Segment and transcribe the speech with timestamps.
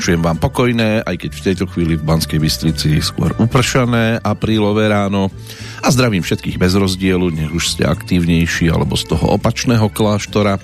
[0.00, 5.28] Vymenšujem vám pokojné, aj keď v tejto chvíli v Banskej Bystrici skôr upršané aprílové ráno.
[5.84, 10.56] A zdravím všetkých bez rozdielu, nech už ste aktívnejší alebo z toho opačného kláštora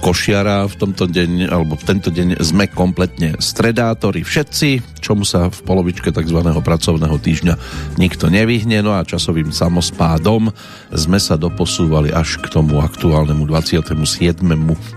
[0.00, 5.58] košiara v tomto deň, alebo v tento deň sme kompletne stredátori všetci, čomu sa v
[5.60, 6.40] polovičke tzv.
[6.40, 7.54] pracovného týždňa
[8.00, 10.48] nikto nevyhne, no a časovým samospádom
[10.96, 14.40] sme sa doposúvali až k tomu aktuálnemu 27.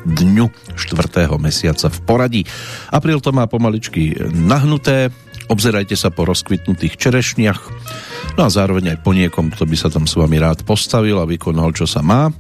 [0.08, 0.46] dňu
[0.80, 1.28] 4.
[1.38, 2.42] mesiaca v poradí.
[2.90, 5.12] Apríl to má pomaličky nahnuté,
[5.48, 7.60] obzerajte sa po rozkvitnutých čerešniach,
[8.36, 11.30] no a zároveň aj po niekom, kto by sa tam s vami rád postavil a
[11.30, 12.32] vykonal, čo sa má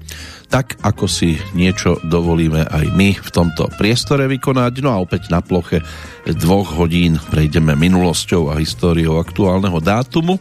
[0.53, 4.85] tak ako si niečo dovolíme aj my v tomto priestore vykonať.
[4.85, 5.81] No a opäť na ploche
[6.29, 10.37] dvoch hodín prejdeme minulosťou a históriou aktuálneho dátumu.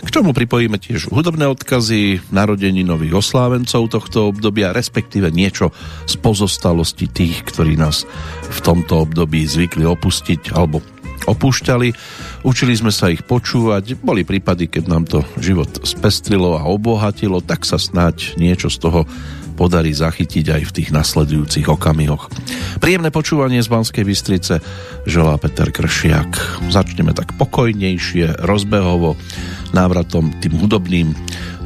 [0.00, 5.76] K čomu pripojíme tiež hudobné odkazy, narodení nových oslávencov tohto obdobia, respektíve niečo
[6.08, 8.08] z pozostalosti tých, ktorí nás
[8.48, 10.80] v tomto období zvykli opustiť alebo
[11.26, 11.88] opúšťali.
[12.46, 17.68] Učili sme sa ich počúvať, boli prípady, keď nám to život spestrilo a obohatilo, tak
[17.68, 19.00] sa snáď niečo z toho
[19.60, 22.32] podarí zachytiť aj v tých nasledujúcich okamihoch.
[22.80, 24.64] Príjemné počúvanie z Banskej Bystrice
[25.04, 26.64] želá Peter Kršiak.
[26.72, 29.20] Začneme tak pokojnejšie, rozbehovo,
[29.76, 31.12] návratom tým hudobným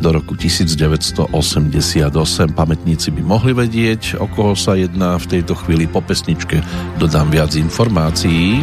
[0.03, 1.31] do roku 1988.
[2.51, 6.67] Pamätníci by mohli vedieť, o koho sa jedná v tejto chvíli po pesničke.
[6.99, 8.59] Dodám viac informácií.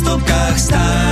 [0.00, 1.09] stovkách stáť.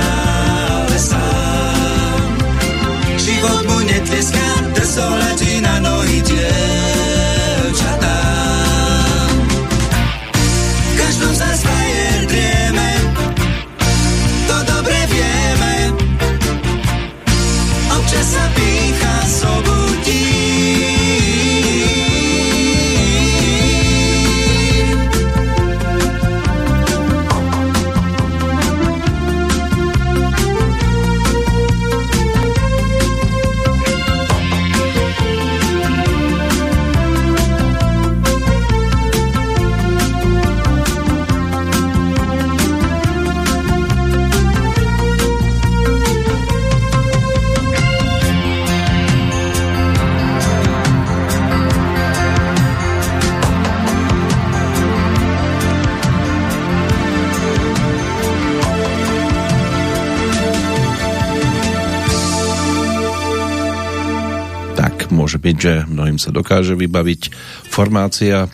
[65.57, 67.33] Že mnohým sa dokáže vybaviť
[67.65, 68.51] formácia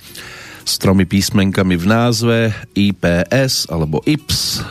[0.66, 2.38] s tromi písmenkami v názve
[2.74, 4.64] IPS alebo IPS,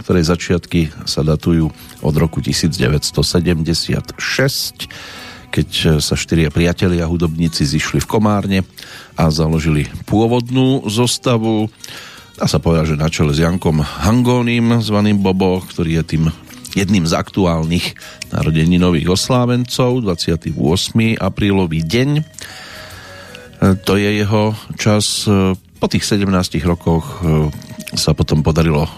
[0.00, 1.72] ktorej začiatky sa datujú
[2.04, 4.14] od roku 1976,
[5.54, 5.68] keď
[6.02, 8.58] sa štyria priatelia hudobníci zišli v Komárne
[9.14, 11.70] a založili pôvodnú zostavu.
[12.34, 16.24] Dá sa povedať, že na čele s Jankom Hangónim, zvaným Bobo, ktorý je tým
[16.74, 17.94] jedným z aktuálnych
[18.34, 20.52] narodení nových oslávencov, 28.
[21.16, 22.10] aprílový deň.
[23.86, 25.24] To je jeho čas.
[25.78, 26.26] Po tých 17
[26.66, 27.22] rokoch
[27.94, 28.90] sa potom podarilo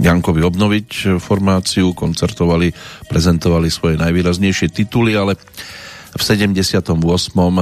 [0.00, 2.72] Jankovi obnoviť formáciu, koncertovali,
[3.10, 5.36] prezentovali svoje najvýraznejšie tituly, ale
[6.10, 6.90] v 78.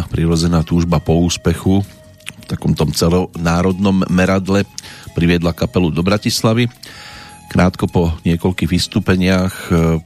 [0.09, 4.65] prirozená túžba po úspechu v takom tom celonárodnom meradle
[5.13, 6.71] priviedla kapelu do Bratislavy.
[7.49, 9.99] Krátko po niekoľkých vystúpeniach e,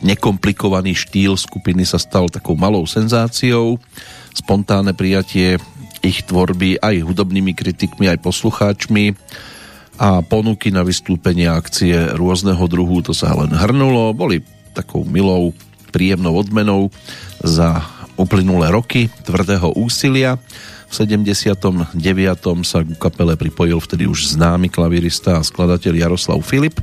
[0.00, 3.76] nekomplikovaný štýl skupiny sa stal takou malou senzáciou.
[4.32, 5.60] Spontánne prijatie
[6.00, 9.16] ich tvorby aj hudobnými kritikmi, aj poslucháčmi
[9.96, 14.44] a ponuky na vystúpenie akcie rôzneho druhu, to sa len hrnulo, boli
[14.76, 15.56] takou milou,
[15.88, 16.92] príjemnou odmenou
[17.40, 17.80] za
[18.20, 20.36] uplynulé roky tvrdého úsilia.
[20.86, 21.98] V 79.
[22.62, 26.78] sa ku kapele pripojil vtedy už známy klavirista a skladateľ Jaroslav Filip.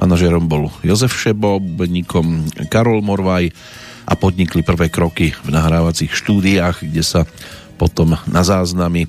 [0.00, 3.52] Manažerom bol Jozef Šebo, bubeníkom Karol Morvaj
[4.06, 7.24] a podnikli prvé kroky v nahrávacích štúdiách, kde sa
[7.76, 9.08] potom na záznamy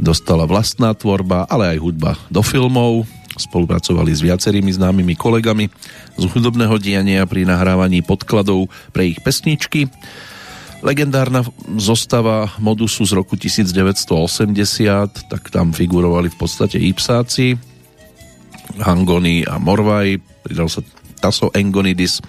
[0.00, 3.06] dostala vlastná tvorba, ale aj hudba do filmov.
[3.38, 5.70] Spolupracovali s viacerými známymi kolegami
[6.18, 9.86] z hudobného diania pri nahrávaní podkladov pre ich pesničky.
[10.80, 11.44] Legendárna
[11.76, 17.52] zostava Modusu z roku 1980, tak tam figurovali v podstate Ipsáci,
[18.80, 20.80] Hangony a Morvaj, pridal sa
[21.20, 22.24] Taso Engonidis,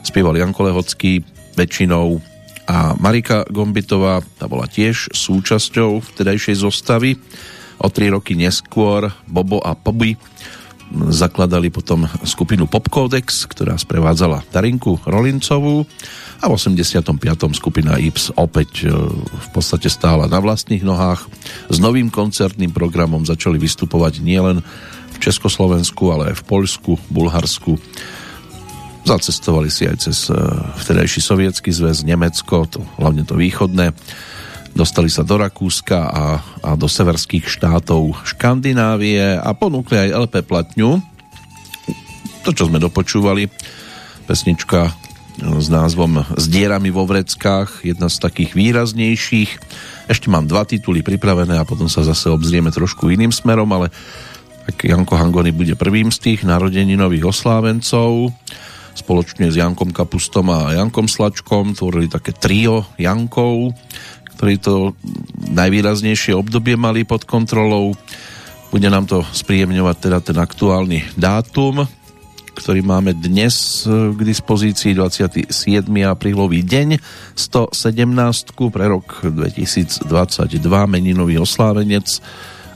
[0.00, 1.20] spieval Janko Lehocký,
[1.52, 2.16] väčšinou
[2.64, 7.20] a Marika Gombitová, tá bola tiež súčasťou vtedajšej zostavy.
[7.82, 10.16] O tri roky neskôr Bobo a Poby
[11.12, 15.88] zakladali potom skupinu Popcodex, ktorá sprevádzala Darinku Rolincovú
[16.42, 17.14] a v 85.
[17.54, 21.30] skupina Ips opäť e, v podstate stála na vlastných nohách.
[21.70, 24.58] S novým koncertným programom začali vystupovať nielen
[25.14, 27.78] v Československu, ale aj v Poľsku, Bulharsku,
[29.02, 30.38] Zacestovali si aj cez eh,
[30.78, 33.90] vtedajší sovietský zväz, Nemecko, to, hlavne to východné.
[34.72, 36.24] Dostali sa do Rakúska a,
[36.64, 41.02] a do severských štátov Škandinávie a ponúkli aj LP platňu.
[42.46, 43.52] To, čo sme dopočúvali,
[44.24, 44.88] pesnička
[45.40, 49.50] s názvom S dierami vo vreckách, jedna z takých výraznejších.
[50.10, 53.88] Ešte mám dva tituly pripravené a potom sa zase obzrieme trošku iným smerom, ale
[54.68, 58.30] tak Janko Hangony bude prvým z tých narodeninových oslávencov
[58.92, 63.72] spoločne s Jankom Kapustom a Jankom Slačkom tvorili také trio Jankov,
[64.36, 64.92] ktorí to
[65.48, 67.96] najvýraznejšie obdobie mali pod kontrolou.
[68.68, 71.88] Bude nám to spríjemňovať teda ten aktuálny dátum,
[72.52, 75.48] ktorý máme dnes k dispozícii 27.
[76.04, 77.00] aprílový deň
[77.34, 80.06] 117 pre rok 2022
[80.88, 82.20] meninový oslávenec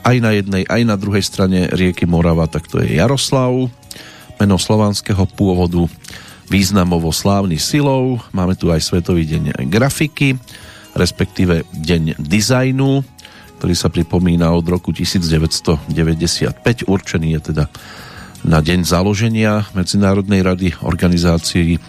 [0.06, 3.68] aj na jednej, aj na druhej strane rieky Morava, tak to je Jaroslav
[4.36, 5.88] meno slovanského pôvodu,
[6.46, 8.20] významovo slávny silou.
[8.30, 10.36] Máme tu aj Svetový deň grafiky,
[10.94, 13.02] respektíve deň dizajnu,
[13.58, 16.86] ktorý sa pripomína od roku 1995.
[16.86, 17.64] Určený je teda
[18.46, 21.82] na deň založenia Medzinárodnej rady organizácií um,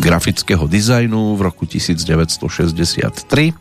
[0.00, 3.52] grafického dizajnu v roku 1963.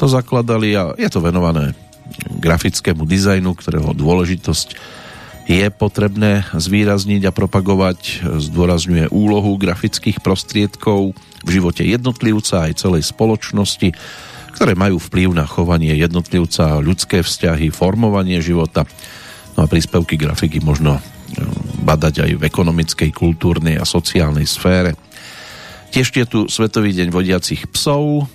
[0.00, 1.76] To zakladali a je to venované
[2.40, 4.68] grafickému dizajnu, ktorého dôležitosť
[5.48, 13.92] je potrebné zvýrazniť a propagovať, zdôrazňuje úlohu grafických prostriedkov v živote jednotlivca aj celej spoločnosti,
[14.52, 18.84] ktoré majú vplyv na chovanie jednotlivca, ľudské vzťahy, formovanie života.
[19.56, 21.00] No a príspevky grafiky možno
[21.84, 24.92] badať aj v ekonomickej, kultúrnej a sociálnej sfére.
[25.88, 28.28] Tiež je tu Svetový deň vodiacich psov.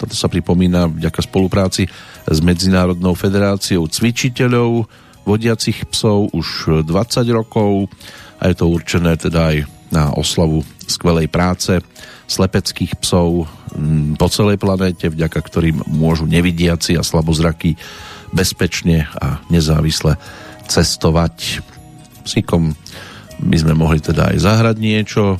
[0.00, 1.84] Toto sa pripomína vďaka spolupráci
[2.24, 4.88] s Medzinárodnou federáciou cvičiteľov,
[5.28, 6.88] vodiacich psov už 20
[7.32, 7.92] rokov
[8.40, 9.56] a je to určené teda aj
[9.92, 11.80] na oslavu skvelej práce
[12.26, 13.46] slepeckých psov
[14.16, 17.76] po celej planéte, vďaka ktorým môžu nevidiaci a slabozraky
[18.32, 20.16] bezpečne a nezávisle
[20.66, 21.60] cestovať.
[22.24, 22.72] Psíkom
[23.44, 25.36] by sme mohli teda aj zahrať niečo.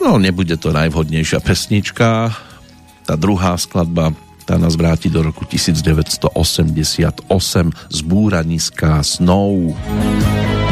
[0.00, 2.32] No, nebude to najvhodnejšia pesnička.
[3.04, 7.24] Tá druhá skladba tá nás vráti do roku 1988
[7.88, 9.72] zbúraniská snou.
[9.72, 10.63] Looks lucky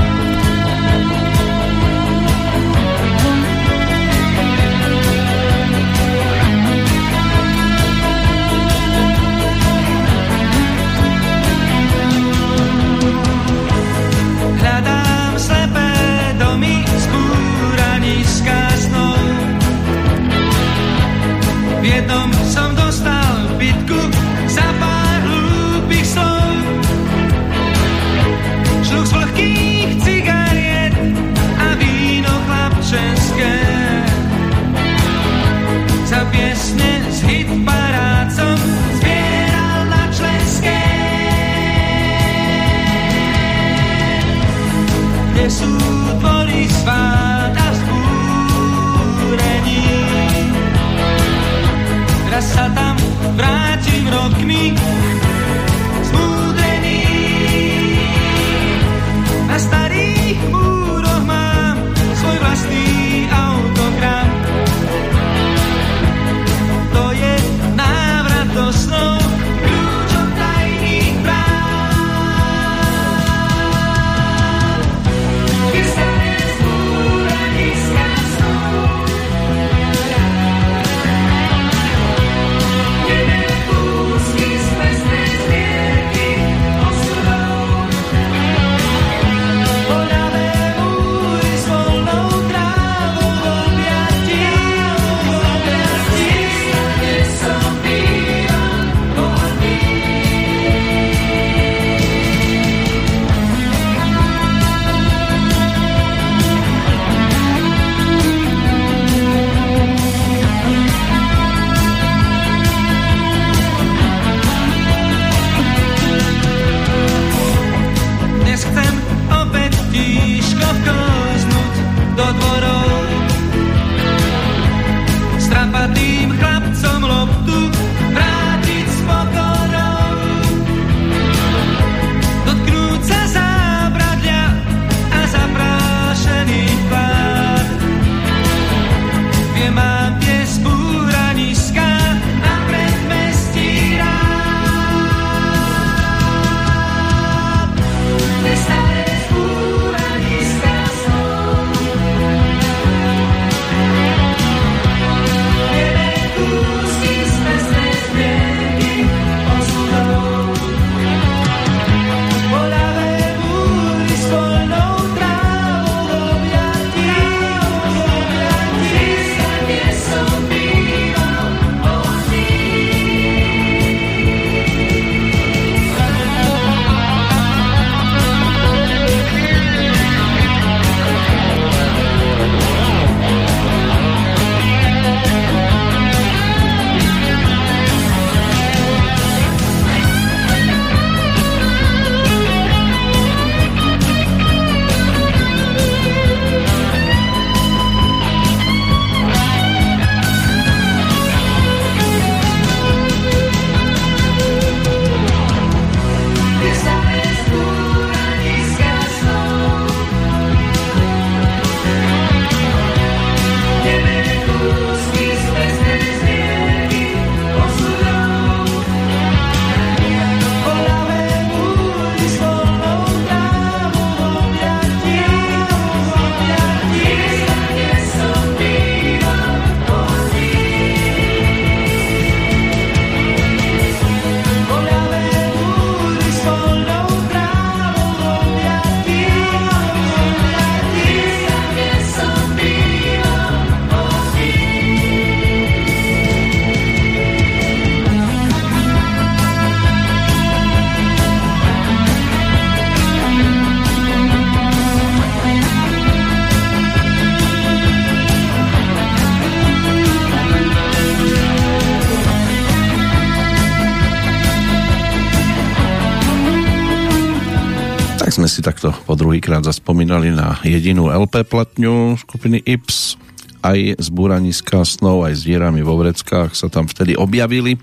[269.63, 273.17] zaspomínali na jedinú LP platňu skupiny Ips.
[273.63, 277.79] Aj z Búraniska snov, aj s dierami vo vreckách sa tam vtedy objavili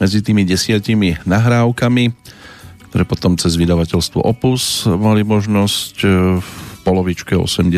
[0.00, 2.04] medzi tými desiatimi nahrávkami,
[2.88, 6.08] ktoré potom cez vydavateľstvo Opus mali možnosť e,
[6.40, 7.68] v polovičke 80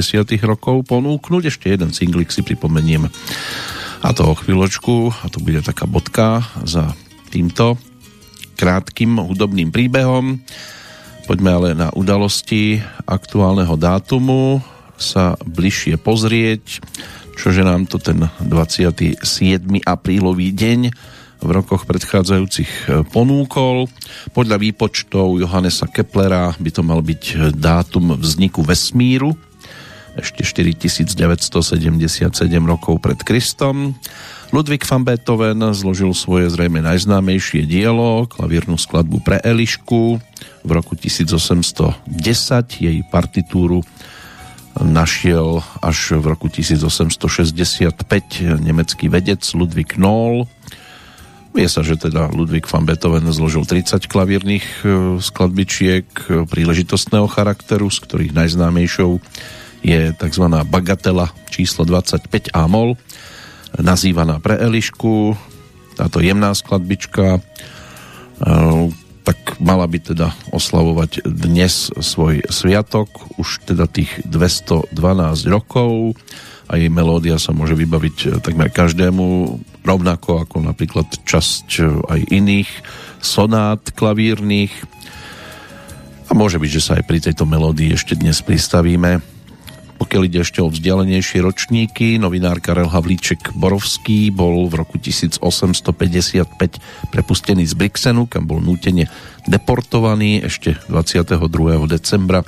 [0.47, 1.51] rokov ponúknuť.
[1.51, 3.11] Ešte jeden singlik si pripomeniem.
[4.01, 6.95] A to o chvíľočku, a to bude taká bodka za
[7.35, 7.75] týmto
[8.61, 10.39] krátkým hudobným príbehom.
[11.31, 14.59] Poďme ale na udalosti aktuálneho dátumu
[14.99, 16.83] sa bližšie pozrieť,
[17.39, 19.15] čože nám to ten 27.
[19.87, 20.91] aprílový deň
[21.39, 23.87] v rokoch predchádzajúcich e, ponúkol.
[24.35, 29.31] Podľa výpočtov Johannesa Keplera by to mal byť dátum vzniku vesmíru,
[30.19, 32.27] ešte 4977
[32.67, 33.95] rokov pred Kristom.
[34.51, 40.19] Ludwig van Beethoven zložil svoje zrejme najznámejšie dielo, klavírnu skladbu pre Elišku.
[40.61, 42.05] V roku 1810
[42.77, 43.81] jej partitúru
[44.79, 47.91] našiel až v roku 1865
[48.61, 50.47] nemecký vedec Ludwig Noll.
[51.51, 56.07] Vie sa, že teda Ludwig van Beethoven zložil 30 klavírnych e, skladbičiek
[56.47, 59.19] príležitostného charakteru, z ktorých najznámejšou
[59.83, 60.45] je tzv.
[60.71, 62.95] bagatela číslo 25 A-moll
[63.79, 65.35] nazývaná pre Elišku.
[65.95, 67.41] Táto jemná skladbička e,
[69.31, 73.07] tak mala by teda oslavovať dnes svoj sviatok,
[73.39, 74.91] už teda tých 212
[75.47, 76.19] rokov
[76.67, 79.55] a jej melódia sa môže vybaviť takmer každému,
[79.87, 81.67] rovnako ako napríklad časť
[82.11, 82.71] aj iných
[83.23, 84.75] sonát klavírnych.
[86.27, 89.30] A môže byť, že sa aj pri tejto melódii ešte dnes pristavíme
[90.01, 97.69] pokiaľ ide ešte o vzdialenejšie ročníky, novinár Karel Havlíček Borovský bol v roku 1855 prepustený
[97.69, 99.13] z Brixenu, kam bol nútene
[99.45, 101.37] deportovaný ešte 22.
[101.85, 102.41] decembra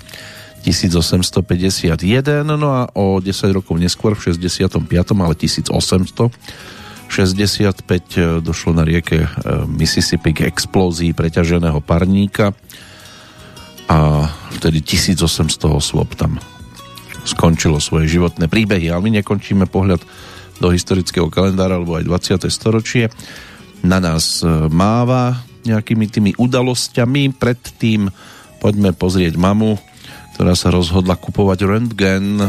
[0.64, 4.80] 1851, no a o 10 rokov neskôr v 65.
[5.20, 6.32] ale 1865
[8.40, 9.28] došlo na rieke eh,
[9.68, 12.56] Mississippi k explózii preťaženého parníka
[13.92, 14.24] a
[14.56, 16.40] vtedy 1800 osôb tam
[17.22, 18.90] skončilo svoje životné príbehy.
[18.90, 20.02] Ale my nekončíme pohľad
[20.62, 22.46] do historického kalendára, alebo aj 20.
[22.52, 23.10] storočie.
[23.82, 27.34] Na nás e, máva nejakými tými udalosťami.
[27.34, 28.10] Predtým
[28.62, 29.78] poďme pozrieť mamu,
[30.38, 32.46] ktorá sa rozhodla kupovať rentgen.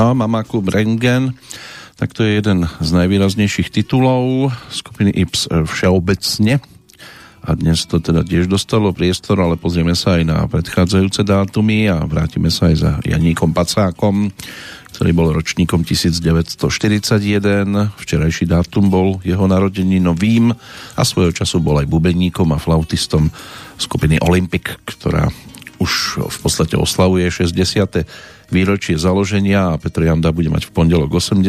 [0.00, 1.36] No, Mamaku Brengen,
[2.00, 6.56] tak to je jeden z najvýraznejších titulov skupiny Ips všeobecne.
[7.44, 12.00] A dnes to teda tiež dostalo priestor, ale pozrieme sa aj na predchádzajúce dátumy a
[12.08, 14.32] vrátime sa aj za Janíkom Pacákom,
[14.96, 17.68] ktorý bol ročníkom 1941.
[18.00, 19.44] Včerajší dátum bol jeho
[20.00, 20.48] novým
[20.96, 23.28] a svojho času bol aj bubeníkom a flautistom
[23.76, 25.28] skupiny Olympic, ktorá
[25.76, 31.42] už v podstate oslavuje 60 výročie založenia a Petr Janda bude mať v pondelok 80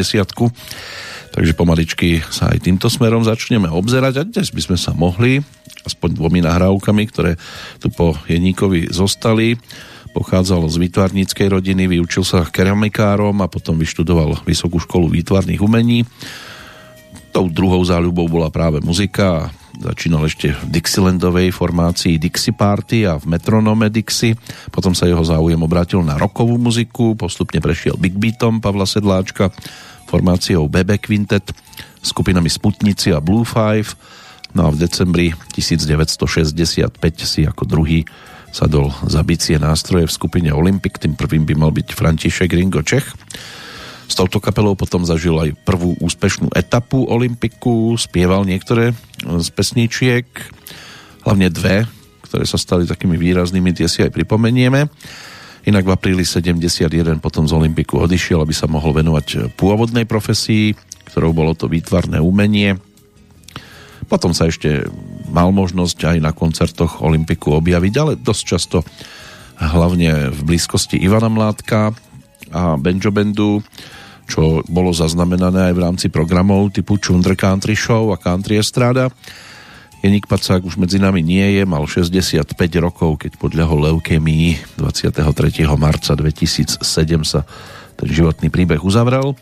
[1.32, 5.42] takže pomaličky sa aj týmto smerom začneme obzerať a dnes by sme sa mohli
[5.82, 7.32] aspoň dvomi nahrávkami, ktoré
[7.82, 9.58] tu po Jeníkovi zostali
[10.12, 16.04] pochádzal z výtvarníckej rodiny, vyučil sa keramikárom a potom vyštudoval Vysokú školu výtvarných umení.
[17.32, 19.48] Tou druhou záľubou bola práve muzika
[19.80, 24.36] začínal ešte v Dixielandovej formácii Dixie Party a v metronome Dixie.
[24.68, 29.48] Potom sa jeho záujem obrátil na rokovú muziku, postupne prešiel Big Beatom Pavla Sedláčka,
[30.10, 31.48] formáciou BB Quintet,
[32.04, 33.96] skupinami Sputnici a Blue Five.
[34.52, 36.92] No a v decembri 1965
[37.24, 38.04] si ako druhý
[38.52, 43.08] sadol za bicie nástroje v skupine Olympic, tým prvým by mal byť František Ringo Čech.
[44.12, 48.92] S touto kapelou potom zažil aj prvú úspešnú etapu Olympiku, spieval niektoré
[49.24, 50.28] z pesničiek,
[51.24, 51.88] hlavne dve,
[52.28, 54.92] ktoré sa stali takými výraznými, tie si aj pripomenieme.
[55.64, 60.76] Inak v apríli 71 potom z Olympiku odišiel, aby sa mohol venovať pôvodnej profesii,
[61.08, 62.76] ktorou bolo to výtvarné umenie.
[64.12, 64.92] Potom sa ešte
[65.32, 68.84] mal možnosť aj na koncertoch Olympiku objaviť, ale dosť často
[69.56, 71.96] hlavne v blízkosti Ivana Mládka
[72.52, 73.64] a Benjo Bandu
[74.26, 79.10] čo bolo zaznamenané aj v rámci programov typu Chunder Country Show a Country Estrada.
[80.02, 82.42] Jeník Pacák už medzi nami nie je, mal 65
[82.82, 85.22] rokov, keď podľahol leukémii 23.
[85.78, 86.82] marca 2007
[87.22, 87.46] sa
[87.94, 89.38] ten životný príbeh uzavrel.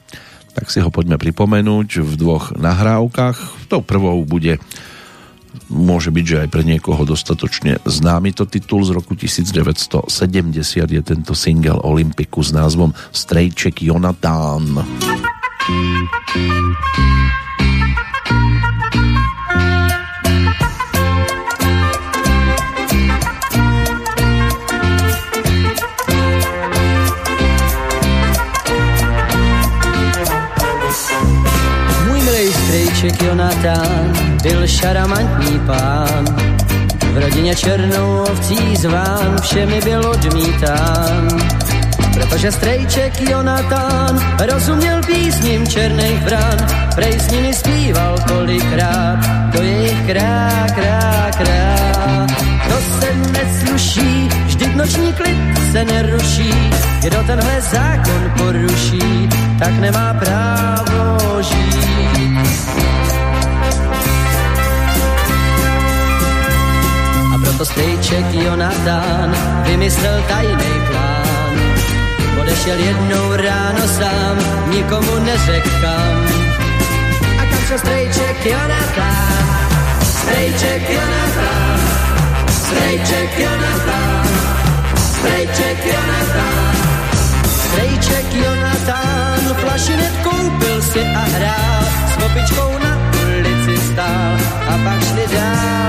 [0.52, 3.70] Tak si ho poďme pripomenúť v dvoch nahrávkach.
[3.72, 4.60] Tou prvou bude
[5.70, 10.10] môže byť, že aj pre niekoho dostatočne známy to titul z roku 1970
[10.90, 14.84] je tento single Olympiku s názvom Strejček Jonatán.
[32.06, 36.24] Můj milej strejček Jonatán byl šaramantní pán.
[37.12, 41.28] V rodině černou ovcí zván všemi byl odmítán.
[42.14, 44.20] Protože strejček Jonatán
[44.52, 46.56] rozuměl písním černých bran,
[46.94, 49.18] prej s nimi zpíval kolikrát,
[49.52, 51.76] to je jich krá, krá, krá.
[52.68, 56.54] To se nesluší, vždyť noční klid se neruší,
[57.02, 61.80] kdo tenhle zákon poruší, tak nemá právo žít.
[67.60, 69.28] Proto strejček Jonatán
[69.68, 71.56] vymyslel tajný plán.
[72.40, 74.36] Odešel jednou ráno sám,
[74.72, 76.16] nikomu neřekl kam.
[77.36, 79.60] A kam šel strejček Jonatán?
[80.00, 81.80] Strejček Jonatán,
[82.48, 84.28] strejček Jonatán,
[84.96, 86.74] strejček Jonatán.
[87.44, 95.26] Strejček Jonatán flašinet koupil si a hrál, s kopičkou na ulici stál a pak šli
[95.36, 95.80] dál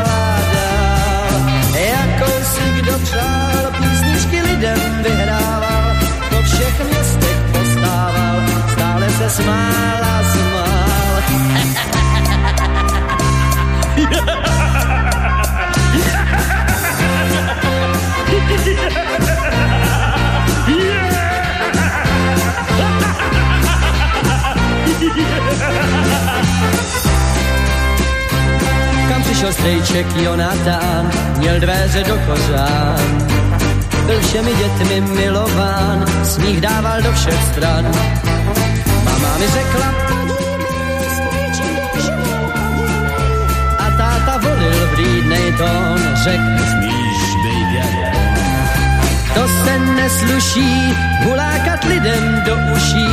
[2.82, 4.11] kdo přál, písničky lidem
[29.62, 33.28] strejček Jonatán, měl dveře do kořán.
[34.06, 37.92] Byl všemi dětmi milován, smích dával do všech stran.
[39.04, 39.94] Mama mi řekla,
[43.78, 47.68] a táta volil vlídnej tón, řekl, smíš být
[49.34, 53.08] To se nesluší, hulákat lidem do uší,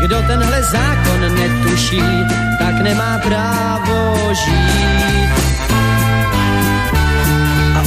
[0.00, 2.02] kdo tenhle zákon netuší,
[2.58, 5.53] tak nemá právo žít.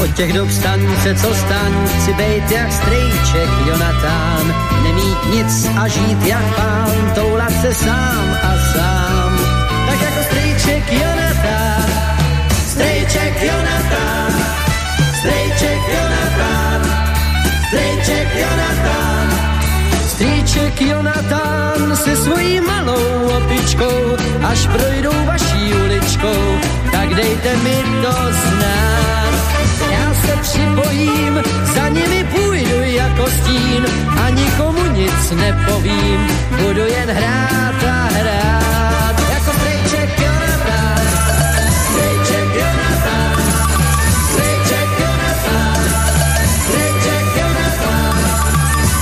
[0.03, 6.23] Od těch dob stance, co stan, chci bejt jak strejček Jonatán, nemít nic a žít
[6.25, 9.39] jak pán, toulat se sám a sám.
[9.87, 11.89] Tak jako strejček Jonatán,
[12.67, 14.33] strejček Jonatán,
[15.19, 16.81] strejček Jonatán,
[17.67, 19.47] strejček Jonatán,
[20.17, 24.17] Strýček Jonatán se svojí malou opičkou,
[24.49, 26.59] až projdou vaší uličkou,
[26.91, 29.36] tak dejte mi to znát.
[30.25, 31.33] Se připojím,
[31.75, 33.85] za nimi půjdu jako stín
[34.23, 36.27] a nikomu nic nepovím,
[36.57, 39.15] budu jen hrát a hrát.
[39.29, 41.07] Jako strejček Jonatán,
[41.91, 43.35] strejček Jonatán,
[44.29, 45.81] strejček Jonatán,
[46.65, 48.17] strejček Jonatán,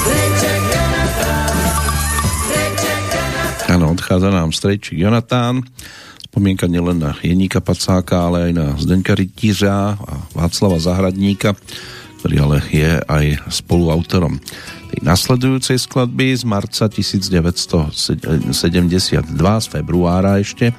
[0.01, 1.55] strejček Jonatán,
[2.45, 5.61] strejček odchádza nám strejčik Jonatán.
[6.35, 10.14] Spomienka nielen na Jeníka Pacáka, ale aj na Zdenka Rytířa a
[10.45, 11.57] Václava Zahradníka,
[12.21, 14.37] ktorý ale je aj spoluautorom
[14.93, 17.89] tej nasledujúcej skladby z marca 1972,
[19.33, 20.69] z februára ešte.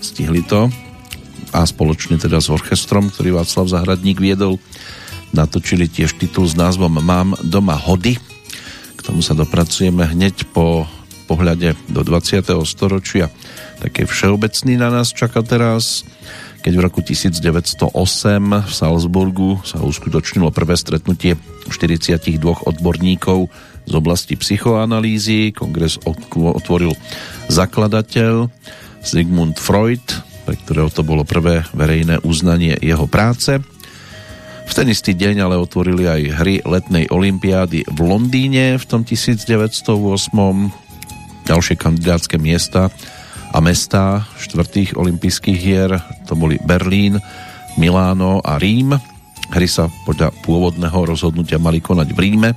[0.00, 0.72] Stihli to
[1.52, 4.56] a spoločne teda s orchestrom, ktorý Václav Zahradník viedol,
[5.36, 8.16] natočili tiež titul s názvom Mám doma hody.
[8.96, 10.88] K tomu sa dopracujeme hneď po
[11.28, 12.40] pohľade do 20.
[12.64, 13.28] storočia
[13.84, 16.08] také všeobecný na nás čaká teraz,
[16.60, 17.96] keď v roku 1908
[18.68, 21.40] v Salzburgu sa uskutočnilo prvé stretnutie
[21.72, 22.20] 42
[22.68, 23.48] odborníkov
[23.88, 25.56] z oblasti psychoanalýzy.
[25.56, 26.92] Kongres otvoril
[27.48, 28.52] zakladateľ
[29.00, 30.04] Sigmund Freud,
[30.44, 33.56] pre ktorého to bolo prvé verejné uznanie jeho práce.
[34.70, 39.90] V ten istý deň ale otvorili aj hry letnej olympiády v Londýne v tom 1908.
[41.48, 42.92] Ďalšie kandidátske miesta
[43.50, 47.18] a mesta štvrtých olympijských hier to boli Berlín,
[47.74, 48.94] Miláno a Rím.
[49.50, 52.50] Hry sa podľa pôvodného rozhodnutia mali konať v Ríme.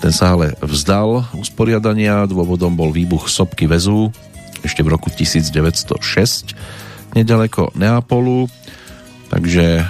[0.00, 4.12] Ten sa ale vzdal usporiadania, dôvodom bol výbuch sopky väzu
[4.64, 6.56] ešte v roku 1906
[7.16, 8.48] nedaleko Neapolu.
[9.26, 9.84] Takže e,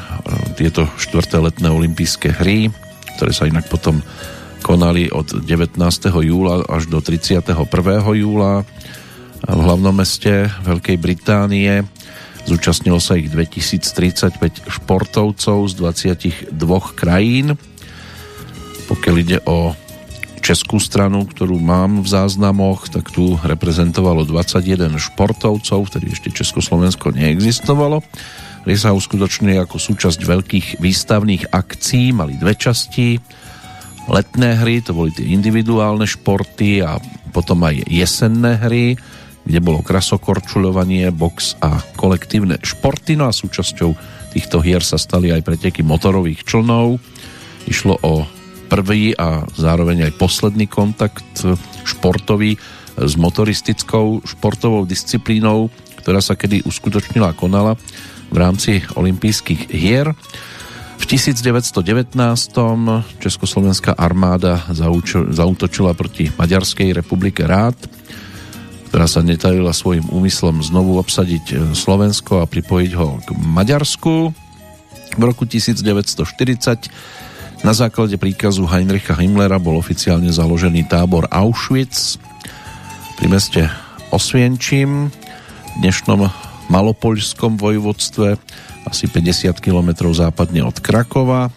[0.57, 2.73] tieto štvrté letné olympijské hry,
[3.19, 4.01] ktoré sa inak potom
[4.65, 5.79] konali od 19.
[6.11, 7.55] júla až do 31.
[8.17, 8.67] júla
[9.45, 11.85] v hlavnom meste Veľkej Británie.
[12.49, 16.55] Zúčastnilo sa ich 2035 športovcov z 22
[16.97, 17.59] krajín.
[18.87, 19.75] Pokiaľ ide o
[20.47, 27.99] českú stranu, ktorú mám v záznamoch, tak tu reprezentovalo 21 športovcov, vtedy ešte Československo neexistovalo.
[28.63, 33.19] Hry sa uskutočnili ako súčasť veľkých výstavných akcií, mali dve časti.
[34.07, 37.03] Letné hry, to boli tie individuálne športy a
[37.35, 38.95] potom aj jesenné hry,
[39.47, 43.15] kde bolo krasokorčuľovanie, box a kolektívne športy.
[43.15, 43.95] No a súčasťou
[44.35, 46.99] týchto hier sa stali aj preteky motorových člnov.
[47.71, 48.27] Išlo o
[48.67, 51.47] prvý a zároveň aj posledný kontakt
[51.87, 52.59] športový
[52.99, 55.71] s motoristickou športovou disciplínou,
[56.03, 57.79] ktorá sa kedy uskutočnila a konala
[58.35, 60.11] v rámci olympijských hier.
[60.97, 62.17] V 1919.
[63.23, 64.67] Československá armáda
[65.31, 67.79] zautočila proti Maďarskej republike Rád
[68.97, 74.33] ktorá sa netajila svojim úmyslom znovu obsadiť e, Slovensko a pripojiť ho k Maďarsku.
[75.13, 82.17] V roku 1940 na základe príkazu Heinricha Himmlera bol oficiálne založený tábor Auschwitz
[83.21, 83.69] pri meste
[84.17, 86.33] Osvienčím, v dnešnom
[86.73, 88.41] Malopoľskom vojvodstve,
[88.89, 91.53] asi 50 km západne od Krakova.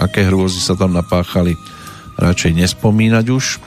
[0.00, 1.52] Aké hrôzy sa tam napáchali,
[2.16, 3.60] radšej nespomínať už.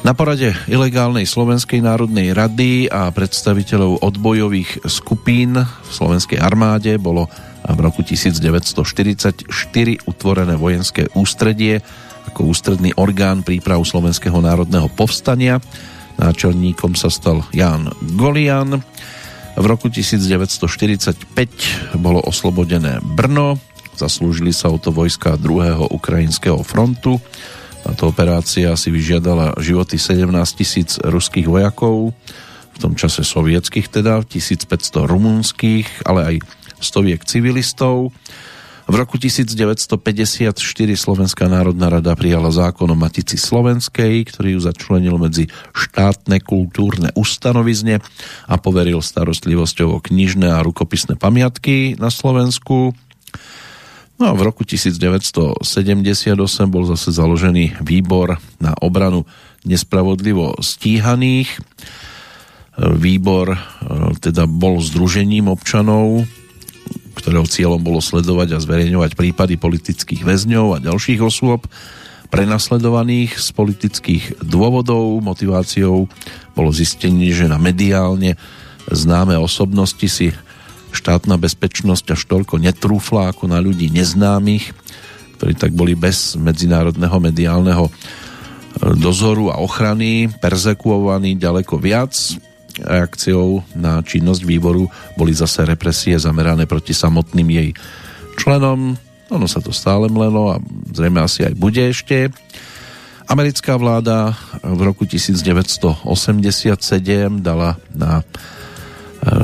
[0.00, 7.28] Na porade ilegálnej Slovenskej národnej rady a predstaviteľov odbojových skupín v Slovenskej armáde bolo
[7.68, 9.44] v roku 1944
[10.08, 11.84] utvorené vojenské ústredie
[12.32, 15.60] ako ústredný orgán príprav Slovenského národného povstania.
[16.16, 18.80] Náčelníkom sa stal Jan Golian.
[19.52, 21.28] V roku 1945
[22.00, 23.60] bolo oslobodené Brno,
[24.00, 27.20] zaslúžili sa o to vojska druhého ukrajinského frontu
[27.80, 32.12] táto operácia si vyžiadala životy 17 tisíc ruských vojakov,
[32.74, 36.36] v tom čase sovietských teda, 1500 rumunských, ale aj
[36.80, 38.12] stoviek civilistov.
[38.90, 40.50] V roku 1954
[40.98, 48.02] Slovenská národná rada prijala zákon o Matici Slovenskej, ktorý ju začlenil medzi štátne kultúrne ustanovizne
[48.50, 52.90] a poveril starostlivosťou o knižné a rukopisné pamiatky na Slovensku.
[54.20, 55.64] No a v roku 1978
[56.68, 59.24] bol zase založený výbor na obranu
[59.64, 61.48] nespravodlivo stíhaných.
[62.76, 63.58] Výbor e,
[64.20, 66.28] teda bol združením občanov,
[67.16, 71.64] ktorého cieľom bolo sledovať a zverejňovať prípady politických väzňov a ďalších osôb
[72.28, 75.24] prenasledovaných z politických dôvodov.
[75.24, 76.12] Motiváciou
[76.52, 78.36] bolo zistenie, že na mediálne
[78.92, 80.28] známe osobnosti si
[80.92, 84.74] štátna bezpečnosť až toľko netrúfla ako na ľudí neznámych,
[85.40, 87.88] ktorí tak boli bez medzinárodného mediálneho
[88.96, 92.14] dozoru a ochrany, persekuovaný ďaleko viac.
[92.80, 94.86] Reakciou na činnosť výboru
[95.18, 97.70] boli zase represie zamerané proti samotným jej
[98.38, 98.94] členom.
[99.30, 100.62] Ono sa to stále mlelo a
[100.94, 102.30] zrejme asi aj bude ešte.
[103.30, 106.02] Americká vláda v roku 1987
[107.38, 108.59] dala na e,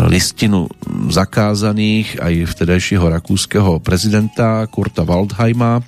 [0.09, 0.73] listinu
[1.13, 5.85] zakázaných aj vtedajšieho rakúskeho prezidenta Kurta Waldheima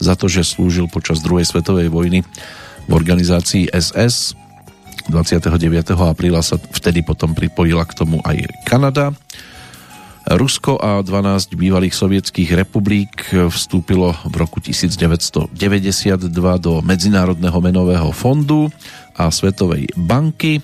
[0.00, 2.20] za to, že slúžil počas druhej svetovej vojny
[2.88, 4.36] v organizácii SS.
[5.08, 5.56] 29.
[5.96, 9.12] apríla sa vtedy potom pripojila k tomu aj Kanada.
[10.30, 16.28] Rusko a 12 bývalých sovietských republik vstúpilo v roku 1992
[16.60, 18.68] do Medzinárodného menového fondu
[19.16, 20.60] a Svetovej banky.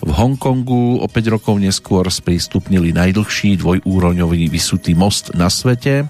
[0.00, 6.08] V Hongkongu o 5 rokov neskôr sprístupnili najdlhší dvojúroňový vysutý most na svete.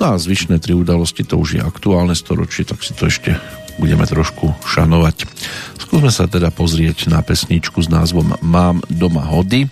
[0.00, 3.36] No a zvyšné tri udalosti to už je aktuálne storočie, tak si to ešte
[3.76, 5.28] budeme trošku šanovať.
[5.76, 9.68] Skúsme sa teda pozrieť na pesničku s názvom Mám doma hody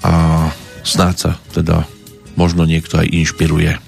[0.00, 0.48] a
[0.80, 1.88] snáď sa teda
[2.36, 3.80] možno niekto aj inšpiruje.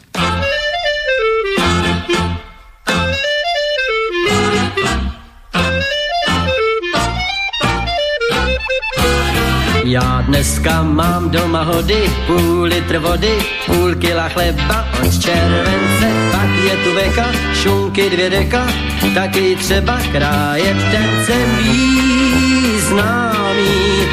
[9.88, 16.76] Já dneska mám doma hody, půl litr vody, půl kila chleba od července, pak je
[16.76, 18.66] tu veka, šunky dvě deka,
[19.14, 24.06] taky třeba krájet ten celý známý.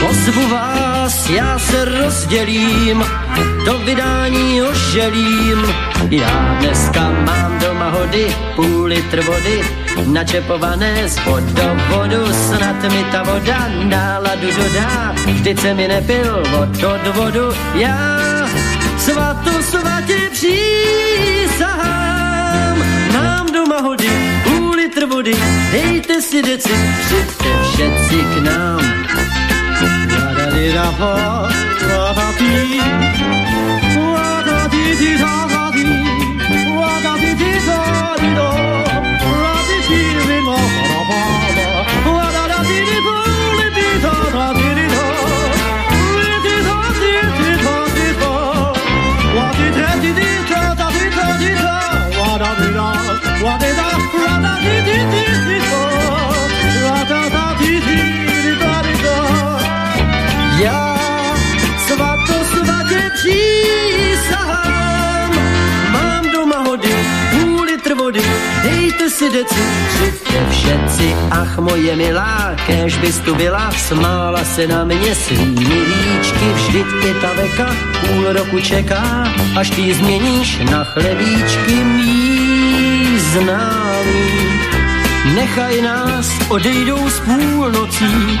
[0.00, 3.04] Pozvu vás vás já se rozdělím,
[3.64, 5.74] to vydání oželím.
[6.10, 9.64] Já dneska mám doma hody, půl litr vody,
[10.06, 15.14] načepované z vodovodu, snad mi ta voda náladu dodá.
[15.26, 18.48] Vždyť se mi nepil od odvodu, já
[18.98, 21.68] svatu svatě přísahám.
[23.12, 24.10] Mám doma hody,
[24.44, 25.36] půl litr vody,
[25.72, 26.72] dejte si deci,
[27.06, 28.96] přijďte všetci k nám
[30.76, 31.54] la voz,
[69.36, 75.76] deci, přijďte všetci, ach moje milá, kež bys tu byla, smála se na mě svými
[75.90, 77.68] líčky, vždyť i ta veka
[78.00, 84.45] půl roku čeká, až ty změníš na chlebíčky mý známý.
[85.34, 88.38] Nechaj nás, odejdou s půlnocí,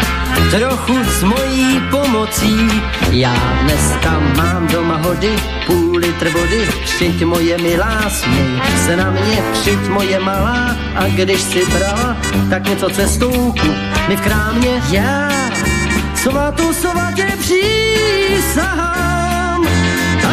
[0.50, 2.68] trochu s mojí pomocí.
[3.10, 9.42] Já dneska mám doma hody, půl litr vody, přijď moje milá, směj se na mě,
[9.52, 12.16] přijď moje malá, a když si brala,
[12.50, 13.54] tak něco cestou
[14.08, 15.30] mi v krámě, já
[16.14, 18.86] svatou svatě přísahám.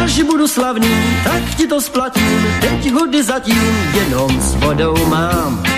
[0.04, 5.73] Až budu slavný, tak ti to splatím, teď hody zatím jenom s vodou mám.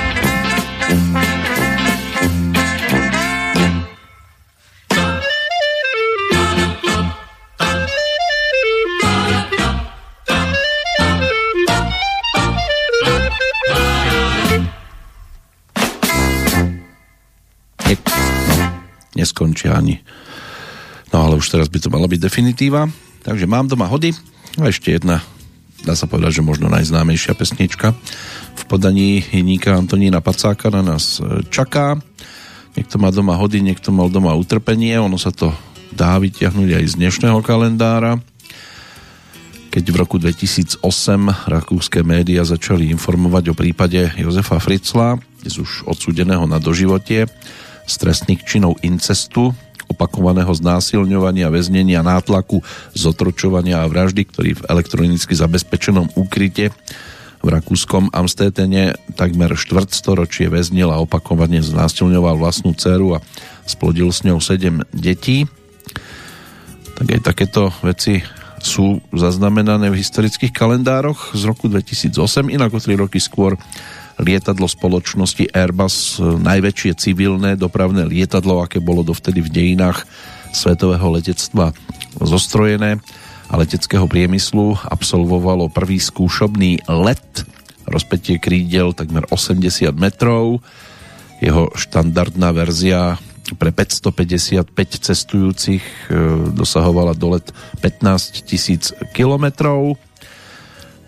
[19.36, 20.00] Neskončia ani.
[21.10, 22.86] No ale už teraz by to mala byť definitíva.
[23.26, 24.14] Takže mám doma hody.
[24.56, 25.20] A ešte jedna,
[25.86, 27.94] dá sa povedať, že možno najznámejšia pesnička
[28.58, 31.94] v podaní Jeníka Antonína Pacáka na nás e, čaká.
[32.74, 34.98] Niekto má doma hody, niekto mal doma utrpenie.
[34.98, 35.54] Ono sa to
[35.94, 38.18] dá vyťahnuť aj z dnešného kalendára.
[39.70, 40.82] Keď v roku 2008
[41.46, 47.30] rakúske médiá začali informovať o prípade Jozefa Fritzla, dnes už odsúdeného na doživotie,
[47.86, 49.54] z trestných činov incestu,
[49.90, 52.60] opakovaného znásilňovania, väznenia, nátlaku,
[52.92, 56.74] zotročovania a vraždy, ktorý v elektronicky zabezpečenom úkryte
[57.44, 63.22] v rakúskom Amstétene takmer štvrtstoročie väznil a opakovane znásilňoval vlastnú dceru a
[63.68, 65.46] splodil s ňou 7 detí.
[66.96, 68.24] Tak aj takéto veci
[68.66, 73.54] sú zaznamenané v historických kalendároch z roku 2008, inak o 3 roky skôr
[74.20, 80.08] lietadlo spoločnosti Airbus, e, najväčšie civilné dopravné lietadlo, aké bolo dovtedy v dejinách
[80.52, 81.76] svetového letectva
[82.16, 83.00] zostrojené
[83.46, 87.46] a leteckého priemyslu absolvovalo prvý skúšobný let
[87.86, 90.60] rozpetie krídel takmer 80 metrov.
[91.38, 93.20] Jeho štandardná verzia
[93.60, 94.66] pre 555
[94.98, 96.16] cestujúcich e,
[96.50, 97.46] dosahovala dolet
[97.78, 99.94] 15 tisíc kilometrov.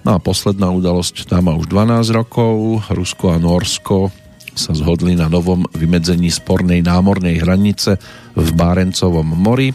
[0.09, 2.81] No a posledná udalosť tá má už 12 rokov.
[2.89, 4.09] Rusko a Norsko
[4.57, 8.01] sa zhodli na novom vymedzení spornej námornej hranice
[8.33, 9.69] v Bárencovom mori.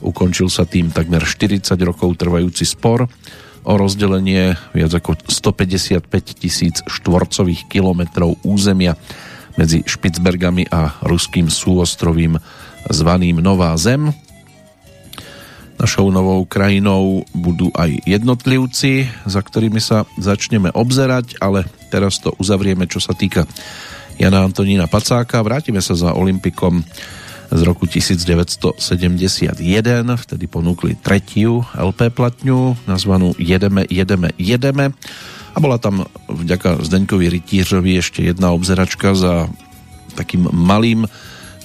[0.00, 3.04] Ukončil sa tým takmer 40 rokov trvajúci spor
[3.68, 6.08] o rozdelenie viac ako 155
[6.40, 8.96] tisíc štvorcových kilometrov územia
[9.60, 12.40] medzi Špicbergami a ruským súostrovím
[12.88, 14.08] zvaným Nová Zem.
[15.76, 22.88] Našou novou krajinou budú aj jednotlivci, za ktorými sa začneme obzerať, ale teraz to uzavrieme,
[22.88, 23.44] čo sa týka
[24.16, 25.44] Jana Antonína Pacáka.
[25.44, 26.80] Vrátime sa za Olympikom
[27.52, 28.80] z roku 1971,
[30.16, 34.96] vtedy ponúkli tretiu LP platňu, nazvanú Jedeme, jedeme, jedeme.
[35.54, 39.48] A bola tam vďaka Zdeňkovi Rytířovi ešte jedna obzeračka za
[40.16, 41.04] takým malým,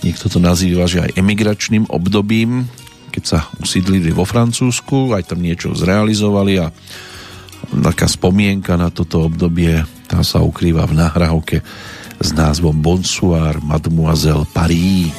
[0.03, 2.67] niekto to nazýva, že aj emigračným obdobím,
[3.11, 6.71] keď sa usídlili vo Francúzsku, aj tam niečo zrealizovali a
[7.83, 11.57] taká spomienka na toto obdobie, tá sa ukrýva v nahrávke
[12.21, 15.11] s názvom Bonsoir Mademoiselle Paris.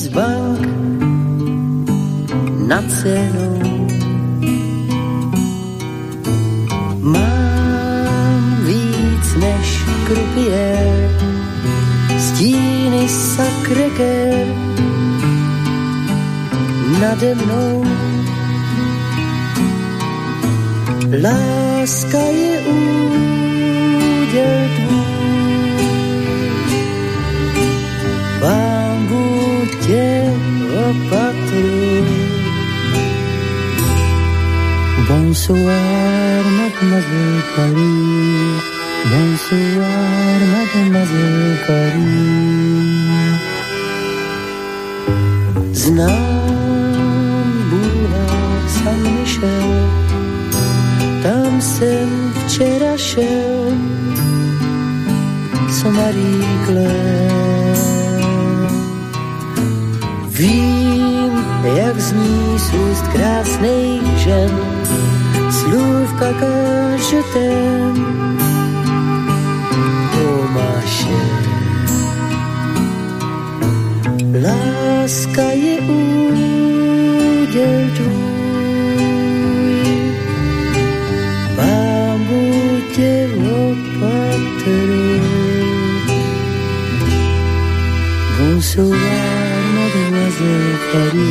[0.00, 0.64] z bank
[2.68, 3.86] nad cenou.
[7.00, 9.66] Mám víc než
[10.06, 11.10] krupier,
[12.18, 14.46] stíny sakreker
[17.00, 17.84] nade mnou.
[21.22, 23.09] Láska je úr,
[30.90, 32.18] opatrný.
[35.08, 38.62] Bonsoir, mademoiselle Paris.
[39.10, 43.00] Bonsoir, mademoiselle Paris.
[45.72, 49.70] Znám bulvár San Michel,
[51.22, 52.08] tam jsem
[52.46, 53.72] včera šel,
[55.70, 57.39] co Marie Claire
[60.40, 61.44] Vím,
[61.76, 64.50] jak zní z krásnej žen,
[65.50, 67.94] slůvka každém
[70.12, 71.20] pomaše.
[74.42, 76.70] Láska je úděl
[77.96, 78.19] tvůj,
[90.92, 91.29] Eddie.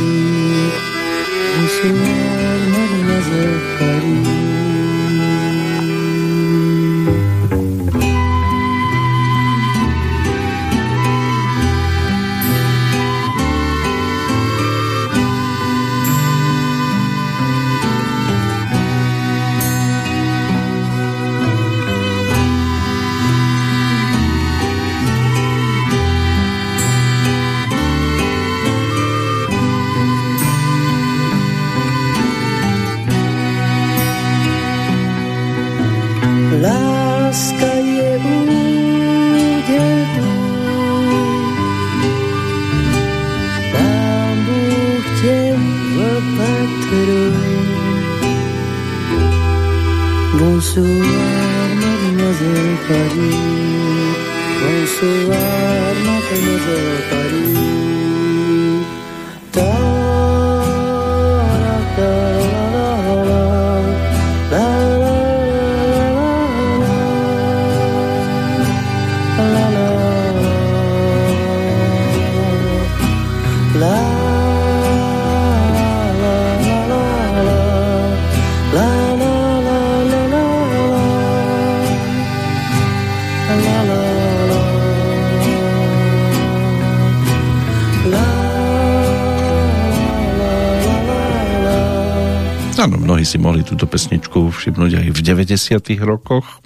[93.30, 96.58] Si mohli túto pesničku všimnúť aj v 90 rokoch,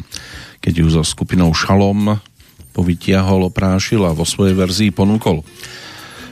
[0.64, 2.16] keď ju so skupinou Šalom
[2.72, 5.44] povytiahol, oprášil a vo svojej verzii ponúkol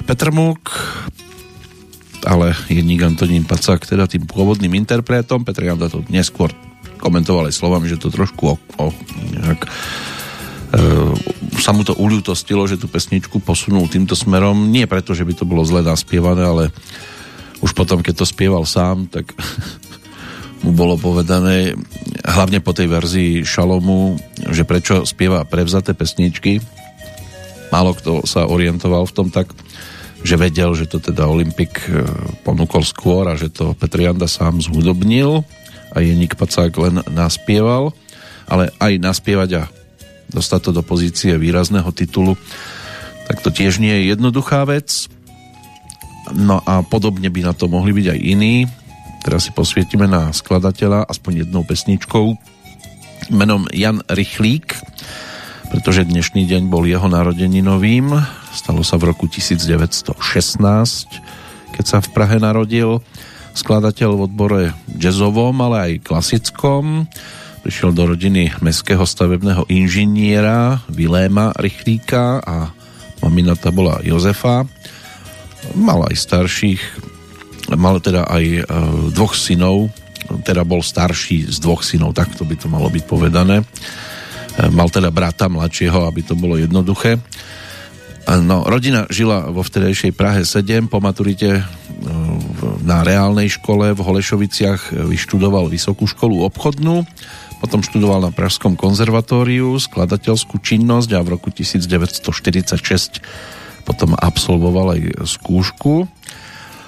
[0.08, 0.72] Petr Múk,
[2.24, 6.48] ale jedník Antonín Pacák teda tým pôvodným interpretom, Petr Janda to neskôr
[6.96, 8.86] komentoval aj slovami, že to trošku o, o
[9.36, 9.68] nejak, e,
[11.60, 15.44] sa mu to uľútostilo, že tú pesničku posunul týmto smerom, nie preto, že by to
[15.44, 16.64] bolo zle naspievané, ale
[17.62, 19.30] už potom, keď to spieval sám, tak
[20.72, 21.76] bolo povedané,
[22.24, 24.16] hlavne po tej verzii Šalomu,
[24.50, 26.58] že prečo spieva prevzaté pesničky.
[27.72, 29.52] Málo kto sa orientoval v tom tak,
[30.22, 32.04] že vedel, že to teda Olympik e,
[32.46, 35.42] ponúkol skôr a že to Petr Janda sám zhudobnil
[35.92, 37.90] a Jeník Pacák len naspieval,
[38.46, 39.62] ale aj naspievať a
[40.32, 42.38] dostať to do pozície výrazného titulu,
[43.28, 45.10] tak to tiež nie je jednoduchá vec.
[46.32, 48.54] No a podobne by na to mohli byť aj iní.
[49.22, 52.34] Teraz si posvietime na skladateľa aspoň jednou pesničkou
[53.30, 54.74] menom Jan Rychlík,
[55.70, 58.10] pretože dnešný deň bol jeho narodeninovým.
[58.50, 60.18] Stalo sa v roku 1916,
[61.70, 62.98] keď sa v Prahe narodil.
[63.54, 64.62] Skladateľ v odbore
[64.98, 67.06] jazzovom, ale aj klasickom.
[67.62, 72.74] Prišiel do rodiny mestského stavebného inžiniera Viléma Rychlíka a
[73.22, 74.66] mamina tá bola Jozefa
[75.78, 76.82] mal aj starších,
[77.70, 78.62] mal teda aj e,
[79.14, 79.92] dvoch synov,
[80.42, 83.62] teda bol starší z dvoch synov, tak to by to malo byť povedané.
[83.62, 83.64] E,
[84.74, 87.22] mal teda brata mladšieho, aby to bolo jednoduché.
[88.22, 91.62] No, rodina žila vo vtedajšej Prahe 7, po maturite e,
[92.86, 97.02] na reálnej škole v Holešoviciach vyštudoval vysokú školu obchodnú,
[97.62, 103.22] potom študoval na Pražskom konzervatóriu skladateľskú činnosť a v roku 1946
[103.82, 106.06] potom absolvoval aj skúšku.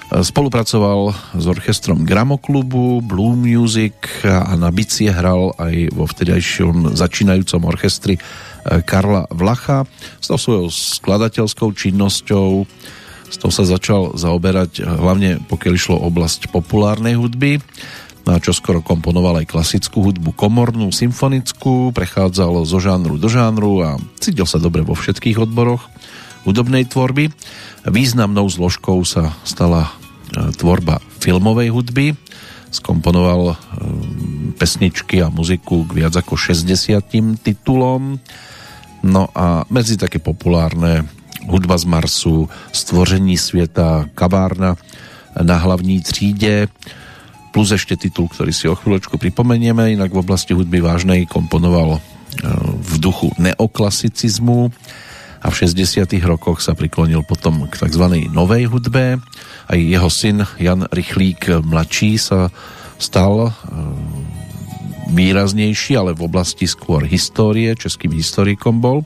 [0.05, 8.21] Spolupracoval s orchestrom Gramoklubu, Blue Music a na bicie hral aj vo vtedajšom začínajúcom orchestri
[8.21, 9.89] eh, Karla Vlacha.
[10.21, 12.69] S tou svojou skladateľskou činnosťou
[13.25, 17.57] s tou sa začal zaoberať eh, hlavne pokiaľ išlo oblasť populárnej hudby
[18.25, 23.85] no a čo skoro komponoval aj klasickú hudbu komornú, symfonickú, prechádzal zo žánru do žánru
[23.85, 25.94] a cítil sa dobre vo všetkých odboroch
[26.45, 27.33] hudobnej tvorby.
[27.89, 29.91] Významnou zložkou sa stala e,
[30.55, 32.13] tvorba filmovej hudby.
[32.69, 33.55] Skomponoval e,
[34.55, 38.21] pesničky a muziku k viac ako 60 titulom.
[39.05, 41.05] No a medzi také populárne
[41.45, 44.73] Hudba z Marsu, Stvoření sveta, Kavárna
[45.37, 46.67] na hlavní tříde,
[47.55, 51.99] plus ešte titul, ktorý si o chvíľočku pripomenieme, inak v oblasti hudby vážnej komponoval e,
[52.83, 54.75] v duchu neoklasicizmu,
[55.45, 56.09] a v 60.
[56.25, 58.33] rokoch sa priklonil potom k tzv.
[58.33, 59.21] novej hudbe.
[59.69, 62.49] Aj jeho syn Jan Rychlík mladší sa
[62.97, 63.51] stal e,
[65.13, 69.05] výraznejší, ale v oblasti skôr histórie, českým historikom bol.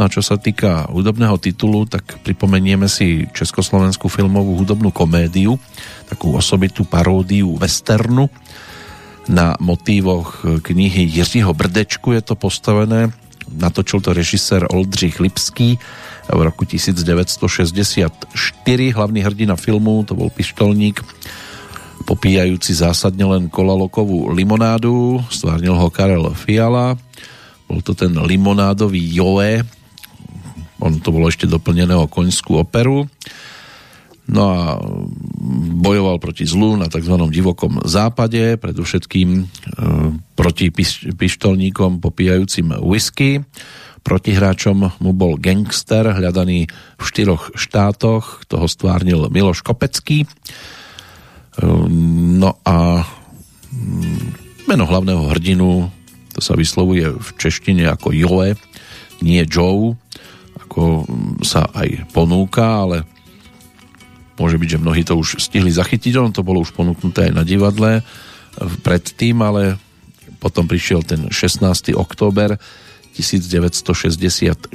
[0.00, 5.60] No a čo sa týka hudobného titulu, tak pripomenieme si československú filmovú hudobnú komédiu,
[6.08, 8.32] takú osobitú paródiu westernu
[9.28, 13.12] na motívoch knihy Jiřího Brdečku je to postavené
[13.52, 15.78] natočil to režisér Oldřich Lipský
[16.28, 18.92] v roku 1964.
[18.92, 21.00] Hlavný hrdina filmu to bol pištolník
[22.08, 25.20] popíjajúci zásadne len kolalokovú limonádu.
[25.28, 26.96] Stvárnil ho Karel Fiala.
[27.68, 29.60] Bol to ten limonádový Joe.
[30.80, 33.04] On to bolo ešte doplnené o koňskú operu.
[34.28, 34.76] No a
[35.80, 37.16] bojoval proti zlu na tzv.
[37.32, 39.44] divokom západe, predovšetkým e,
[40.36, 43.40] proti piš- pištolníkom popíjajúcim whisky.
[44.04, 46.68] Protihráčom mu bol gangster, hľadaný
[47.00, 50.24] v štyroch štátoch, toho stvárnil Miloš Kopecký.
[50.24, 50.28] E,
[52.36, 53.08] no a
[53.72, 54.20] mm,
[54.68, 55.88] meno hlavného hrdinu,
[56.36, 58.52] to sa vyslovuje v češtine ako Joe,
[59.24, 59.96] nie Joe,
[60.68, 61.08] ako
[61.40, 63.08] sa aj ponúka, ale
[64.38, 67.42] Môže byť, že mnohí to už stihli zachytiť, ono to bolo už ponúknuté aj na
[67.42, 68.06] divadle
[68.86, 69.76] predtým, ale
[70.38, 71.94] potom prišiel ten 16.
[71.98, 72.54] október
[73.18, 74.70] 1964,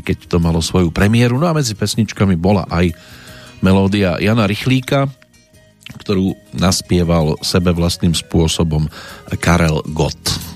[0.00, 1.36] keď to malo svoju premiéru.
[1.36, 2.96] No a medzi pesničkami bola aj
[3.60, 5.12] melódia Jana Rychlíka,
[6.00, 8.88] ktorú naspieval sebe vlastným spôsobom
[9.36, 10.51] Karel Gott.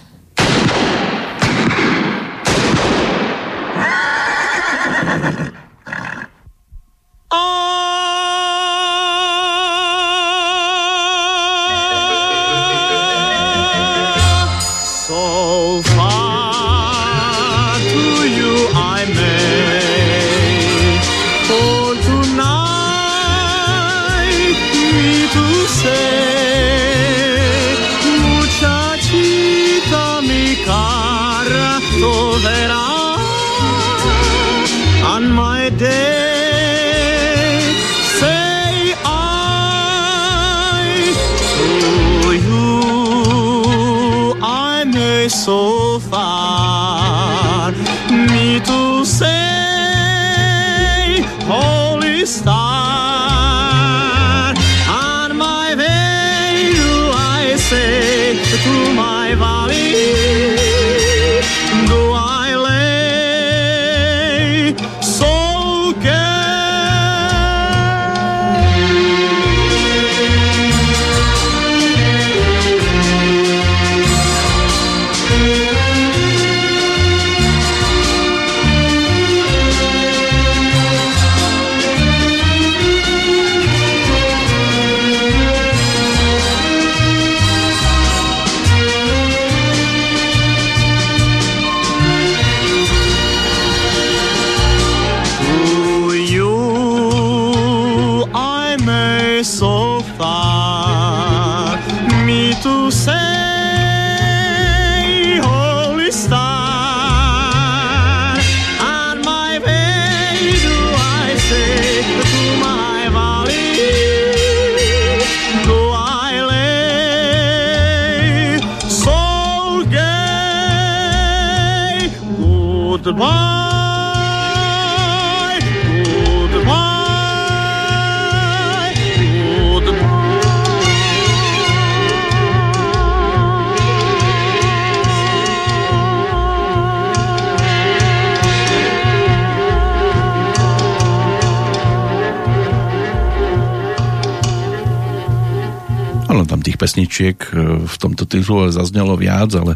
[146.87, 149.74] Pesničiek e, v tomto titule zaznelo viac, ale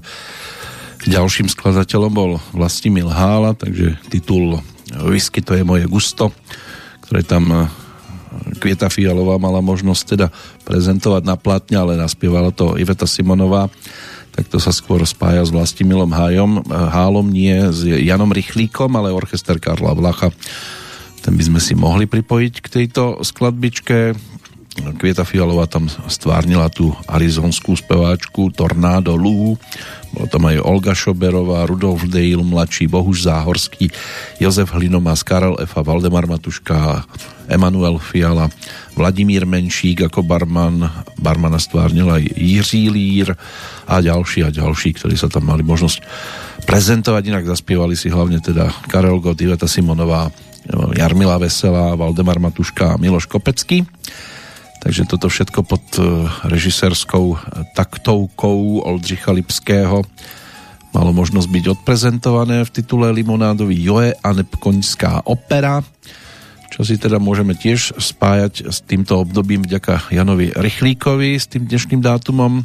[1.11, 4.63] ďalším skladateľom bol Vlastimil Hála, takže titul
[4.95, 6.31] Whisky to je moje gusto,
[7.03, 7.59] ktoré tam e,
[8.63, 10.31] Kvieta Fialová mala možnosť teda
[10.63, 13.67] prezentovať na platne, ale naspievala to Iveta Simonová,
[14.31, 19.11] tak to sa skôr spája s Vlastimilom Hájom, e, Hálom, nie s Janom Rychlíkom, ale
[19.11, 20.31] orchester Karla Vlacha.
[21.21, 24.17] Ten by sme si mohli pripojiť k tejto skladbičke.
[24.71, 29.59] Kvieta Fialová tam stvárnila tú arizonskú speváčku Tornado Lou,
[30.11, 33.91] bolo tam aj Olga Šoberová, Rudolf Dejl, mladší Bohuž Záhorský,
[34.39, 37.03] Jozef Hlinomás, Karel Efa, Valdemar Matuška,
[37.51, 38.47] Emanuel Fiala,
[38.95, 40.87] Vladimír Menšík ako barman,
[41.19, 43.35] barmana stvárnil aj Jiří Lír
[43.91, 45.99] a ďalší a ďalší, ktorí sa tam mali možnosť
[46.63, 50.31] prezentovať, inak zaspievali si hlavne teda Karel Gott, Iveta Simonová,
[50.95, 53.83] Jarmila Veselá, Valdemar Matuška a Miloš Kopecký.
[54.81, 57.37] Takže toto všetko pod e, režisérskou
[57.77, 60.03] taktovkou Oldřicha Lipského
[60.91, 65.85] malo možnosť byť odprezentované v titule Limonádovi Joe a Nepkoňská opera,
[66.71, 72.03] čo si teda môžeme tiež spájať s týmto obdobím vďaka Janovi Rychlíkovi s tým dnešným
[72.03, 72.63] dátumom,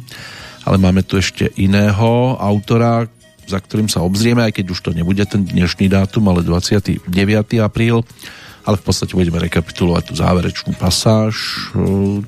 [0.66, 3.06] ale máme tu ešte iného autora,
[3.46, 7.06] za ktorým sa obzrieme, aj keď už to nebude ten dnešný dátum, ale 29.
[7.62, 8.02] apríl
[8.66, 11.54] ale v podstate budeme rekapitulovať tú záverečnú pasáž e,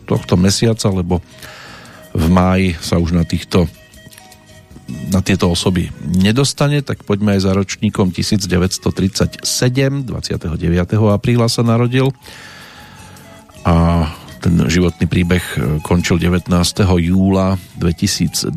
[0.07, 1.18] tohto mesiaca, lebo
[2.14, 3.66] v máji sa už na týchto
[4.89, 10.09] na tieto osoby nedostane, tak poďme aj za ročníkom 1937, 29.
[11.12, 12.09] apríla sa narodil
[13.68, 14.09] a
[14.39, 16.49] ten životný príbeh e, končil 19.
[17.05, 18.55] júla 2012,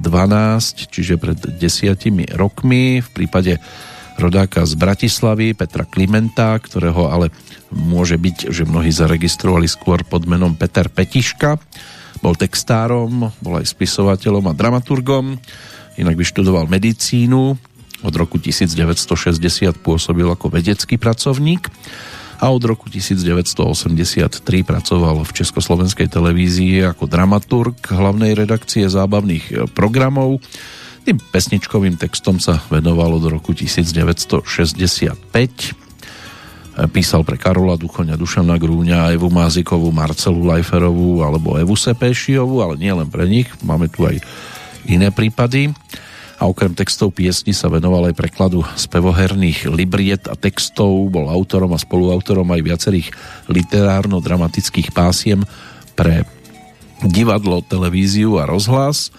[0.88, 3.58] čiže pred desiatimi rokmi v prípade
[4.22, 7.34] rodáka z Bratislavy Petra Klimenta, ktorého ale
[7.72, 11.58] môže byť, že mnohí zaregistrovali skôr pod menom Peter Petiška.
[12.22, 15.40] Bol textárom, bol aj spisovateľom a dramaturgom,
[15.98, 17.58] inak vyštudoval medicínu,
[18.02, 19.38] od roku 1960
[19.86, 21.70] pôsobil ako vedecký pracovník
[22.42, 30.42] a od roku 1983 pracoval v Československej televízii ako dramaturg hlavnej redakcie zábavných programov.
[31.06, 34.42] Tým pesničkovým textom sa venovalo do roku 1965
[36.92, 42.92] písal pre Karola Duchoňa, Dušana Grúňa, Evu Mázikovú, Marcelu Lajferovú alebo Evu Sepešiovu, ale nie
[42.92, 44.20] len pre nich, máme tu aj
[44.88, 45.76] iné prípady.
[46.42, 51.78] A okrem textov piesni sa venoval aj prekladu spevoherných libriet a textov, bol autorom a
[51.78, 53.08] spoluautorom aj viacerých
[53.46, 55.46] literárno-dramatických pásiem
[55.94, 56.26] pre
[57.06, 59.14] divadlo, televíziu a rozhlas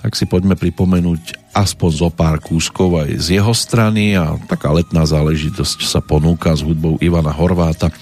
[0.00, 5.04] tak si poďme pripomenúť aspoň zo pár kúskov aj z jeho strany a taká letná
[5.04, 7.92] záležitosť sa ponúka s hudbou Ivana Horváta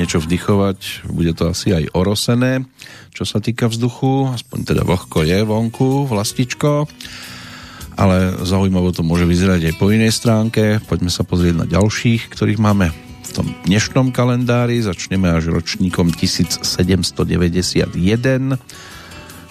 [0.02, 2.66] niečo vdychovať, bude to asi aj orosené,
[3.14, 6.90] čo sa týka vzduchu, aspoň teda vlhko je vonku, vlastičko,
[7.94, 10.82] ale zaujímavo to môže vyzerať aj po inej stránke.
[10.90, 12.90] Poďme sa pozrieť na ďalších, ktorých máme
[13.22, 14.82] v tom dnešnom kalendári.
[14.82, 17.22] Začneme až ročníkom 1791,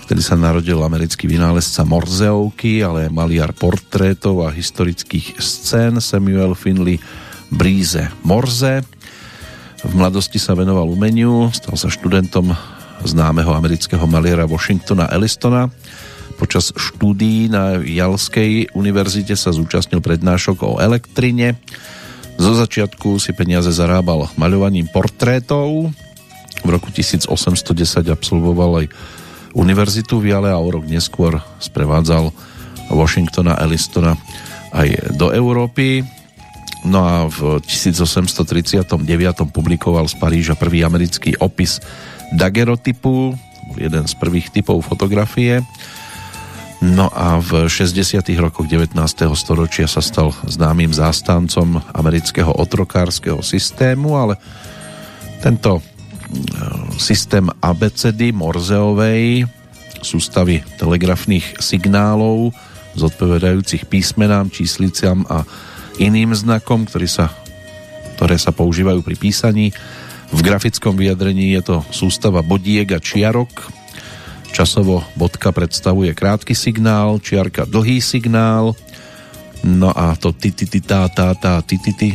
[0.04, 7.00] vtedy sa narodil americký vynálezca Morzeovky, ale maliar portrétov a historických scén Samuel Finley
[7.48, 8.84] Bríze Morze
[9.82, 12.54] v mladosti sa venoval umeniu, stal sa študentom
[13.02, 15.74] známeho amerického maliera Washingtona Ellistona.
[16.38, 21.58] Počas štúdií na Jalskej univerzite sa zúčastnil prednášok o elektrine.
[22.38, 25.90] Zo začiatku si peniaze zarábal maľovaním portrétov.
[26.62, 27.30] V roku 1810
[28.10, 28.88] absolvoval aj
[29.58, 32.30] univerzitu v Jale a o rok neskôr sprevádzal
[32.94, 34.14] Washingtona Ellistona
[34.74, 36.06] aj do Európy.
[36.82, 39.06] No a v 1839
[39.54, 41.78] publikoval z Paríža prvý americký opis
[42.34, 43.38] dagerotypu,
[43.78, 45.62] jeden z prvých typov fotografie.
[46.82, 48.26] No a v 60.
[48.42, 48.98] rokoch 19.
[49.38, 54.42] storočia sa stal známym zástancom amerického otrokárskeho systému, ale
[55.46, 55.82] tento e,
[56.98, 59.46] systém abecedy Morzeovej,
[60.02, 62.50] sústavy telegrafných signálov
[62.96, 65.46] zodpovedajúcich písmenám, čísliciam a
[66.00, 67.34] iným znakom, ktorý sa,
[68.16, 69.76] ktoré sa používajú pri písaní.
[70.32, 73.52] V grafickom vyjadrení je to sústava bodiek a čiarok.
[74.52, 78.76] Časovo bodka predstavuje krátky signál, čiarka dlhý signál.
[79.64, 82.10] No a to ty, ty, ty, tá, tá, tá, ty, ty, ty.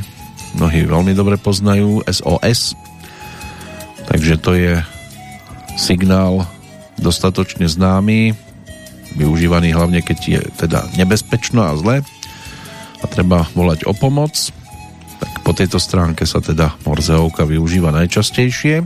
[0.57, 2.73] Mnohí veľmi dobre poznajú SOS.
[4.09, 4.81] Takže to je
[5.77, 6.49] signál
[6.97, 8.33] dostatočne známy,
[9.21, 12.01] využívaný hlavne keď je teda nebezpečno a zle
[13.01, 14.35] a treba volať o pomoc.
[15.17, 18.85] Tak po tejto stránke sa teda Morzeovka využíva najčastejšie.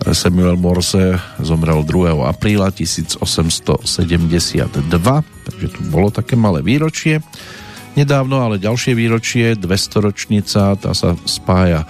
[0.00, 2.24] Samuel Morse zomrel 2.
[2.24, 3.84] apríla 1872,
[5.44, 7.20] takže tu bolo také malé výročie.
[8.00, 11.84] Nedávno ale ďalšie výročie, 200 ročnica, tá sa spája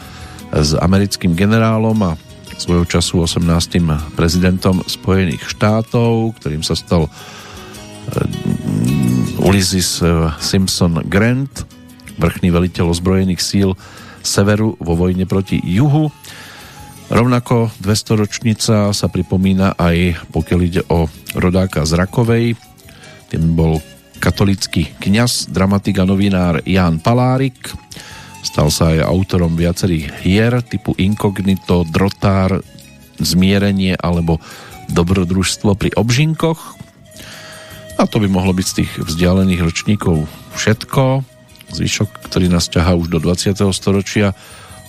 [0.51, 2.19] s americkým generálom a
[2.59, 3.47] svojho času 18.
[4.19, 7.07] prezidentom Spojených štátov, ktorým sa stal
[9.41, 11.65] Ulysses eh, Simpson Grant,
[12.21, 13.73] vrchný veliteľ ozbrojených síl
[14.21, 16.13] severu vo vojne proti juhu.
[17.11, 22.47] Rovnako 200 ročnica sa pripomína aj pokiaľ ide o rodáka z Rakovej.
[23.33, 23.83] Tým bol
[24.21, 27.73] katolický kňaz, dramatik a novinár Ján Palárik.
[28.45, 32.61] Stal sa aj autorom viacerých hier typu Inkognito, Drotár,
[33.21, 34.41] Zmierenie alebo
[34.93, 36.80] Dobrodružstvo pri obžinkoch.
[38.01, 40.25] A to by mohlo byť z tých vzdialených ročníkov
[40.57, 41.21] všetko.
[41.69, 43.53] Zvyšok, ktorý nás ťahá už do 20.
[43.77, 44.33] storočia.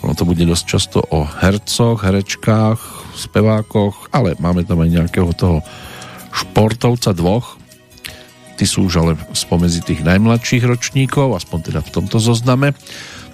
[0.08, 2.80] Ono to bude dosť často o hercoch, herečkách,
[3.20, 5.60] spevákoch, ale máme tam aj nejakého toho
[6.32, 7.60] športovca dvoch.
[8.56, 12.72] Tí sú už ale spomedzi tých najmladších ročníkov, aspoň teda v tomto zozname.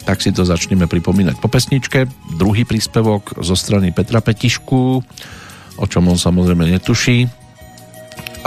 [0.10, 2.10] Tak si to začneme pripomínať po pesničke.
[2.34, 5.06] Druhý príspevok zo strany Petra Petišku,
[5.78, 7.30] o čom on samozrejme netuší,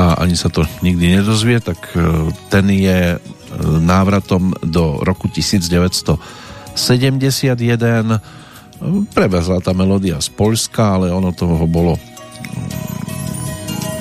[0.01, 3.23] a ani sa to nikdy nedozvie, tak e, ten je e,
[3.85, 6.73] návratom do roku 1971.
[9.13, 12.89] Prevezla tá melódia z Polska, ale ono toho bolo mm,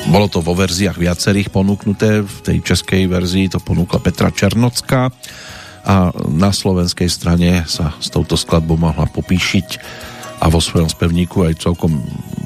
[0.10, 5.14] bolo to vo verziách viacerých ponúknuté, v tej českej verzii to ponúkla Petra Černocká
[5.86, 9.68] a na slovenskej strane sa s touto skladbou mohla popíšiť
[10.40, 12.00] a vo svojom spevníku aj celkom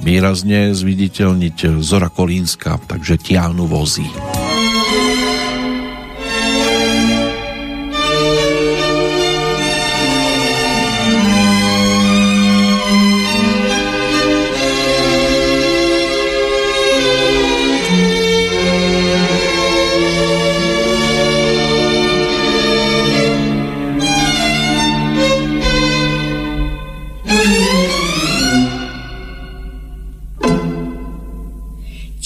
[0.04, 4.06] výrazne zviditeľniť Zora Kolínska, takže tiahnu vozy.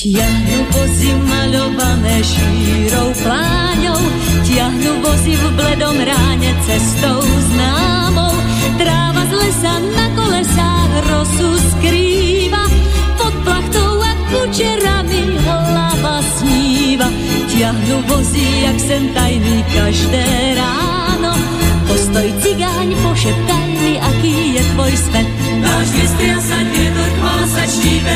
[0.07, 3.99] Tiahnu vozy malované šírou pláňou,
[4.47, 8.31] tiahnu vozy v bledom ráne cestou známou.
[8.79, 12.71] Tráva z lesa na kolesách rosu skrýva,
[13.19, 17.11] pod plachtou a kučerami hlava sníva.
[17.51, 20.23] Tiahnu vozy, jak sem tajný každé
[20.55, 21.35] ráno,
[21.83, 25.27] postoj cigáň, pošeptaj mi, aký je tvoj svet.
[25.59, 28.15] Náš vystriasať vietor, kvásač, štípe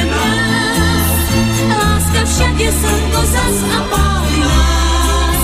[2.42, 5.42] všade slnko zas a pálí nás.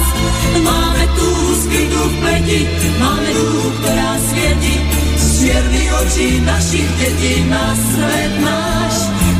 [0.66, 1.30] Máme tú
[1.62, 2.60] skrytú v pleti,
[2.98, 4.76] máme tú, ktorá svieti,
[5.14, 8.96] z čiernych očí našich detí nás svet náš.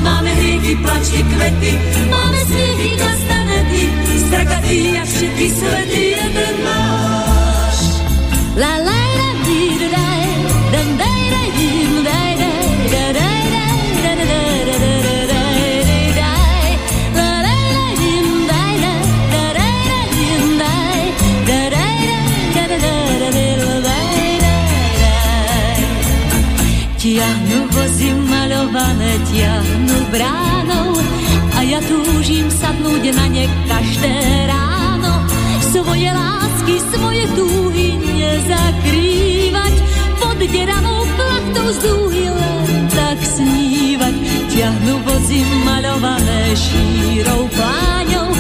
[0.06, 1.74] Máme hriechy, plačky, kvety,
[2.08, 3.84] máme smiechy, kastanety,
[4.30, 7.78] strakatý a všetky svety jeden náš.
[8.54, 8.97] La, la,
[29.38, 30.90] zahliadnú bránou
[31.54, 34.14] a ja túžim sadnúť na ne každé
[34.50, 35.14] ráno.
[35.62, 39.74] Svoje lásky, svoje túhy nezakrývať,
[40.18, 44.16] pod deravou plachtou z dúhy len tak snívať.
[44.58, 48.34] Ťahnu vozy malované šírou páňou,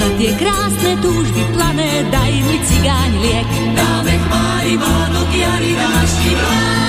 [0.00, 3.48] na tie krásne túžby plané daj mi cigáň liek.
[3.76, 6.87] Dáme chmári, Vánok, jari, dáš ti vlád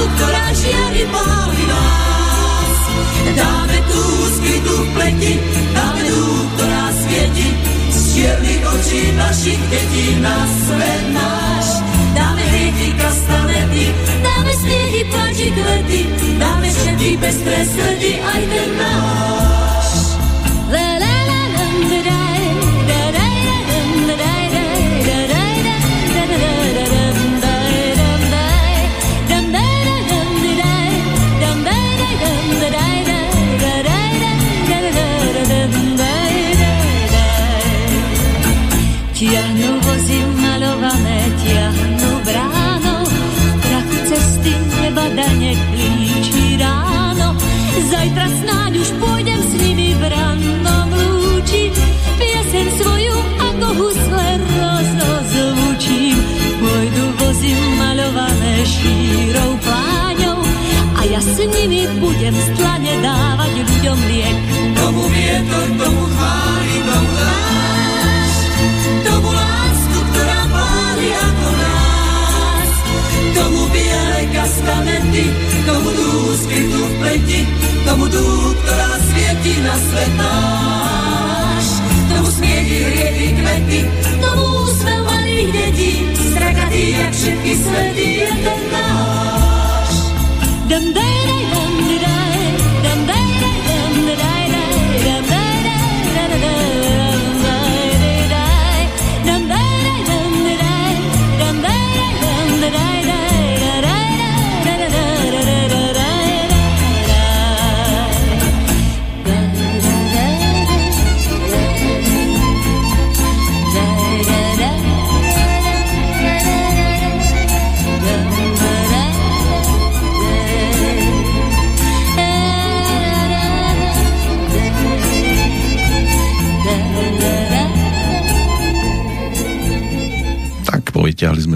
[0.00, 2.78] lásku, ktorá žiari pálí nás.
[3.36, 5.32] Dáme tú skrytú v pleti,
[5.76, 6.22] dáme tú,
[6.56, 7.48] ktorá svieti,
[7.92, 11.66] z čiernych očí našich detí na svet náš.
[12.16, 13.86] Dáme hriechy kastanety,
[14.24, 16.00] dáme snehy, páči lety,
[16.40, 19.59] dáme všetky pestré srdy, aj ten náš.
[62.30, 64.36] Z nevzdlane dávať ľuďom liek.
[64.78, 67.10] Tomu vietor, tomu chváli, tomu
[69.02, 72.70] tomu lásku, ktorá páli ako nás.
[73.34, 75.24] Tomu biele kastanety,
[75.66, 77.40] tomu dú skrytú v pleti,
[77.82, 78.26] tomu dú,
[78.62, 81.66] ktorá svieti na svetáš.
[82.14, 83.80] Tomu smiedi hriedy kvety,
[84.22, 85.92] tomu úsmev malých detí,
[86.30, 89.09] strakatý jak všetky svety je ten náš.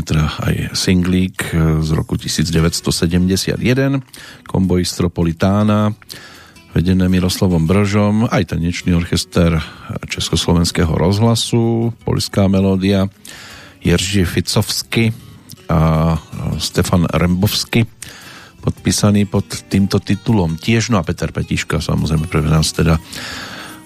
[0.05, 4.05] teda aj singlík e, z roku 1971,
[4.44, 5.96] komboj Stropolitána,
[6.76, 9.57] vedené Miroslavom Bržom, aj tanečný orchester
[10.07, 13.09] Československého rozhlasu, polská melódia,
[13.80, 15.16] Jerži Ficovsky
[15.72, 16.16] a e,
[16.61, 17.88] Stefan Rembovsky,
[18.61, 20.61] podpísaný pod týmto titulom.
[20.61, 23.00] Tiež, no a Peter Petiška samozrejme pre nás teda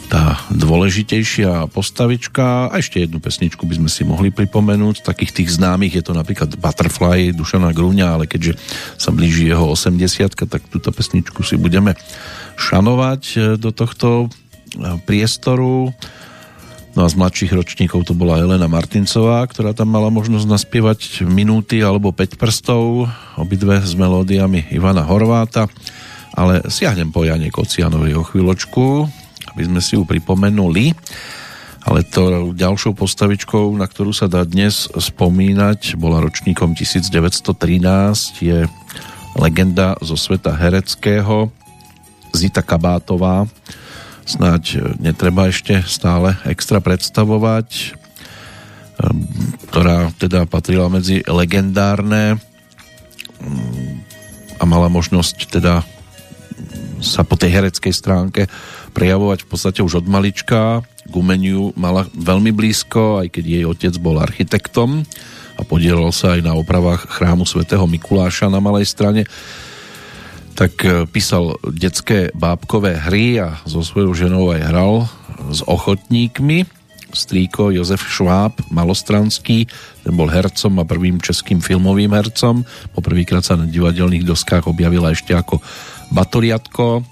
[0.09, 2.73] tá dôležitejšia postavička.
[2.73, 5.05] A ešte jednu pesničku by sme si mohli pripomenúť.
[5.05, 8.57] Takých tých známych je to napríklad Butterfly Dušana Grúňa, ale keďže
[8.97, 11.93] sa blíži jeho 80 tak túto pesničku si budeme
[12.57, 14.29] šanovať e, do tohto e,
[15.05, 15.93] priestoru.
[16.97, 21.85] No a z mladších ročníkov to bola Elena Martincová, ktorá tam mala možnosť naspievať minúty
[21.85, 23.07] alebo 5 prstov,
[23.39, 25.69] obidve s melódiami Ivana Horváta,
[26.35, 29.07] ale siahnem po Jane Kocianovi o chvíľočku,
[29.59, 30.95] aby sme si ju pripomenuli.
[31.83, 38.71] Ale to ďalšou postavičkou, na ktorú sa dá dnes spomínať, bola ročníkom 1913, je
[39.35, 41.51] legenda zo sveta hereckého
[42.31, 43.51] Zita Kabátová.
[44.23, 47.99] Snáď netreba ešte stále extra predstavovať,
[49.03, 49.27] ehm,
[49.67, 52.39] ktorá teda patrila medzi legendárne
[53.43, 54.07] mm,
[54.61, 55.83] a mala možnosť teda
[57.01, 58.47] sa po tej hereckej stránke
[58.93, 60.83] prejavovať v podstate už od malička.
[61.09, 65.07] K umeniu mala veľmi blízko, aj keď jej otec bol architektom
[65.59, 69.25] a podielal sa aj na opravách chrámu svätého Mikuláša na Malej strane
[70.59, 75.07] tak e, písal detské bábkové hry a so svojou ženou aj hral
[75.55, 76.67] s ochotníkmi.
[77.13, 79.65] Strýko Jozef Šváb, malostranský,
[80.05, 82.63] ten bol hercom a prvým českým filmovým hercom.
[82.93, 85.61] Poprvýkrát sa na divadelných doskách objavila ešte ako
[86.13, 87.05] Batoliatko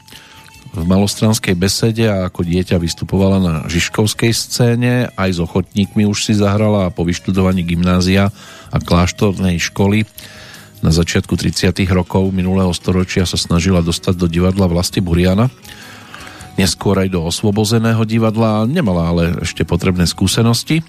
[0.77, 6.33] v malostranskej besede a ako dieťa vystupovala na Žižkovskej scéne, aj s ochotníkmi už si
[6.37, 8.29] zahrala a po vyštudovaní gymnázia
[8.69, 10.05] a kláštornej školy
[10.85, 11.73] na začiatku 30.
[11.89, 15.49] rokov minulého storočia sa snažila dostať do divadla vlasti Buriana.
[16.57, 20.81] Neskôr aj do osvobozeného divadla, nemala ale ešte potrebné skúsenosti.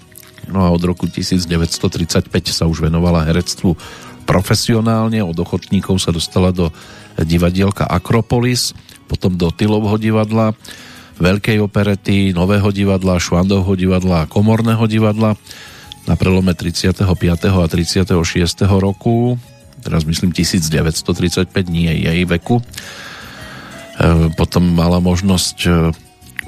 [0.48, 3.76] No a od roku 1935 sa už venovala herectvu
[4.24, 6.72] profesionálne, od ochotníkov sa dostala do
[7.20, 8.72] divadielka Akropolis,
[9.08, 10.56] potom do Tylovho divadla,
[11.18, 15.34] Veľkej operety, Nového divadla, Švandovho divadla a Komorného divadla
[16.06, 17.02] na prelome 35.
[17.02, 18.14] a 36.
[18.78, 19.34] roku.
[19.82, 22.62] Teraz myslím 1935, nie jej veku.
[23.98, 25.70] E, potom mala možnosť e,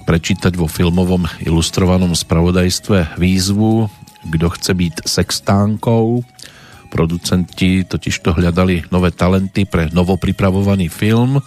[0.06, 3.90] prečítať vo filmovom ilustrovanom spravodajstve výzvu
[4.20, 6.22] Kto chce byť sextánkou.
[6.90, 11.38] Producenti totiž to hľadali nové talenty pre novopripravovaný film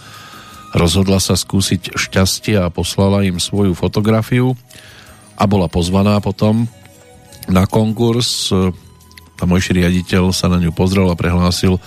[0.74, 4.58] Rozhodla sa skúsiť šťastie a poslala im svoju fotografiu
[5.38, 6.66] a bola pozvaná potom
[7.45, 8.49] na konkurs.
[9.38, 11.78] Tamojší riaditeľ sa na ňu pozrel a prehlásil,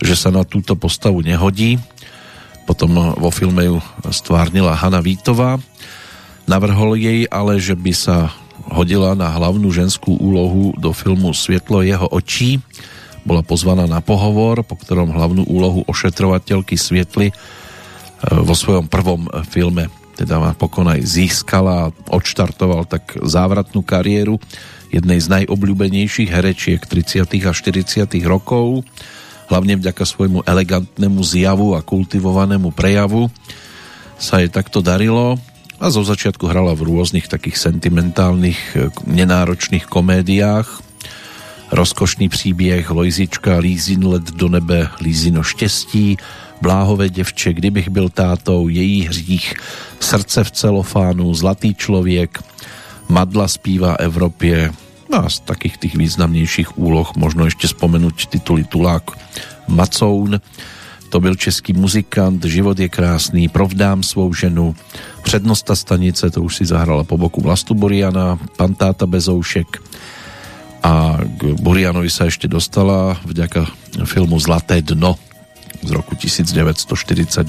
[0.00, 1.76] že sa na túto postavu nehodí.
[2.70, 3.82] Potom vo filme ju
[4.14, 5.58] stvárnila Hanna Vítová.
[6.46, 8.30] Navrhol jej ale, že by sa
[8.70, 12.62] hodila na hlavnú ženskú úlohu do filmu Svietlo jeho očí.
[13.26, 17.34] Bola pozvaná na pohovor, po ktorom hlavnú úlohu ošetrovateľky Svietly
[18.22, 19.90] vo svojom prvom filme
[20.20, 24.36] teda napokon aj získala odštartoval tak závratnú kariéru
[24.92, 27.24] jednej z najobľúbenejších herečiek 30.
[27.48, 28.04] a 40.
[28.28, 28.84] rokov,
[29.50, 33.26] hlavne vďaka svojmu elegantnému zjavu a kultivovanému prejavu
[34.16, 35.36] sa jej takto darilo
[35.82, 38.78] a zo začiatku hrala v rôznych takých sentimentálnych,
[39.10, 40.86] nenáročných komédiách.
[41.70, 46.18] Rozkošný příběh Lojzička, Lízin let do nebe, Lízino štěstí,
[46.62, 49.54] Bláhové devče, kdybych byl tátou, její hřích,
[50.00, 52.42] srdce v celofánu, zlatý člověk,
[53.08, 54.72] Madla zpívá Evropě,
[55.10, 59.10] no a z takých tých významnějších úloh možno ešte spomenúť tituly Tulák
[59.66, 60.38] Macoun,
[61.10, 64.74] to byl český muzikant, život je krásný, provdám svou ženu,
[65.22, 69.82] přednosta stanice, to už si zahrala po boku Vlastu Buriana, Pantáta Bezoušek.
[70.86, 73.66] A k Burianovi sa ešte dostala vďaka
[74.06, 75.18] filmu Zlaté dno,
[75.82, 77.42] z roku 1942.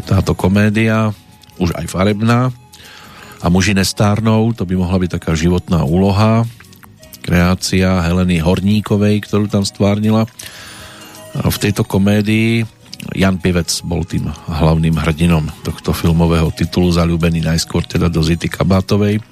[0.00, 1.12] Je táto komédia
[1.60, 2.50] už aj farebná
[3.46, 6.42] a muži nestárnou, to by mohla byť taká životná úloha,
[7.22, 10.26] kreácia Heleny Horníkovej, ktorú tam stvárnila.
[11.30, 12.66] V tejto komédii
[13.14, 19.22] Jan Pivec bol tým hlavným hrdinom tohto filmového titulu, zalúbený najskôr teda do Zity Kabátovej.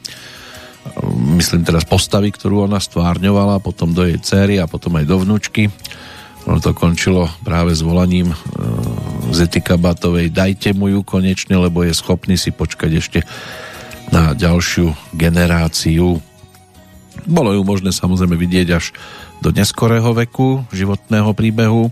[1.34, 5.66] Myslím teraz postavy, ktorú ona stvárňovala, potom do jej céry a potom aj do vnúčky
[6.44, 8.36] ono to končilo práve s volaním e,
[9.32, 13.18] Zety Kabatovej dajte mu ju konečne, lebo je schopný si počkať ešte
[14.12, 16.20] na ďalšiu generáciu.
[17.24, 18.92] Bolo ju možné samozrejme vidieť až
[19.40, 21.88] do neskorého veku životného príbehu,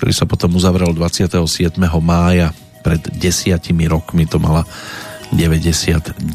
[0.00, 1.76] ktorý sa potom uzavrel 27.
[2.00, 4.64] mája pred desiatimi rokmi, to mala
[5.30, 6.26] 99,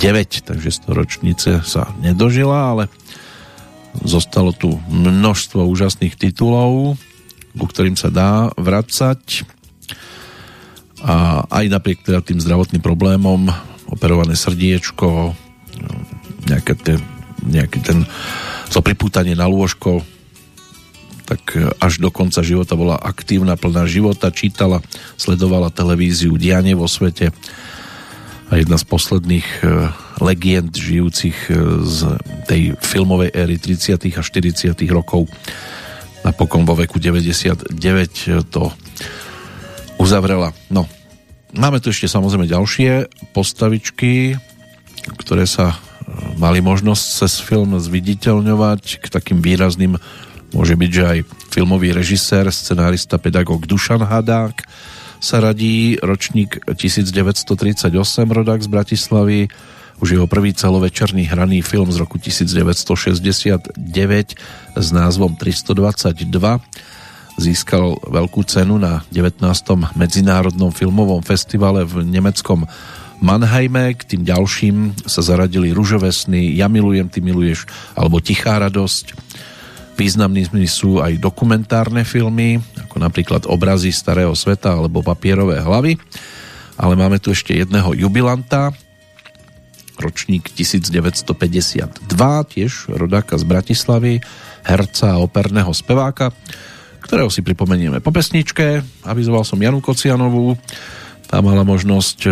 [0.46, 2.84] takže storočnice sa nedožila, ale
[4.06, 6.96] zostalo tu množstvo úžasných titulov,
[7.56, 9.48] ku ktorým sa dá vracať
[11.06, 13.52] a aj napriek teda tým zdravotným problémom
[13.90, 15.36] operované srdiečko,
[16.50, 17.00] nejaké ten,
[17.46, 18.06] nejaký ten
[18.70, 20.04] to pripútanie na lôžko,
[21.26, 24.84] tak až do konca života bola aktívna, plná života, čítala,
[25.18, 27.34] sledovala televíziu, dianie vo svete
[28.46, 29.90] a jedna z posledných e,
[30.22, 32.00] legend žijúcich e, z
[32.46, 33.98] tej filmovej éry 30.
[34.14, 34.78] a 40.
[34.94, 35.26] rokov
[36.22, 37.74] napokon vo veku 99
[38.54, 38.70] to
[39.98, 40.54] uzavrela.
[40.70, 40.86] No,
[41.56, 44.36] máme tu ešte samozrejme ďalšie postavičky,
[45.20, 45.78] ktoré sa e,
[46.36, 49.00] mali možnosť cez film zviditeľňovať.
[49.02, 49.98] K takým výrazným
[50.52, 51.20] môže byť, že aj
[51.52, 54.68] filmový režisér, scenárista, pedagóg Dušan Hadák
[55.24, 57.90] sa radí, ročník 1938,
[58.30, 59.48] rodák z Bratislavy,
[60.04, 63.80] už jeho prvý celovečerný hraný film z roku 1969
[64.76, 66.60] s názvom 322
[67.36, 69.44] získal veľkú cenu na 19.
[69.96, 72.64] medzinárodnom filmovom festivale v nemeckom
[73.20, 73.96] Mannheime.
[73.96, 79.16] K tým ďalším sa zaradili Ružové sny, Ja milujem, ty miluješ alebo Tichá radosť.
[79.96, 85.96] Významnými sú aj dokumentárne filmy, ako napríklad Obrazy starého sveta alebo Papierové hlavy.
[86.76, 88.76] Ale máme tu ešte jedného jubilanta,
[89.96, 92.04] ročník 1952,
[92.52, 94.20] tiež rodáka z Bratislavy,
[94.68, 96.36] herca a operného speváka,
[97.06, 98.82] ktorého si pripomenieme po pesničke.
[99.06, 100.58] Avizoval som Janu Kocianovú,
[101.30, 102.30] tá mala možnosť e,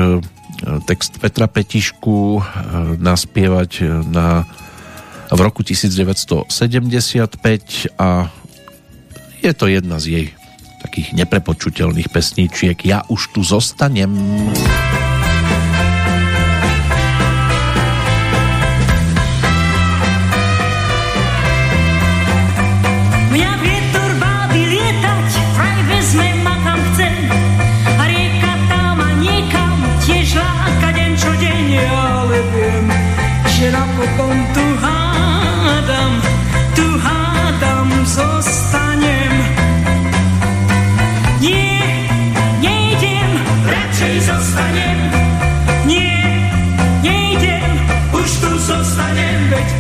[0.90, 2.42] text Petra Petišku e,
[2.98, 4.50] naspievať e, na,
[5.30, 6.50] v roku 1975
[8.02, 8.10] a
[9.44, 10.26] je to jedna z jej
[10.84, 14.12] takých neprepočutelných pesníčiek Ja už tu zostanem.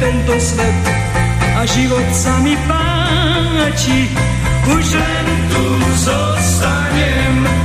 [0.03, 0.84] Tento svet
[1.55, 4.12] a život sa mi páči,
[4.67, 5.66] už len tu
[6.04, 7.62] zostanem.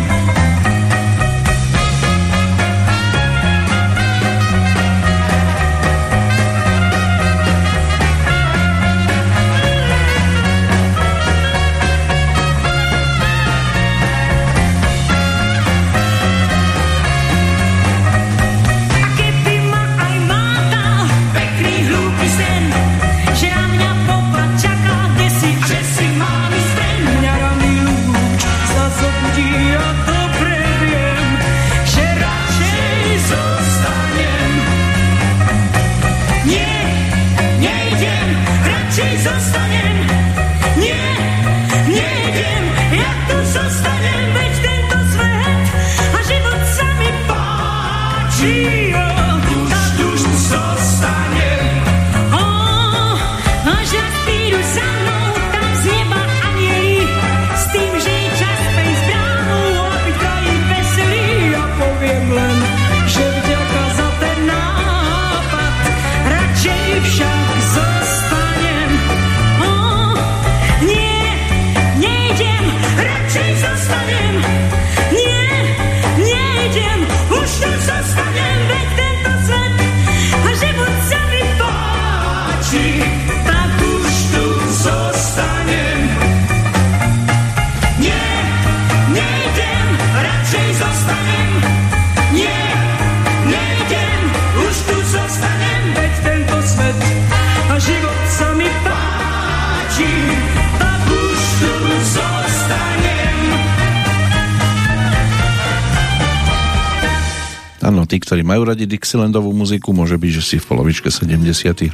[108.69, 111.41] Radi Dixielandovú muziku, môže byť, že si v polovičke 70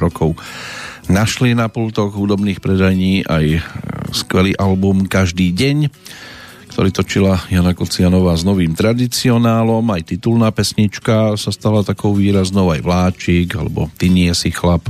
[0.02, 0.34] rokov
[1.06, 3.62] našli na pultoch hudobných predajní aj
[4.10, 5.76] skvelý album Každý deň,
[6.74, 12.82] ktorý točila Jana Kocianová s novým tradicionálom, aj titulná pesnička sa stala takou výraznou, aj
[12.82, 14.82] Vláčik, alebo Ty nie si chlap,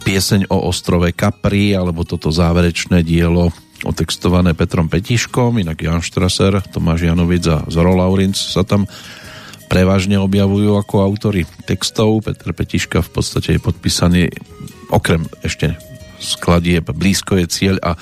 [0.00, 3.52] pieseň o ostrove Capri, alebo toto záverečné dielo
[3.84, 8.84] otextované Petrom Petiškom, inak Jan Štraser, Tomáš Janovic a Zoro Laurinc sa tam
[9.70, 12.26] prevažne objavujú ako autory textov.
[12.26, 14.34] Petr Petiška v podstate je podpísaný
[14.90, 15.78] okrem ešte
[16.18, 17.94] skladieb Blízko je cieľ a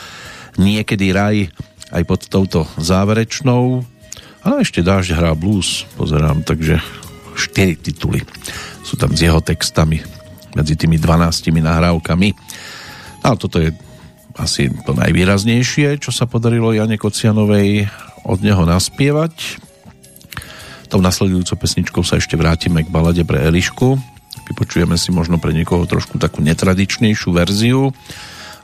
[0.56, 1.52] niekedy raj
[1.92, 3.84] aj pod touto záverečnou.
[4.42, 6.80] A ešte dážď hrá blues, pozerám, takže
[7.36, 8.24] 4 tituly.
[8.82, 10.00] Sú tam s jeho textami
[10.56, 12.28] medzi tými 12 nahrávkami.
[13.22, 13.76] Ale toto je
[14.38, 17.90] asi to najvýraznejšie, čo sa podarilo Jane Kocianovej
[18.24, 19.67] od neho naspievať.
[20.88, 24.00] Tou nasledujúcou pesničkou sa ešte vrátime k balade pre Elišku.
[24.48, 27.92] Vypočujeme si možno pre niekoho trošku takú netradičnejšiu verziu,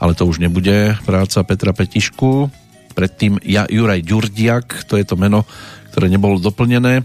[0.01, 2.49] ale to už nebude práca Petra Petišku.
[2.97, 5.45] Predtým ja, Juraj Ďurdiak, to je to meno,
[5.93, 7.05] ktoré nebolo doplnené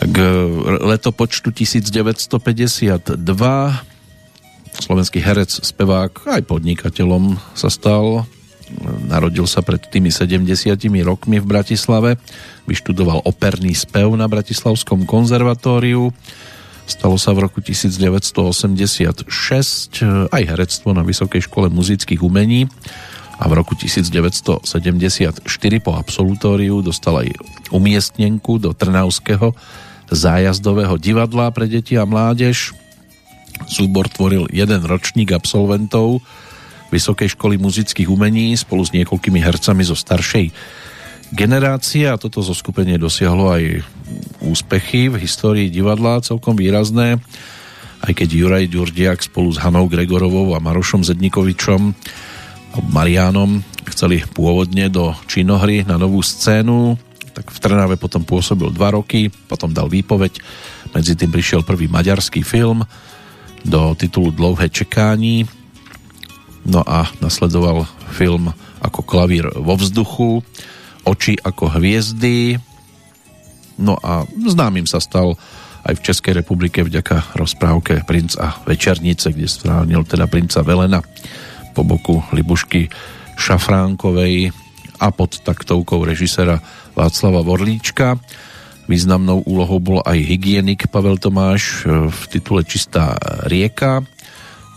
[0.00, 0.16] k
[0.80, 3.20] letopočtu 1952
[4.70, 8.24] slovenský herec, spevák, aj podnikateľom sa stal.
[9.10, 10.46] Narodil sa pred tými 70
[11.02, 12.16] rokmi v Bratislave.
[12.70, 16.14] Vyštudoval operný spev na Bratislavskom konzervatóriu.
[16.86, 19.30] Stalo sa v roku 1986
[20.30, 22.66] aj herectvo na Vysokej škole muzických umení
[23.40, 25.40] a v roku 1974
[25.80, 27.30] po absolutóriu dostal aj
[27.70, 29.54] umiestnenku do Trnavského
[30.10, 32.74] zájazdového divadla pre deti a mládež.
[33.70, 36.20] Súbor tvoril jeden ročník absolventov
[36.90, 40.50] Vysokej školy muzických umení spolu s niekoľkými hercami zo staršej
[41.30, 43.86] generácie a toto zoskupenie dosiahlo aj
[44.42, 47.22] úspechy v histórii divadla celkom výrazné.
[48.02, 51.94] Aj keď Juraj Ďurdiak spolu s Hanou Gregorovou a Marošom Zednikovičom
[52.90, 56.98] Marianom chceli pôvodne do činohry na novú scénu
[57.30, 60.42] tak v Trnave potom pôsobil dva roky, potom dal výpoveď,
[60.92, 62.84] medzi tým prišiel prvý maďarský film
[63.64, 65.46] do titulu Dlouhé čekání,
[66.66, 70.44] no a nasledoval film ako Klavír vo vzduchu,
[71.00, 72.60] Oči ako hviezdy,
[73.80, 75.40] no a známym sa stal
[75.80, 81.00] aj v Českej republike vďaka rozprávke Princ a večernice, kde strávnil teda princa Velena
[81.72, 82.92] po boku Libušky
[83.40, 84.52] Šafránkovej
[85.00, 86.60] a pod taktovkou režisera
[86.92, 88.20] Václava Vorlíčka.
[88.84, 93.16] Významnou úlohou bol aj hygienik Pavel Tomáš v titule Čistá
[93.48, 94.04] rieka.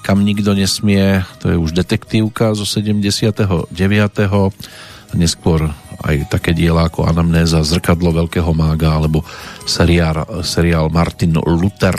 [0.03, 3.71] Kam nikto nesmie, to je už detektívka zo 79.
[3.71, 5.71] A neskôr
[6.03, 9.23] aj také diela ako Anamnéza, Zrkadlo veľkého mága alebo
[9.63, 11.95] seriál, seriál Martin Luther.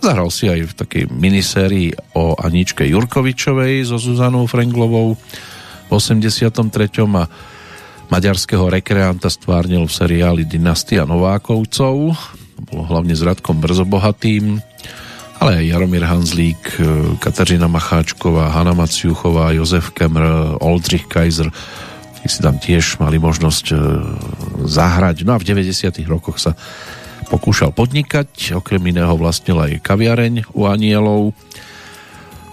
[0.00, 6.48] Zahral si aj v takej minisérii o Aničke Jurkovičovej so Zuzanou Frenglovou v 83.
[7.12, 7.28] a
[8.08, 12.14] maďarského rekreanta stvárnil v seriáli Dynastia Novákovcov.
[12.72, 14.62] Bolo hlavne s Radkom Brzobohatým,
[15.38, 16.82] ale aj Jaromír Hanzlík, e,
[17.22, 20.22] Kateřina Macháčková, Hanna Maciuchová, Jozef Kemr,
[20.58, 21.50] Oldřich Kaiser,
[22.18, 23.76] tí si tam tiež mali možnosť e,
[24.66, 25.22] zahrať.
[25.22, 25.94] No a v 90.
[26.10, 26.58] rokoch sa
[27.30, 31.36] pokúšal podnikať, okrem iného vlastnil aj kaviareň u Anielov,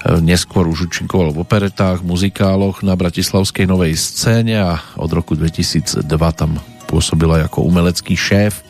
[0.06, 6.06] Neskôr už účinkoval v operetách, muzikáloch na Bratislavskej novej scéne a od roku 2002
[6.38, 8.62] tam pôsobil aj ako umelecký šéf.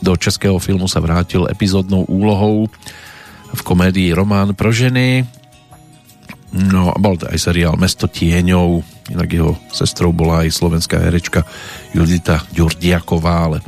[0.00, 2.72] Do českého filmu sa vrátil epizódnou úlohou
[3.54, 5.24] v komédii Román pro ženy.
[6.48, 8.80] No a bol to aj seriál Mesto tieňov,
[9.12, 11.44] inak jeho sestrou bola aj slovenská herečka
[11.92, 13.58] Judita Ďurdiaková, ale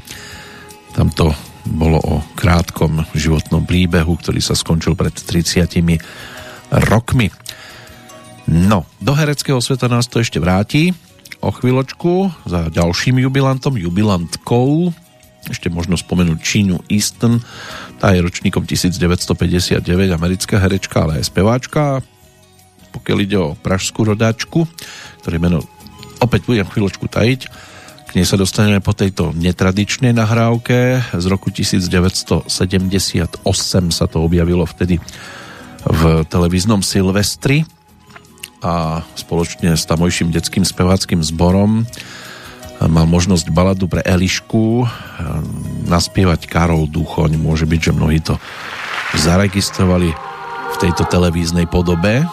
[0.97, 1.33] tamto
[1.69, 5.69] bolo o krátkom životnom príbehu, ktorý sa skončil pred 30
[6.89, 7.29] rokmi.
[8.49, 10.97] No, do hereckého sveta nás to ešte vráti
[11.41, 14.93] o chvíľočku za ďalším jubilantom, jubilantkou.
[15.49, 17.41] Ešte možno spomenúť Čínu Easton,
[17.97, 19.81] tá je ročníkom 1959,
[20.13, 22.05] americká herečka, ale aj speváčka.
[22.93, 24.69] Pokiaľ ide o pražskú rodáčku,
[25.25, 25.65] ktoré meno
[26.21, 27.41] opäť budem chvíľočku tajiť,
[28.11, 30.99] k nej sa dostaneme po tejto netradičnej nahrávke.
[31.15, 32.51] Z roku 1978
[33.95, 34.99] sa to objavilo vtedy
[35.87, 37.63] v televíznom Silvestri
[38.67, 41.87] a spoločne s tamojším detským speváckým zborom
[42.89, 44.89] mal možnosť baladu pre Elišku
[45.85, 47.37] naspievať Karol Duchoň.
[47.37, 48.41] Môže byť, že mnohí to
[49.21, 50.15] zaregistrovali
[50.71, 52.25] v tejto televíznej podobe.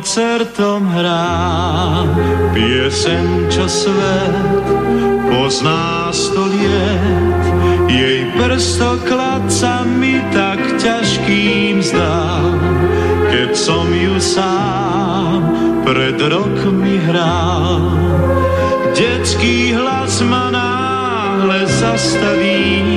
[0.00, 2.08] Koncertom hrá
[2.56, 4.64] piesen, čo svet
[5.28, 7.44] pozná sto liet.
[7.84, 12.32] Jej prstoklad sa mi tak ťažkým zdá,
[13.28, 15.44] keď som ju sám
[15.84, 17.92] pred rokmi hral.
[18.96, 22.88] Detský hlas ma náhle zastaví,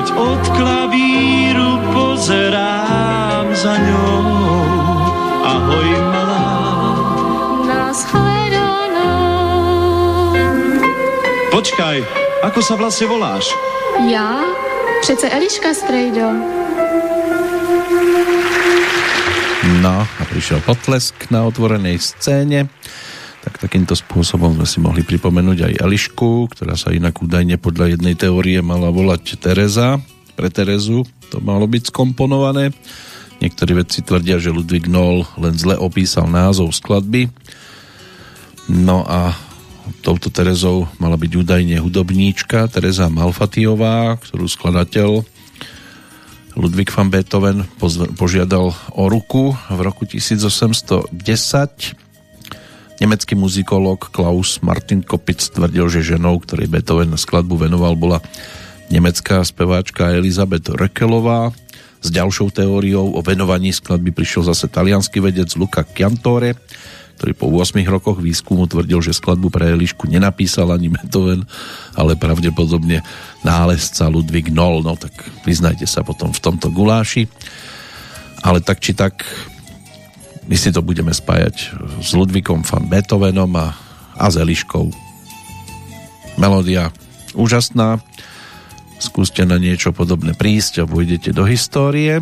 [0.00, 4.24] veď od klavíru pozerám za ňou.
[5.44, 6.48] Ahoj, malá,
[7.68, 9.20] Nashledanou.
[11.52, 12.00] počkaj,
[12.40, 13.52] ako sa vlastne voláš?
[14.08, 14.40] Já?
[15.04, 16.32] Přece Eliška Strejdo.
[19.84, 22.72] No a prišiel potlesk na otvorenej scéne.
[23.60, 28.16] Tak takýmto spôsobom sme si mohli pripomenúť aj Elišku, ktorá sa inak údajne podľa jednej
[28.16, 30.00] teórie mala volať Tereza.
[30.32, 32.72] Pre Terezu to malo byť skomponované.
[33.44, 37.28] Niektorí vedci tvrdia, že Ludwig Noll len zle opísal názov skladby.
[38.72, 39.36] No a
[40.00, 45.20] touto Terezou mala byť údajne hudobníčka Tereza Malfatiová, ktorú skladateľ
[46.56, 47.68] Ludwig van Beethoven
[48.16, 51.12] požiadal o ruku v roku 1810.
[53.00, 58.20] Nemecký muzikolog Klaus Martin Kopitz tvrdil, že ženou, ktorej Beethoven skladbu venoval, bola
[58.92, 61.48] nemecká speváčka Elizabeth Röckelová.
[62.04, 66.60] S ďalšou teóriou o venovaní skladby prišiel zase talianský vedec Luca Chiantore,
[67.16, 71.48] ktorý po 8 rokoch výskumu tvrdil, že skladbu pre Elišku nenapísal ani Beethoven,
[71.96, 73.00] ale pravdepodobne
[73.40, 74.84] nálezca Ludwig Noll.
[74.84, 75.16] No tak
[75.48, 77.24] vyznajte sa potom v tomto guláši.
[78.44, 79.24] Ale tak či tak
[80.50, 83.70] my si to budeme spájať s Ludvíkom van Beethovenom a,
[84.18, 84.90] a s Eliškou.
[86.42, 86.90] Melódia
[87.38, 88.02] úžasná.
[88.98, 92.18] Skúste na niečo podobné prísť a pôjdete do histórie.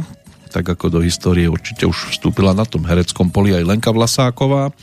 [0.53, 4.77] Tak ako do histórie určite už vstúpila na tom hereckom poli aj Lenka Vlasáková.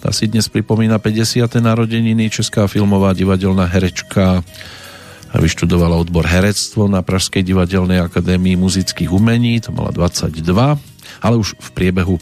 [0.00, 1.44] Tá si dnes pripomína 50.
[1.60, 4.40] narodeniny, česká filmová divadelná herečka
[5.36, 10.40] vyštudovala odbor herectvo na Pražskej divadelnej akadémii muzických umení, to mala 22,
[11.20, 12.16] ale už v priebehu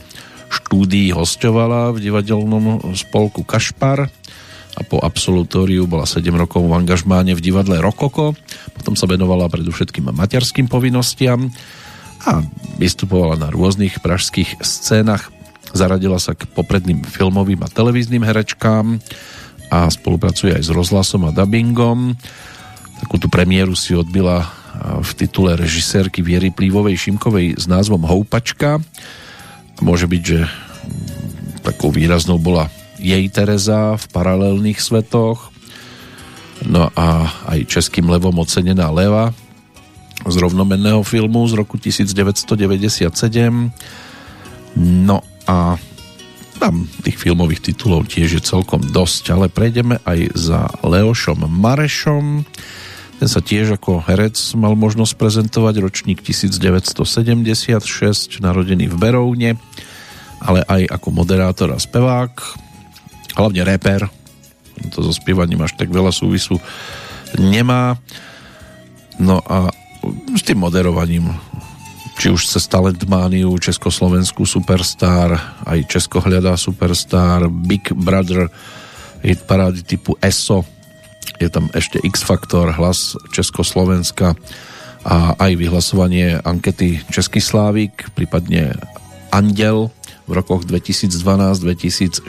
[0.51, 4.09] štúdií hostovala v divadelnom spolku Kašpar
[4.77, 8.36] a po absolutóriu bola 7 rokov v angažmáne v divadle Rokoko,
[8.77, 11.48] potom sa venovala predovšetkým materským povinnostiam
[12.28, 12.44] a
[12.77, 15.32] vystupovala na rôznych pražských scénach.
[15.73, 19.01] Zaradila sa k popredným filmovým a televíznym herečkám
[19.73, 22.14] a spolupracuje aj s rozhlasom a dubbingom.
[23.02, 24.47] Takú tú premiéru si odbila
[24.77, 28.77] v titule režisérky Viery Plívovej Šimkovej s názvom Houpačka.
[29.84, 30.40] Môže byť, že
[31.60, 35.52] takou výraznou bola jej Tereza v paralelných svetoch.
[36.64, 39.36] No a aj českým levom ocenená Leva
[40.24, 43.12] z rovnomenného filmu z roku 1997.
[44.76, 45.76] No a
[46.56, 52.48] tam tých filmových titulov tiež je celkom dosť, ale prejdeme aj za Leošom Marešom.
[53.16, 57.01] Ten sa tiež ako herec mal možnosť prezentovať ročník 1976,
[58.44, 59.51] narodený v Beroune,
[60.44, 62.36] ale aj ako moderátor a spevák,
[63.40, 64.05] hlavne reper.
[64.93, 66.60] To so spievaním až tak veľa súvisu
[67.40, 67.97] nemá.
[69.16, 69.72] No a
[70.36, 71.32] s tým moderovaním
[72.16, 75.36] či už cez Talentmániu, Československú Superstar,
[75.68, 78.48] aj Česko hľadá Superstar, Big Brother,
[79.20, 80.64] hit parády typu ESO,
[81.38, 84.34] je tam ešte X-Faktor, hlas Československa
[85.06, 88.74] a aj vyhlasovanie ankety Český Slávik, prípadne
[89.30, 89.94] Andel
[90.26, 92.26] v rokoch 2012-2014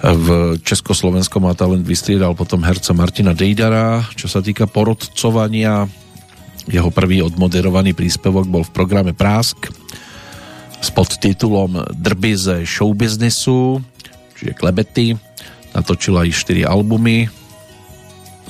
[0.00, 4.00] v Československom má talent vystriedal potom herca Martina Dejdara.
[4.16, 5.84] Čo sa týka porodcovania,
[6.64, 9.68] jeho prvý odmoderovaný príspevok bol v programe Prásk
[10.80, 13.84] s podtitulom Drby ze showbiznisu,
[14.40, 15.20] čiže klebety.
[15.74, 17.30] Natočil aj 4 albumy.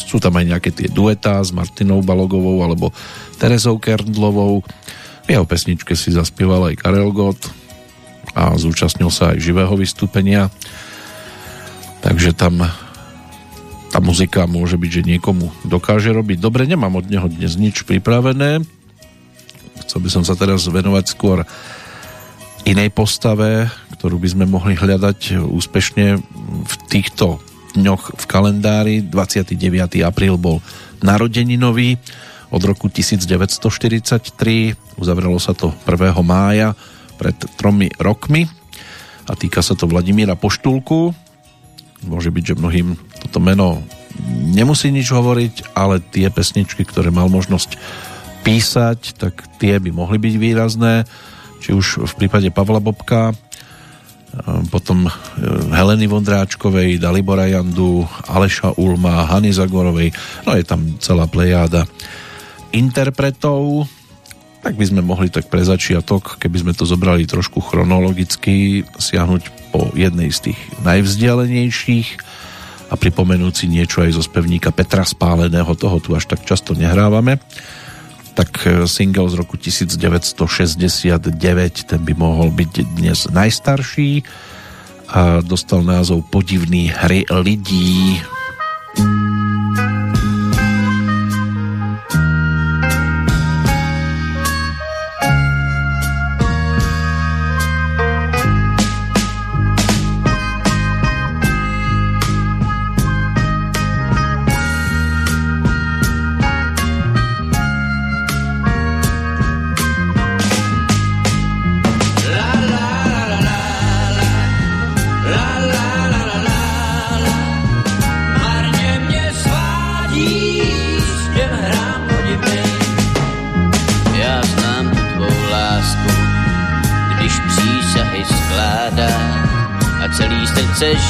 [0.00, 2.88] Sú tam aj nejaké tie duetá s Martinou Balogovou alebo
[3.36, 4.64] Terezou Kerndlovou.
[5.24, 7.52] V jeho pesničke si zaspieval aj Karel Gott
[8.32, 10.48] a zúčastnil sa aj živého vystúpenia.
[12.00, 12.64] Takže tam
[13.90, 16.62] tá muzika môže byť, že niekomu dokáže robiť dobre.
[16.64, 18.62] Nemám od neho dnes nič pripravené.
[19.84, 21.42] Chcel by som sa teraz venovať skôr
[22.64, 26.06] inej postave, ktorú by sme mohli hľadať úspešne
[26.66, 27.40] v týchto
[27.76, 29.04] dňoch v kalendári.
[29.04, 29.56] 29.
[30.02, 30.60] apríl bol
[31.00, 31.96] narodeninový
[32.50, 34.98] od roku 1943.
[34.98, 36.18] Uzavrelo sa to 1.
[36.24, 36.74] mája
[37.16, 38.48] pred tromi rokmi
[39.30, 41.14] a týka sa to Vladimíra Poštulku.
[42.02, 43.84] Môže byť, že mnohým toto meno
[44.50, 47.76] nemusí nič hovoriť, ale tie pesničky, ktoré mal možnosť
[48.42, 51.04] písať, tak tie by mohli byť výrazné,
[51.60, 53.36] či už v prípade Pavla Bobka,
[54.70, 55.10] potom e,
[55.74, 60.14] Heleny Vondráčkovej, Dalibora Jandu, Aleša Ulma, Hany Zagorovej,
[60.46, 61.82] no je tam celá plejáda
[62.70, 63.90] interpretov,
[64.62, 69.90] tak by sme mohli tak pre začiatok, keby sme to zobrali trošku chronologicky, siahnuť po
[69.98, 72.08] jednej z tých najvzdialenejších
[72.90, 77.42] a pripomenúť si niečo aj zo spevníka Petra Spáleného, toho tu až tak často nehrávame
[78.40, 81.28] tak e, single z roku 1969,
[81.84, 84.24] ten by mohol byť dnes najstarší
[85.12, 88.16] a dostal názov Podivný hry lidí.
[88.96, 89.99] srdce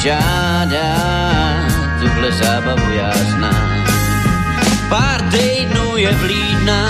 [0.02, 0.97] žádá,
[2.01, 3.85] tuhle zábavu já znám.
[4.89, 6.89] Pár týdnů je vlídna,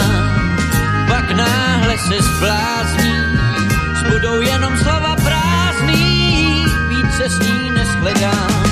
[1.09, 3.15] pak náhle se zblázní,
[3.95, 8.70] zbudou jenom slova prázdný, více s ní neshledám.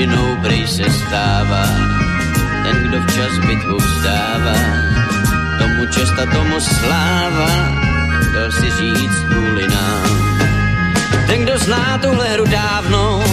[0.00, 1.64] Hrdinou prej se stává,
[2.64, 4.56] ten, kdo včas bitvu vzdává,
[5.58, 7.50] tomu čest tomu sláva,
[8.34, 10.10] dal si říct kvůli nám.
[11.26, 13.24] Ten, kdo zná tuhle hru dávno,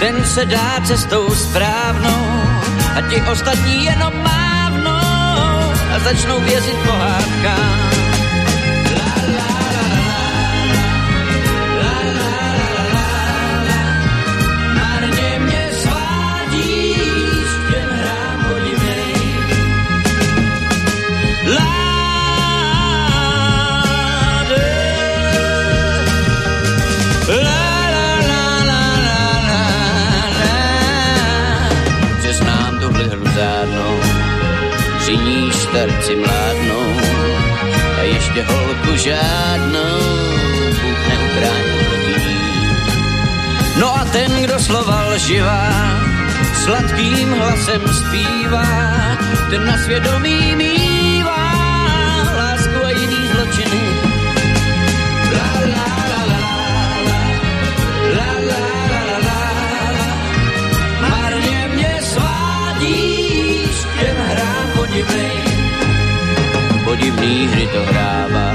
[0.00, 2.42] ten se dá cestou správnou.
[2.96, 7.85] A ti ostatní jenom mávnou a začnou věřit pohádkám
[35.76, 36.88] starci mládnou
[37.98, 39.98] a ještě holku žádnou
[40.80, 41.04] Bůh
[42.28, 42.76] ní.
[43.80, 45.68] No a ten, kdo slova živá,
[46.64, 48.66] sladkým hlasem zpívá,
[49.50, 51.52] ten na svědomí mývá
[52.36, 53.95] lásku a jiný zločiny.
[67.06, 68.50] Podivný hry to hrává,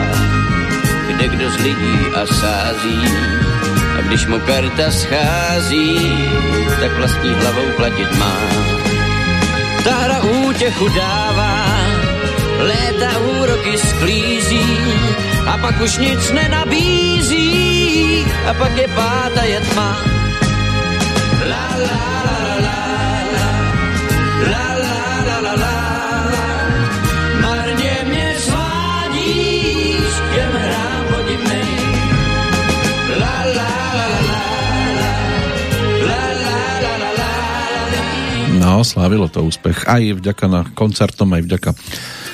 [1.07, 2.99] kde kdo z lidí a sází.
[3.97, 5.95] A když mu karta schází,
[6.79, 8.35] tak vlastní hlavou platit má.
[9.83, 11.79] Ta hra útěchu dává,
[12.59, 14.67] léta úroky sklízí
[15.47, 17.47] a pak už nic nenabízí
[18.49, 19.97] a pak je páta je tma.
[21.47, 22.80] La la la la la
[38.81, 41.71] slávilo to úspech aj vďaka na koncertom, aj vďaka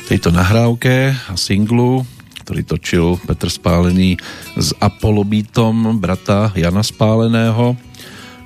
[0.07, 2.07] tejto nahrávke a singlu,
[2.47, 4.15] ktorý točil Petr Spálený
[4.55, 7.75] s Apolobítom brata Jana Spáleného,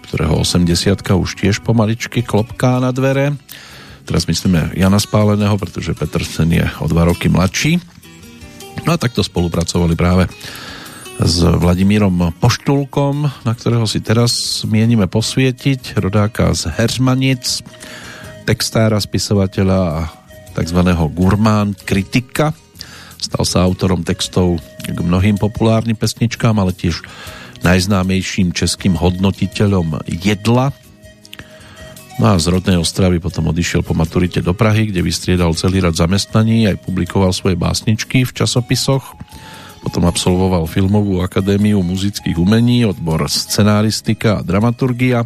[0.09, 3.37] ktorého 80 už tiež pomaličky klopká na dvere.
[4.03, 7.77] Teraz myslíme Jana Spáleného, pretože Petr sen je o dva roky mladší.
[8.83, 10.25] No a takto spolupracovali práve
[11.19, 17.65] s Vladimírom Poštulkom, na ktorého si teraz mienime posvietiť, rodáka z Heřmanic,
[18.47, 19.99] textára, spisovateľa a
[20.55, 20.79] tzv.
[21.11, 22.55] gurmán kritika.
[23.19, 27.03] Stal sa autorom textov k mnohým populárnym pesničkám, ale tiež
[27.65, 30.71] najznámejším českým hodnotiteľom jedla.
[32.21, 35.97] No a z rodnej Ostravy potom odišiel po maturite do Prahy, kde vystriedal celý rad
[35.97, 39.17] zamestnaní, aj publikoval svoje básničky v časopisoch
[39.81, 45.25] Potom absolvoval Filmovú akadémiu muzických umení, odbor scenáristika a dramaturgia.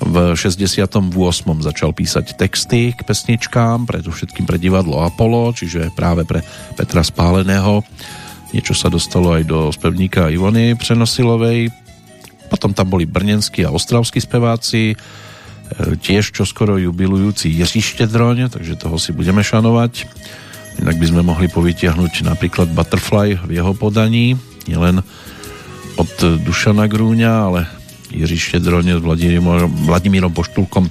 [0.00, 1.12] V 68.
[1.60, 6.40] začal písať texty k pesničkám, predovšetkým pre divadlo Apollo, čiže práve pre
[6.72, 7.84] Petra Spáleného.
[8.56, 11.68] Niečo sa dostalo aj do spevníka Ivony Přenosilovej.
[12.48, 14.96] Potom tam boli brnenskí a ostravskí speváci, e,
[16.00, 20.08] tiež čoskoro jubilujúci Jiří Štedroň, takže toho si budeme šanovať.
[20.78, 24.38] Inak by sme mohli povytiahnuť napríklad Butterfly v jeho podaní,
[24.70, 25.02] nielen
[25.98, 26.12] od
[26.46, 27.60] Dušana Grúňa, ale
[28.14, 30.86] Jiří Štedroň s Vladimírom, Vladimírom Poštulkom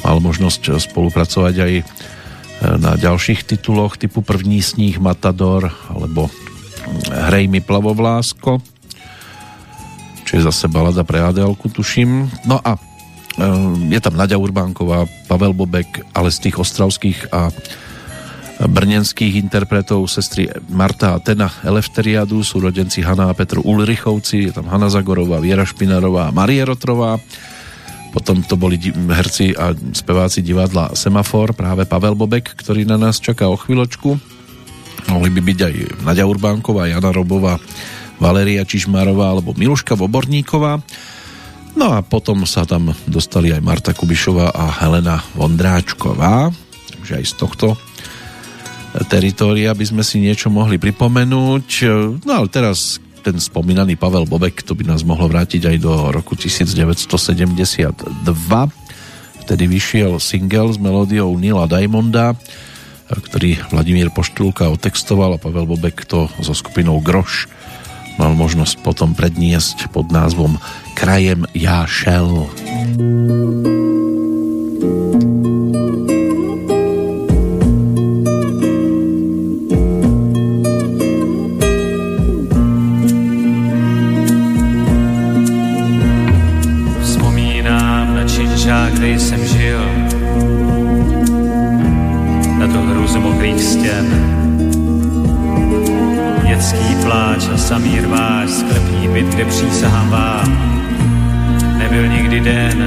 [0.00, 1.84] mal možnosť spolupracovať aj e,
[2.80, 6.32] na ďalších tituloch typu První sníh Matador alebo
[7.12, 8.64] Hrej mi plavovlásko
[10.30, 12.30] čo je zase balada pre Adélku, tuším.
[12.46, 12.80] No a e,
[13.90, 17.50] je tam Nadia Urbánková, Pavel Bobek, ale z tých ostravských a
[18.60, 24.68] brnenských interpretov sestry Marta a Tena Elefteriadu sú rodenci Hanna a Petr Ulrichovci, je tam
[24.68, 27.16] Hanna Zagorová, Viera Špinarová a Marie Rotrová.
[28.10, 33.46] Potom to boli herci a speváci divadla Semafor, práve Pavel Bobek, ktorý na nás čaká
[33.46, 34.18] o chvíľočku.
[35.08, 35.74] Mohli by byť aj
[36.04, 37.56] Nadia Urbánková, Jana Robová,
[38.20, 40.82] Valeria Čižmárová alebo Miluška Voborníková.
[41.78, 46.50] No a potom sa tam dostali aj Marta Kubišová a Helena Vondráčková.
[46.98, 47.66] Takže aj z tohto
[49.06, 51.66] teritória by sme si niečo mohli pripomenúť.
[52.26, 56.34] No ale teraz ten spomínaný Pavel Bobek, to by nás mohlo vrátiť aj do roku
[56.34, 58.00] 1972.
[59.44, 62.32] Vtedy vyšiel single s melódiou Nila Diamonda,
[63.10, 67.50] ktorý Vladimír Poštulka otextoval a Pavel Bobek to so skupinou Groš
[68.20, 70.60] mal možnosť potom predniesť pod názvom
[70.92, 72.52] Krajem ja šel.
[97.70, 100.48] Samý rváč, sklepní byt, kde přísahám vám,
[101.78, 102.78] nebyl nikdy den.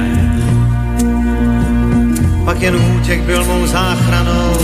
[2.44, 4.56] Pak jen útěk byl mou záchranou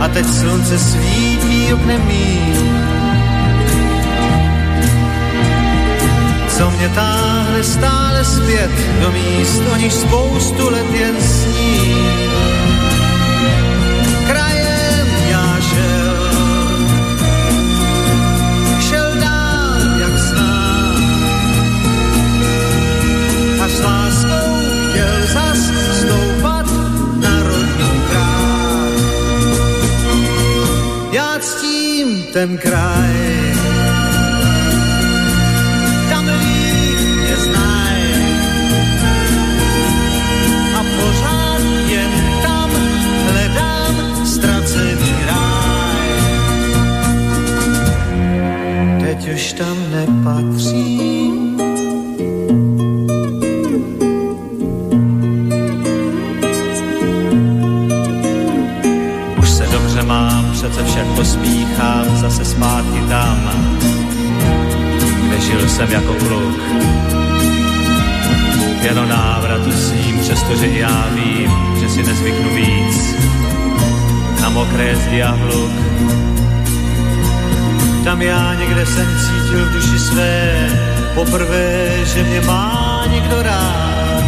[0.00, 2.56] a teď slunce svítí oknem mým.
[6.48, 12.31] Co mě táhne stále zpět do míst, o nich spoustu let jen sní.
[32.32, 33.14] Ten kraj.
[36.10, 38.02] Tam líp mě znaj.
[40.74, 42.70] A pořád jen tam
[43.30, 46.08] hledám ztracený ráj.
[49.00, 51.11] Teď už tam nepatřím.
[60.92, 63.50] Však pospíchám zase zpátky tam,
[65.26, 66.60] kde žil jsem jako kluk.
[68.82, 71.50] Jen o návratu s ním, přestože já vím,
[71.80, 73.14] že si nezvyknu víc
[74.40, 75.72] na mokré zdi a hluk.
[78.04, 80.68] Tam já někde jsem cítil v duši své
[81.14, 84.24] poprvé, že mě má někdo rád.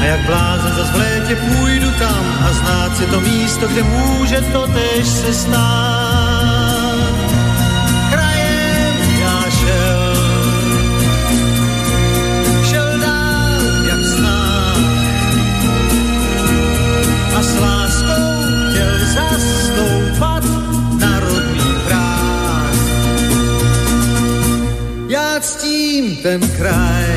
[0.00, 0.90] A jak blázen zas
[1.24, 7.14] létě půjdu tam a znát si to místo, kde může to tež se stát.
[8.10, 10.16] Krajem já šel,
[12.70, 14.76] šel dál jak snad
[17.36, 20.44] a s láskou chtěl zastoupat
[20.98, 22.74] na rodný práh.
[25.08, 27.13] Já ctím ten kraj,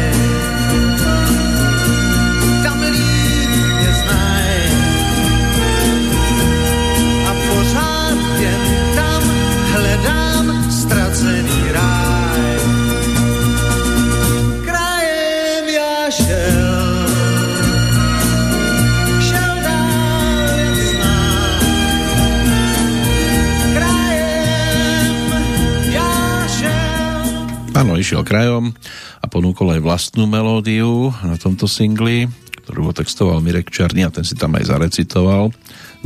[28.08, 28.72] Áno, išiel krajom
[29.20, 32.24] a ponúkol aj vlastnú melódiu na tomto singli,
[32.64, 35.52] ktorú otextoval Mirek Černý a ten si tam aj zarecitoval.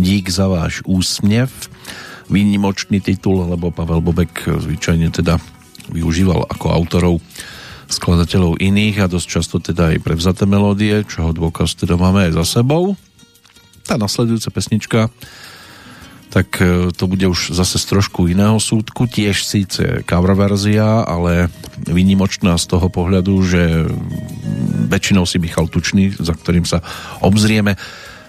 [0.01, 1.53] Dík za váš úsmev.
[2.25, 5.37] výnimočný titul, lebo Pavel Bobek zvyčajne teda
[5.93, 7.21] využíval ako autorov
[7.85, 12.65] skladateľov iných a dosť často teda aj prevzaté melódie, čoho dôkaz teda máme aj za
[12.65, 12.97] sebou.
[13.85, 14.99] Tá nasledujúca pesnička
[16.31, 21.51] tak e, to bude už zase z trošku iného súdku, tiež síce cover verzia, ale
[21.83, 23.91] výnimočná z toho pohľadu, že
[24.87, 26.79] väčšinou si Michal Tučný, za ktorým sa
[27.19, 27.75] obzrieme,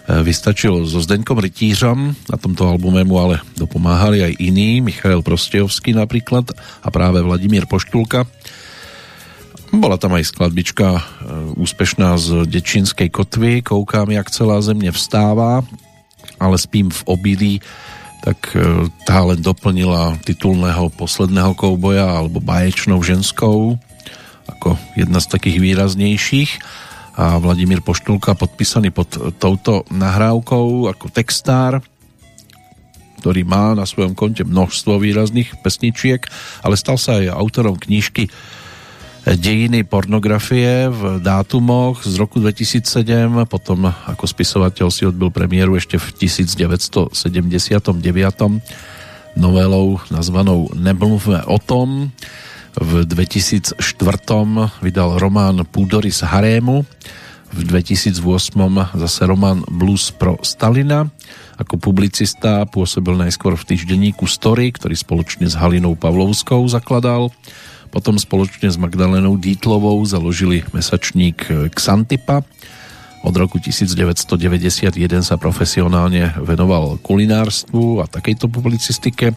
[0.02, 5.94] E, vystačil so Zdeňkom Rytířom, na tomto albume mu ale dopomáhali aj iní, Michael Prostejovský
[5.94, 6.50] napríklad
[6.82, 8.26] a práve Vladimír Poštulka.
[9.70, 11.02] Bola tam aj skladbička e,
[11.54, 15.62] úspešná z Dečínskej kotvy, Koukám, jak celá země vstává,
[16.40, 17.54] ale spím v obilí,
[18.22, 23.76] tak e, tá len doplnila titulného posledného kouboja alebo báječnou ženskou
[24.46, 26.50] ako jedna z takých výraznejších.
[27.12, 31.84] A Vladimír Poštulka podpísaný pod touto nahrávkou ako textár,
[33.20, 36.24] ktorý má na svojom konte množstvo výrazných pesničiek,
[36.64, 38.32] ale stal sa aj autorom knižky
[39.22, 46.26] Dejiny pornografie v dátumoch z roku 2007, potom ako spisovateľ si odbil premiéru ešte v
[46.26, 47.14] 1979
[49.38, 52.10] novelou nazvanou Nemluvme o tom,
[52.74, 53.78] v 2004
[54.82, 56.82] vydal román Púdory z Harému,
[57.52, 58.18] v 2008
[58.96, 61.06] zase román Blues pro Stalina.
[61.62, 67.30] Ako publicista pôsobil najskôr v týždenníku Story, ktorý spoločne s Halinou Pavlovskou zakladal.
[67.92, 72.40] Potom spoločne s Magdalenou Dítlovou založili mesačník Xantipa.
[73.20, 79.36] Od roku 1991 sa profesionálne venoval kulinárstvu a takejto publicistike.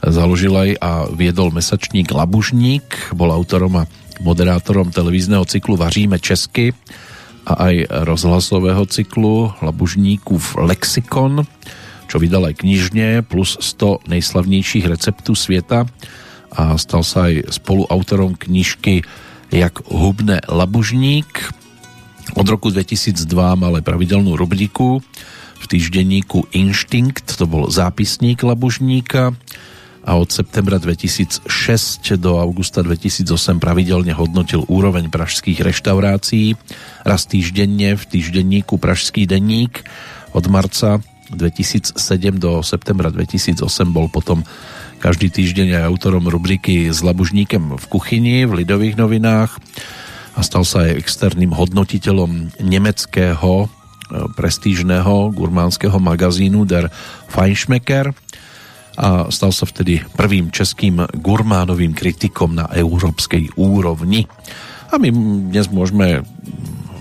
[0.00, 3.88] Založil aj a viedol mesačník Labužník, bol autorom a
[4.24, 6.72] moderátorom televízneho cyklu Vaříme česky
[7.44, 11.44] a aj rozhlasového cyklu Labužníku v Lexikon,
[12.08, 15.84] čo vydal aj knižne plus 100 nejslavnejších receptů sveta
[16.52, 19.02] a stal sa aj spoluautorom knižky
[19.54, 21.54] Jak hubne Labužník.
[22.34, 24.98] Od roku 2002 mal aj pravidelnú rubriku
[25.56, 29.32] v týždenníku Instinkt, to bol zápisník Labužníka
[30.06, 31.42] a od septembra 2006
[32.14, 36.54] do augusta 2008 pravidelne hodnotil úroveň pražských reštaurácií
[37.02, 39.82] raz týždenne v týždenníku Pražský denník.
[40.30, 41.02] Od marca
[41.34, 41.98] 2007
[42.38, 44.46] do septembra 2008 bol potom
[44.98, 49.56] každý týždeň aj autorom rubriky s labužníkem v kuchyni v Lidových novinách.
[50.36, 53.66] A stal sa aj externým hodnotiteľom nemeckého e,
[54.36, 56.92] prestížneho gurmánskeho magazínu Der
[57.32, 58.12] Feinschmecker.
[58.96, 64.24] A stal sa vtedy prvým českým gurmánovým kritikom na európskej úrovni.
[64.92, 65.08] A my
[65.52, 66.24] dnes môžeme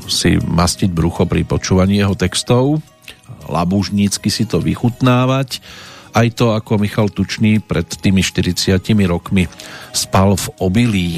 [0.05, 2.83] si mastiť brucho pri počúvaní jeho textov,
[3.49, 5.61] labužnícky si to vychutnávať,
[6.15, 9.51] aj to, ako Michal Tučný pred tými 40 rokmi
[9.91, 11.11] spal v obilí.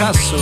[0.00, 0.36] Času,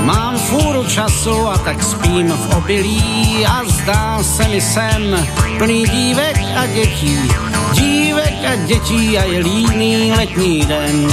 [0.00, 5.28] mám fůru času a tak spím v obilí a zdá se mi sen
[5.58, 7.18] plný dívek a dětí,
[7.72, 11.08] dívek a dětí a je líný letní den.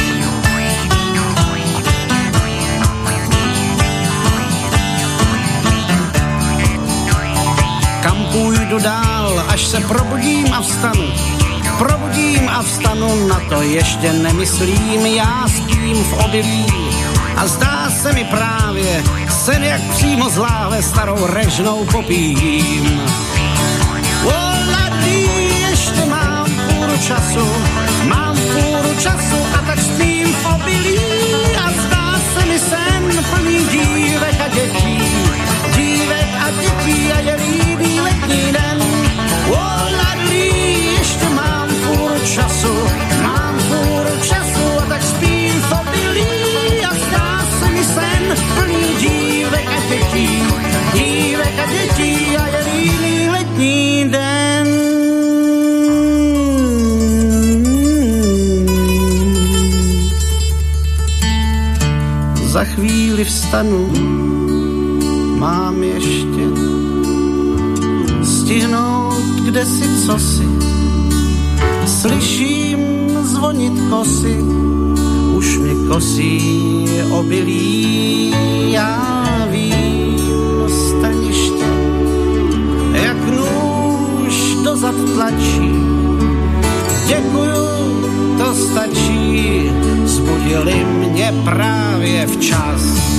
[8.03, 11.07] Kam půjdu dál, až se probudím a vstanu,
[11.77, 16.80] probudím a vstanu, na to ještě nemyslím, já spím v obilí
[17.35, 23.01] a zdá se mi právě sen, jak přímo z láhve starou režnou popím.
[24.25, 25.27] Oladí,
[25.69, 27.47] ještě mám půl času,
[28.03, 29.40] mám půl času
[62.61, 63.89] Za chvíli vstanu,
[65.37, 66.45] mám ještě
[68.23, 70.47] stihnout kde si cosi.
[71.85, 72.79] Slyším
[73.23, 74.37] zvonit kosy,
[75.33, 78.33] už mi kosí obilí,
[78.71, 80.19] já vím
[80.69, 81.71] staniště,
[82.93, 85.73] jak nůž dozad tlačí.
[87.07, 87.67] Děkuju,
[88.37, 89.71] to stačí,
[90.21, 93.10] zbudili mě právě včas.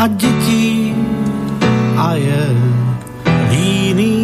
[0.00, 0.94] A dětí
[1.96, 2.42] a je
[3.50, 4.16] líný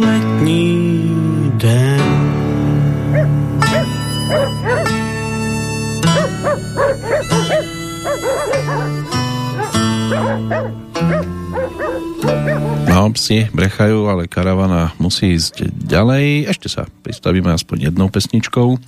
[0.00, 0.64] letní
[1.60, 2.00] den.
[12.88, 16.48] No, psi brechajú, ale karavana musí ísť ďalej.
[16.48, 18.80] Ešte sa pristavíme aspoň jednou pesničkou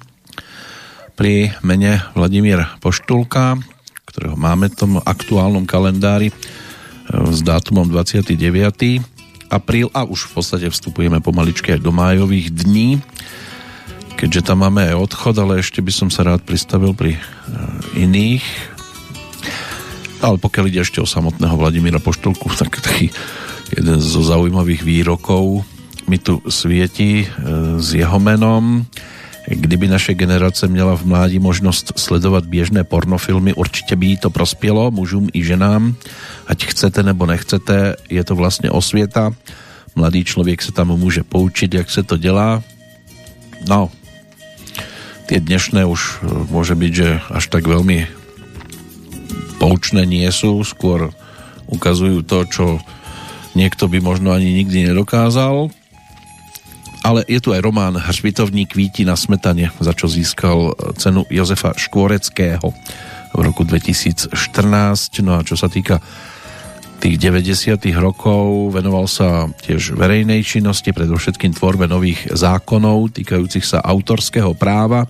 [1.13, 3.61] pri mene Vladimír Poštulka,
[4.17, 6.35] ktorého máme v tom aktuálnom kalendári e,
[7.13, 8.33] s dátumom 29.
[9.53, 13.05] apríl a už v podstate vstupujeme pomaličky aj do májových dní,
[14.17, 17.21] keďže tam máme aj odchod, ale ešte by som sa rád pristavil pri e,
[18.09, 18.45] iných.
[20.25, 23.13] Ale pokiaľ ide ešte o samotného Vladimíra Poštulku, tak taký
[23.69, 25.61] jeden zo zaujímavých výrokov
[26.09, 27.27] mi tu svieti e,
[27.77, 28.81] s jeho menom.
[29.47, 34.91] Kdyby naše generace měla v mládí možnost sledovat běžné pornofilmy, určitě by jí to prospělo,
[34.91, 35.95] mužům i ženám.
[36.47, 39.31] Ať chcete nebo nechcete, je to vlastně osvěta.
[39.97, 42.63] Mladý člověk se tam může poučit, jak se to dělá.
[43.65, 43.91] No,
[45.27, 46.15] tie dnešné už e,
[46.53, 48.07] môže byť, že až tak veľmi
[49.59, 51.11] poučné nie sú, skôr
[51.67, 52.67] ukazujú to, čo
[53.59, 55.75] niekto by možno ani nikdy nedokázal.
[57.07, 62.67] Ale je tu aj román Hřbitovní kvíti na smetane, za čo získal cenu Jozefa Škôreckého
[63.31, 64.35] v roku 2014.
[65.23, 66.03] No a čo sa týka
[66.99, 67.79] tých 90.
[68.03, 75.07] rokov venoval sa tiež verejnej činnosti, predovšetkým tvorbe nových zákonov týkajúcich sa autorského práva.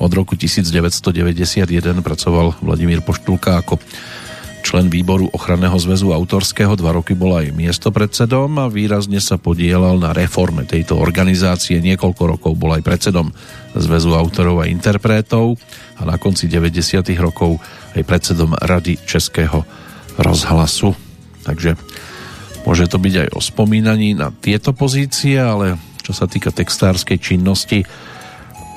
[0.00, 1.68] Od roku 1991
[2.00, 3.76] pracoval Vladimír Poštulka ako
[4.68, 10.12] člen výboru ochranného zväzu autorského, dva roky bol aj miestopredsedom a výrazne sa podielal na
[10.12, 11.80] reforme tejto organizácie.
[11.80, 13.32] Niekoľko rokov bol aj predsedom
[13.72, 15.56] zväzu autorov a interpretov
[15.96, 17.00] a na konci 90.
[17.16, 17.56] rokov
[17.96, 19.64] aj predsedom Rady Českého
[20.20, 20.92] rozhlasu.
[21.48, 21.72] Takže
[22.68, 27.88] môže to byť aj o spomínaní na tieto pozície, ale čo sa týka textárskej činnosti,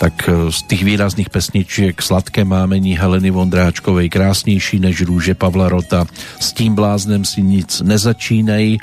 [0.02, 6.10] tak z tých výrazných pesničiek Sladké mámení Heleny Vondráčkovej Krásnější než růže Pavla Rota
[6.42, 8.82] S tím bláznem si nic nezačínej.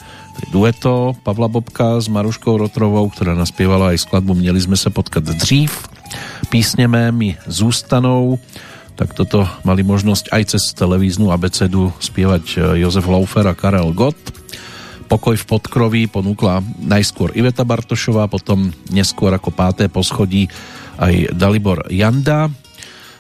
[0.54, 5.90] Dueto Pavla Bobka s Maruškou Rotrovou, ktorá naspievala aj skladbu Měli sme sa potkať dřív.
[6.54, 8.38] Písne mé mi zústanou
[8.94, 14.18] tak toto mali možnosť aj cez televíznu abecedu spievať Jozef Laufer a Karel Gott.
[15.06, 20.50] Pokoj v podkroví ponúkla najskôr Iveta Bartošová, potom neskôr ako páté poschodí
[20.98, 22.50] aj Dalibor Janda.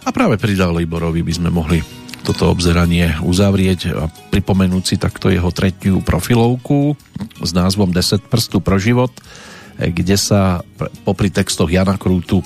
[0.04, 1.78] A práve pri Daliborovi by sme mohli
[2.26, 6.92] toto obzeranie uzavrieť a pripomenúť si takto jeho tretiu profilovku
[7.40, 9.14] s názvom 10 prstů pro život,
[9.78, 10.60] kde sa
[11.06, 12.44] popri textoch Jana Krútu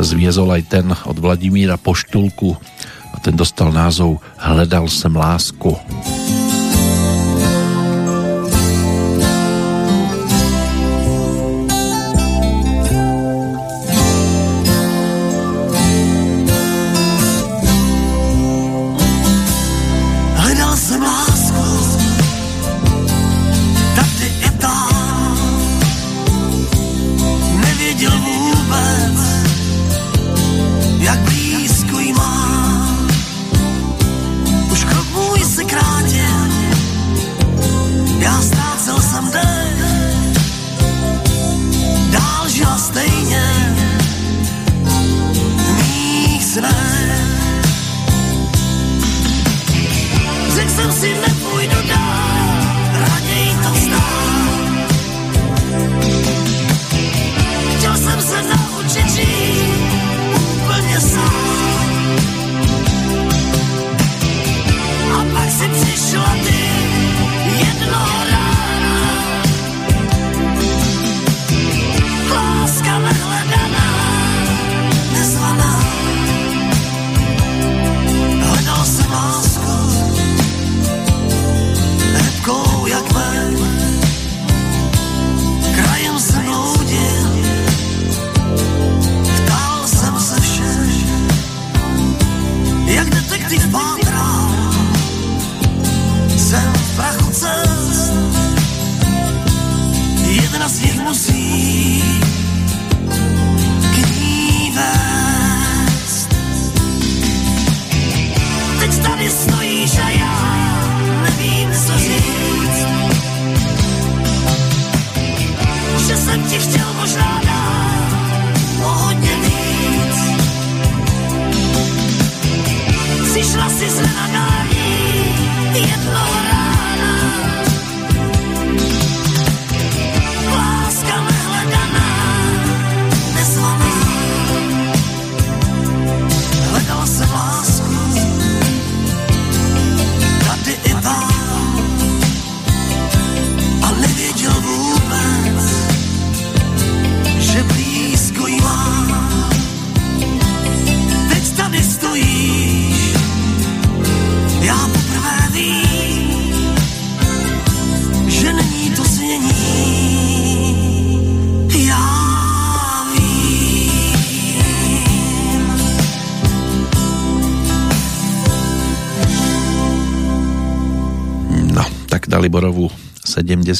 [0.00, 2.56] zviezol aj ten od Vladimíra Poštulku
[3.12, 5.76] a ten dostal názov Hledal sem lásku.
[5.76, 6.39] Hledal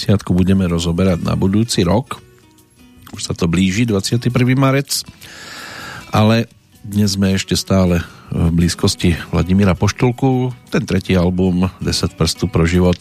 [0.00, 2.24] 70 budeme rozoberať na budúci rok.
[3.12, 4.32] Už sa to blíži, 21.
[4.56, 5.04] marec.
[6.08, 6.48] Ale
[6.80, 8.00] dnes sme ešte stále
[8.32, 10.56] v blízkosti Vladimíra Poštulku.
[10.72, 12.96] Ten tretí album 10 prstu pro život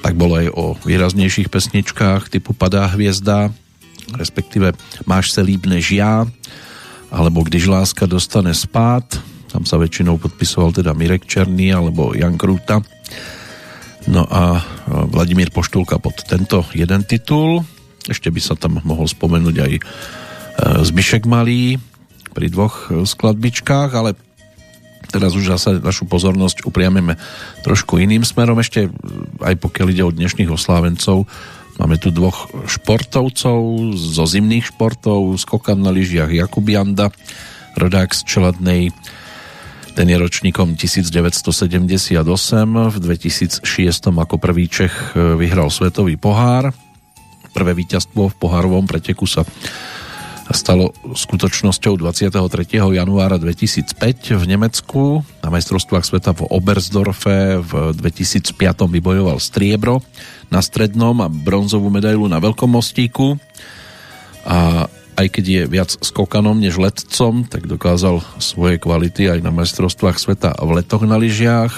[0.00, 3.50] tak bolo aj o výraznejších pesničkách typu Padá hviezda,
[4.14, 4.72] respektíve
[5.02, 6.22] Máš se líb než ja,
[7.10, 9.02] alebo Když láska dostane spát,
[9.50, 12.82] tam sa väčšinou podpisoval teda Mirek Černý alebo Jan Krúta.
[14.06, 14.62] No a
[15.16, 17.64] Vladimír Poštulka pod tento jeden titul.
[18.04, 19.80] Ešte by sa tam mohol spomenúť aj e,
[20.84, 21.80] Zbyšek Malý
[22.36, 24.12] pri dvoch skladbičkách, ale
[25.08, 27.16] teraz už zase našu pozornosť upriameme
[27.64, 28.60] trošku iným smerom.
[28.60, 28.92] Ešte
[29.40, 31.24] aj pokiaľ ide o dnešných oslávencov,
[31.80, 33.60] máme tu dvoch športovcov
[33.96, 37.08] zo zimných športov, skokan na lyžiach Jakub Janda,
[37.80, 38.92] rodák z Čeladnej,
[39.96, 42.12] ten je ročníkom 1978,
[42.92, 43.64] v 2006
[44.12, 46.76] ako prvý Čech vyhral svetový pohár.
[47.56, 49.48] Prvé víťazstvo v pohárovom preteku sa
[50.52, 52.28] stalo skutočnosťou 23.
[52.76, 55.24] januára 2005 v Nemecku.
[55.40, 58.52] Na majstrovstvách sveta v Oberstdorfe v 2005
[58.92, 60.04] vybojoval striebro
[60.52, 63.40] na strednom a bronzovú medailu na veľkom mostíku.
[64.44, 70.20] A aj keď je viac skokanom než letcom, tak dokázal svoje kvality aj na majstrovstvách
[70.20, 71.72] sveta v letoch na lyžiach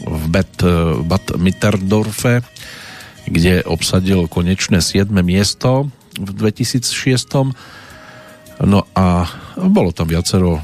[0.00, 0.54] v Bad,
[1.04, 2.40] Bad Mitterdorfe,
[3.28, 5.10] kde obsadil konečné 7.
[5.20, 7.52] miesto v 2006
[8.60, 9.24] No a
[9.56, 10.60] bolo tam viacero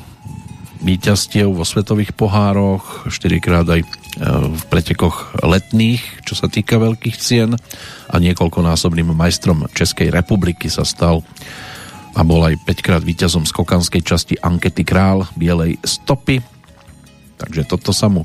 [0.84, 3.88] víťazstiev vo svetových pohároch, 4 krát aj e,
[4.52, 7.56] v pretekoch letných, čo sa týka veľkých cien
[8.06, 11.24] a niekoľkonásobným majstrom Českej republiky sa stal
[12.16, 16.40] a bol aj 5 krát víťazom skokanskej časti Ankety Král Bielej stopy.
[17.36, 18.24] Takže toto sa mu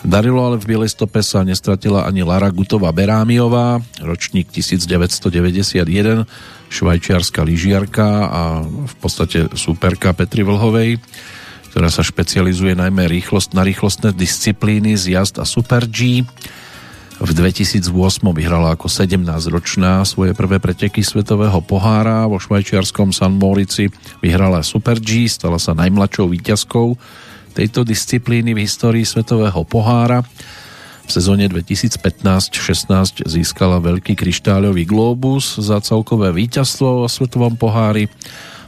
[0.00, 6.24] darilo, ale v Bielej stope sa nestratila ani Lara Gutová Berámiová, ročník 1991,
[6.72, 10.96] švajčiarská lyžiarka a v podstate superka Petri Vlhovej,
[11.68, 16.24] ktorá sa špecializuje najmä rýchlosť, na rýchlostné disciplíny z jazd a Super G.
[17.16, 17.88] V 2008
[18.36, 22.28] vyhrala ako 17-ročná svoje prvé preteky svetového pohára.
[22.28, 23.88] Vo švajčiarskom San Morici
[24.20, 26.96] vyhrala Super G, stala sa najmladšou víťazkou
[27.56, 30.20] tejto disciplíny v histórii svetového pohára
[31.06, 38.10] v sezóne 2015-16 získala veľký kryštáľový globus za celkové víťazstvo vo svetovom pohári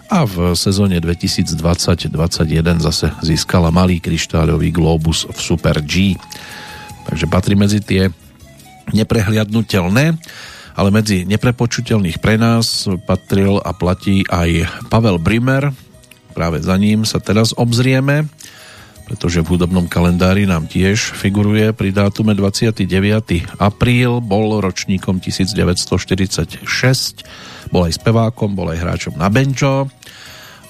[0.06, 2.14] a v sezóne 2020-2021
[2.78, 6.14] zase získala malý kryštáľový globus v Super G.
[7.10, 8.06] Takže patrí medzi tie
[8.94, 10.16] neprehliadnutelné,
[10.78, 15.74] ale medzi neprepočuteľných pre nás patril a platí aj Pavel Brimer.
[16.32, 18.30] Práve za ním sa teraz obzrieme
[19.08, 22.84] pretože v hudobnom kalendári nám tiež figuruje pri dátume 29.
[23.56, 26.68] apríl, bol ročníkom 1946,
[27.72, 29.88] bol aj spevákom, bol aj hráčom na benčo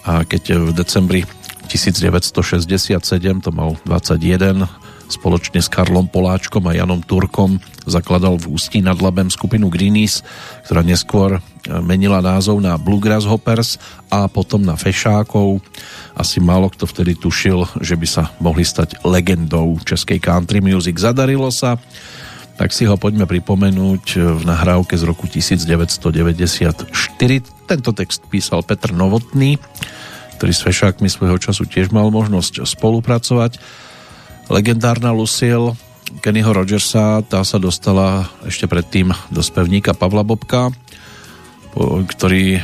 [0.06, 1.26] a keď v decembri
[1.66, 2.94] 1967
[3.42, 4.70] to mal 21
[5.08, 7.58] spoločne s Karlom Poláčkom a Janom Turkom
[7.88, 10.20] zakladal v Ústí nad Labem skupinu Greenies,
[10.68, 11.40] ktorá neskôr
[11.80, 13.80] menila názov na Bluegrass Hoppers
[14.12, 15.64] a potom na Fešákov
[16.12, 21.00] asi málo kto vtedy tušil, že by sa mohli stať legendou českej country music.
[21.00, 21.80] Zadarilo sa,
[22.58, 26.90] tak si ho poďme pripomenúť v nahrávke z roku 1994.
[27.68, 29.62] Tento text písal Petr Novotný,
[30.36, 33.58] ktorý s Fešákmi svojho času tiež mal možnosť spolupracovať.
[34.48, 35.76] Legendárna Lucille
[36.24, 40.72] Kennyho Rogersa, tá sa dostala ešte predtým do spevníka Pavla Bobka,
[42.08, 42.56] ktorý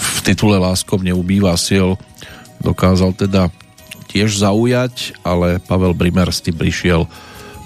[0.00, 2.00] v titule Láskom neubýva sil
[2.64, 3.52] dokázal teda
[4.08, 7.04] tiež zaujať, ale Pavel Brimer s tým prišiel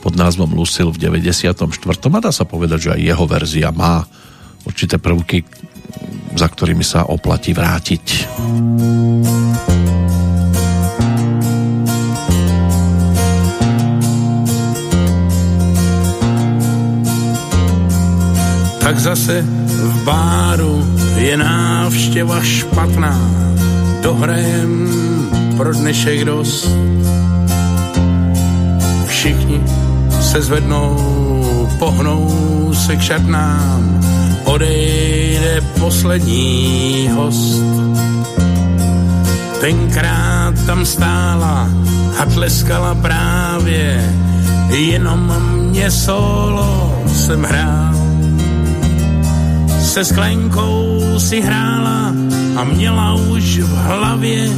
[0.05, 1.65] pod názvom Lucille v 94.
[1.65, 4.05] a dá sa povedať, že aj jeho verzia má
[4.69, 5.47] určité prvky,
[6.37, 8.05] za ktorými sa oplatí vrátiť.
[18.85, 20.85] Tak zase v báru
[21.17, 23.17] je návštěva špatná,
[24.03, 24.89] dohrajem
[25.57, 26.69] pro dnešek dost.
[29.07, 29.63] Všichni
[30.21, 32.29] se zvednou, pohnou
[32.75, 34.01] se k šatnám,
[34.45, 37.65] odejde poslední host.
[39.61, 41.69] Tenkrát tam stála
[42.19, 44.15] a tleskala právě,
[44.69, 45.37] jenom
[45.71, 48.04] mě solo jsem hrál
[49.95, 52.11] se sklenkou si hrála
[52.57, 54.51] a měla už v hlavě,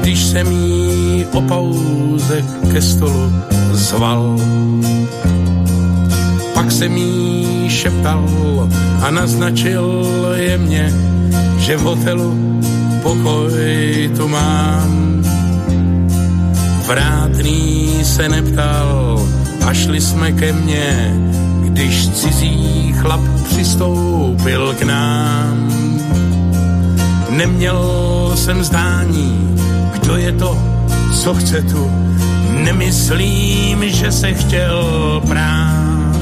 [0.00, 3.32] když jsem jí o pauze ke stolu
[3.72, 4.40] zval.
[6.54, 8.24] Pak se mi šeptal
[9.02, 10.92] a naznačil jemně,
[11.58, 12.60] že v hotelu
[13.02, 15.24] pokoj tu mám.
[16.86, 19.28] Vrátný se neptal
[19.66, 21.14] a šli jsme ke mně,
[21.74, 25.68] když cizí chlap přistoupil k nám.
[27.30, 27.82] Neměl
[28.34, 29.56] jsem zdání,
[29.92, 30.58] kdo je to,
[31.22, 31.90] co chce tu.
[32.64, 34.82] Nemyslím, že se chtěl
[35.28, 36.16] prát.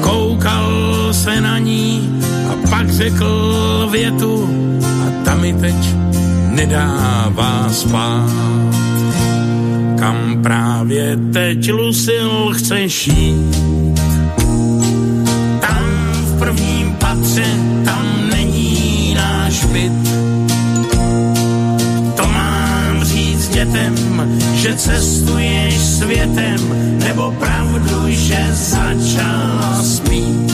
[0.00, 0.72] Koukal
[1.12, 2.20] se na ní
[2.50, 4.48] a pak řekl větu
[4.82, 5.76] a ta mi teď
[6.50, 8.32] nedává spát.
[9.98, 13.81] Kam právě teď, Lucil, chceš jít?
[16.42, 17.44] Prvním patře,
[17.84, 19.92] tam není náš byt.
[22.16, 23.94] To mám říct dětem,
[24.54, 26.58] že cestuješ světem,
[27.04, 30.52] nebo pravdu, že začala spít.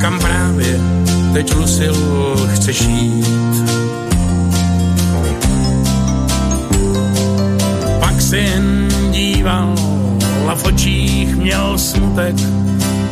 [0.00, 0.80] Kam právě
[1.32, 1.96] teď, Lucil,
[2.54, 3.26] chceš jít?
[8.00, 9.74] Pak se jen díval
[10.48, 12.34] a v očích měl smutek,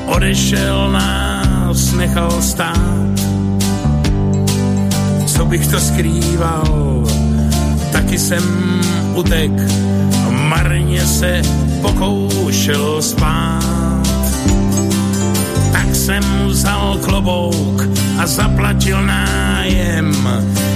[0.06, 3.20] odešel nás, nechal stát.
[5.26, 7.04] Co bych to skrýval,
[7.92, 8.44] taky jsem
[9.14, 9.50] utek,
[10.30, 11.42] marně se
[11.82, 14.04] pokoušel spát.
[15.72, 20.28] Tak jsem vzal klobouk a zaplatil nájem,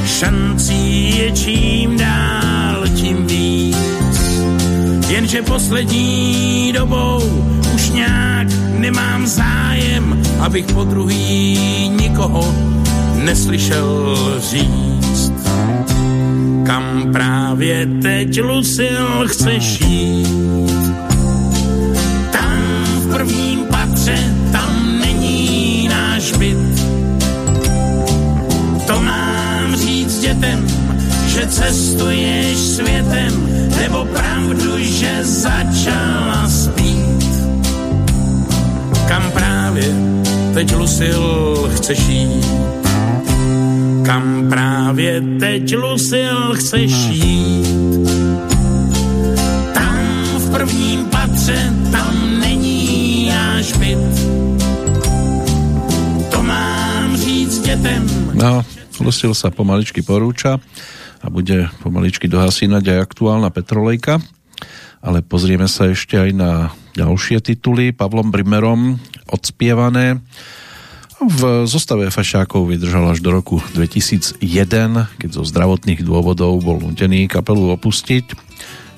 [0.06, 3.76] šancí je čím dál, tím víc.
[5.09, 7.22] Jenže poslední dobou
[7.74, 8.48] už nějak
[8.78, 12.55] nemám zájem, abych po druhý nikoho
[13.14, 15.32] neslyšel říct.
[16.66, 20.92] Kam právě teď, Lucil, chceš jít?
[22.32, 22.59] Tam
[22.96, 26.82] v prvním patře, tam není náš byt.
[28.86, 30.66] To mám říct dětem,
[31.26, 33.32] že cestuješ světem,
[33.80, 36.77] nebo pravdu, že začala spít.
[39.69, 39.93] Právě
[40.55, 41.23] teď, Lucil,
[41.77, 42.47] chceš jít?
[44.07, 48.09] Kam právě teď, Lucil, chceš jít?
[49.74, 50.01] Tam
[50.39, 54.09] v prvním patře, tam není náš byt.
[56.32, 58.09] To mám říct dětem.
[58.35, 58.65] No,
[59.05, 60.65] Lucil sa pomaličky porúča
[61.20, 64.24] a bude pomaličky dohasínať aj aktuálna Petrolejka.
[64.99, 66.51] Ale pozrieme sa ešte aj na
[66.99, 67.95] ďalšie tituly.
[67.95, 68.99] Pavlom Brimerom
[69.31, 70.19] odspievané.
[71.19, 74.39] V zostave Fašákov vydržal až do roku 2001,
[75.19, 78.39] keď zo zdravotných dôvodov bol nutený kapelu opustiť.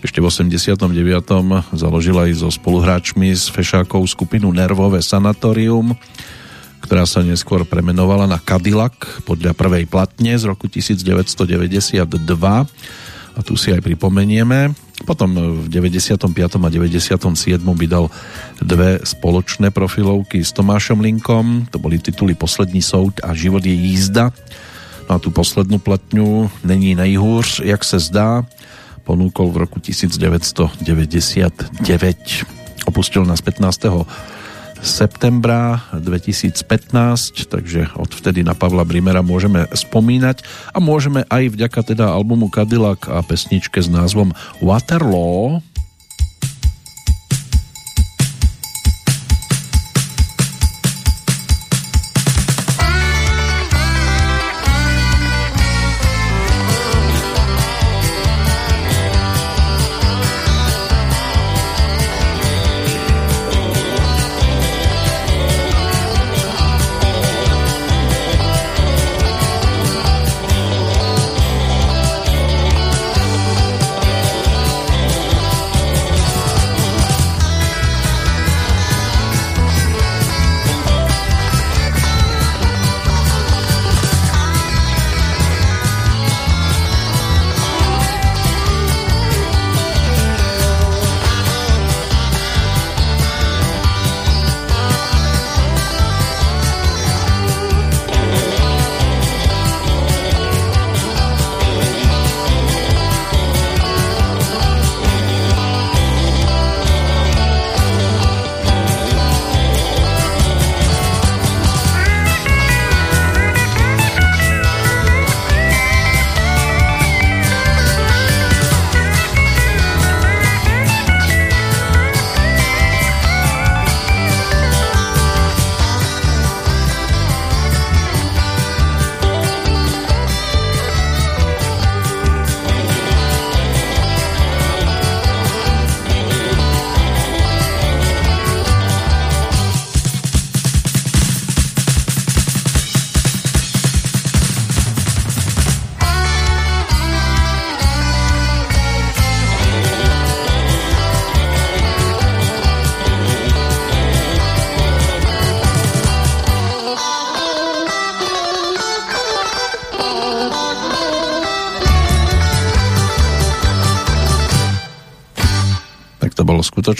[0.04, 0.84] Ešte v 89.
[1.76, 5.96] založil aj so spoluhráčmi z Fešákov skupinu Nervové sanatorium,
[6.84, 12.04] ktorá sa neskôr premenovala na Cadillac podľa prvej platne z roku 1992
[13.36, 14.76] a tu si aj pripomenieme.
[15.04, 16.56] Potom v 95.
[16.60, 17.74] a 97.
[17.74, 18.10] vydal
[18.62, 24.32] dve spoločné profilovky s Tomášom Linkom, to boli tituly Poslední soud a Život je jízda.
[25.08, 28.46] No a tu poslednú platňu Není nejhůř, jak se zdá,
[29.02, 32.16] ponúkol v roku 1999.
[32.86, 34.06] Opustil nás 15
[34.80, 40.42] septembra 2015, takže odvtedy na Pavla Brimera môžeme spomínať
[40.72, 44.32] a môžeme aj vďaka teda albumu Cadillac a pesničke s názvom
[44.64, 45.60] Waterloo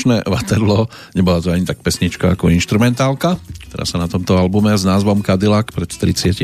[0.01, 3.37] skutočné Waterloo, nebola to ani tak pesnička ako instrumentálka,
[3.69, 6.41] ktorá sa na tomto albume s názvom Cadillac pred 30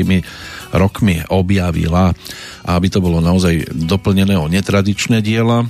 [0.77, 2.13] rokmi objavila.
[2.61, 5.65] A aby to bolo naozaj doplnené o netradičné diela,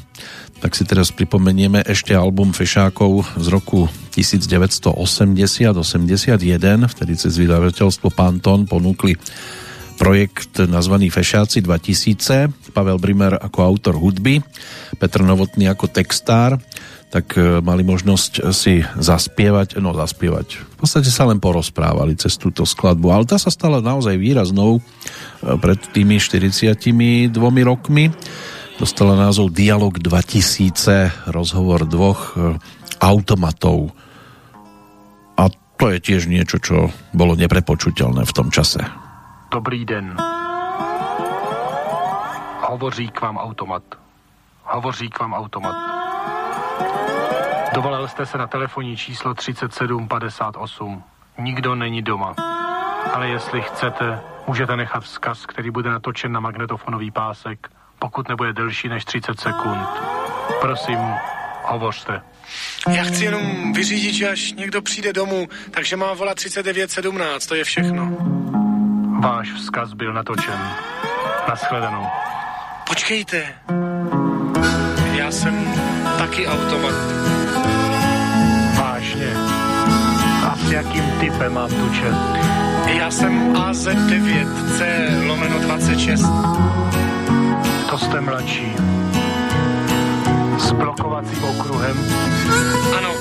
[0.59, 9.15] tak si teraz pripomenieme ešte album Fešákov z roku 1980-81, vtedy cez vydavateľstvo Panton ponúkli
[9.95, 14.43] projekt nazvaný Fešáci 2000, Pavel Brimer ako autor hudby,
[14.99, 16.61] Petr Novotný ako textár,
[17.07, 20.47] tak e, mali možnosť si zaspievať, no zaspievať.
[20.59, 24.81] V podstate sa len porozprávali cez túto skladbu, ale tá sa stala naozaj výraznou e,
[25.57, 27.31] pred tými 42
[27.63, 28.11] rokmi
[28.77, 32.61] dostala názov Dialog 2000, rozhovor dvoch e,
[33.01, 33.91] automatov.
[35.37, 38.85] A to je tiež niečo, čo bolo neprepočuteľné v tom čase.
[39.49, 40.13] Dobrý den.
[42.67, 43.83] Hovoří k vám automat.
[44.63, 45.96] Hovoří k vám automat.
[47.73, 51.03] Dovolal jste se na telefonní číslo 3758.
[51.37, 52.35] Nikdo není doma.
[53.13, 58.89] Ale jestli chcete, můžete nechat vzkaz, který bude natočen na magnetofonový pásek pokud nebude delší
[58.89, 59.87] než 30 sekund.
[60.61, 60.99] Prosím,
[61.63, 62.21] hovořte.
[62.89, 67.63] Já chci jenom vyřídit, že až někdo přijde domů, takže má volat 3917, to je
[67.63, 68.17] všechno.
[69.19, 70.69] Váš vzkaz byl natočen.
[71.47, 72.07] Naschledanou.
[72.87, 73.53] Počkejte.
[75.17, 75.73] Já jsem
[76.17, 76.95] taky automat.
[78.79, 79.33] Vážně.
[80.45, 82.17] A s jakým typem mám tu čest?
[82.87, 84.85] Já jsem AZ9C
[85.27, 86.25] lomeno 26
[87.97, 88.73] to jste mladší.
[90.57, 91.97] S blokovacím okruhem?
[92.97, 93.13] Ano.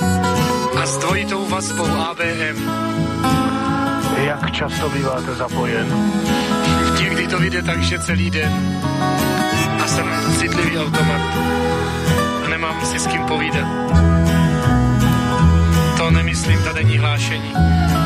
[0.82, 2.70] A s dvojitou vazbou ABM.
[4.16, 5.86] Jak často býváte zapojen?
[7.00, 8.82] Někdy to vyjde tak, že celý den.
[9.96, 10.06] Jsem
[10.38, 11.20] citlivý automat.
[12.44, 13.68] A nemám si s kým povídat.
[15.96, 17.52] To nemyslím ta denní hlášení.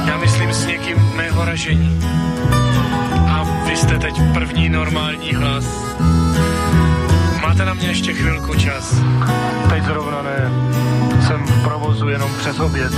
[0.06, 2.00] Já myslím s někým mého ražení.
[3.28, 5.64] A vy jste teď první normální hlas.
[7.42, 8.94] Máte na mě ještě chvilku čas.
[9.68, 10.50] Teď zrovna ne.
[11.26, 12.92] Jsem v provozu jenom přes oběd.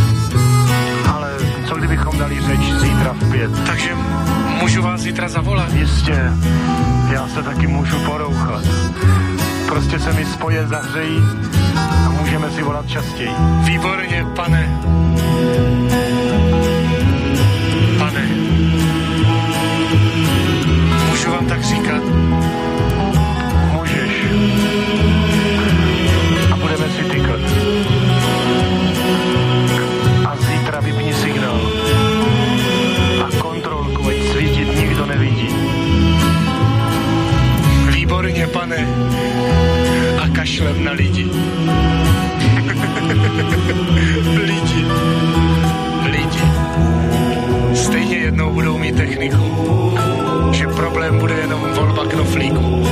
[1.13, 1.31] Ale
[1.69, 3.51] co kdybychom dali řeč zítra v pět?
[3.67, 3.95] Takže
[4.61, 5.73] můžu vás zítra zavolat?
[5.73, 6.33] Jistě.
[7.13, 8.65] Já se taky můžu porouchat.
[9.69, 11.23] Prostě se mi spoje zahřejí
[12.07, 13.31] a můžeme si volat častěji.
[13.65, 14.79] Výborně, pane.
[38.73, 38.89] Pane.
[40.23, 41.25] A kašlem na lidi.
[44.49, 44.87] lidi.
[46.11, 46.45] Lidi.
[47.75, 49.95] Stejně jednou budou mít techniku.
[50.53, 52.87] Že problém bude jenom volba knoflíku.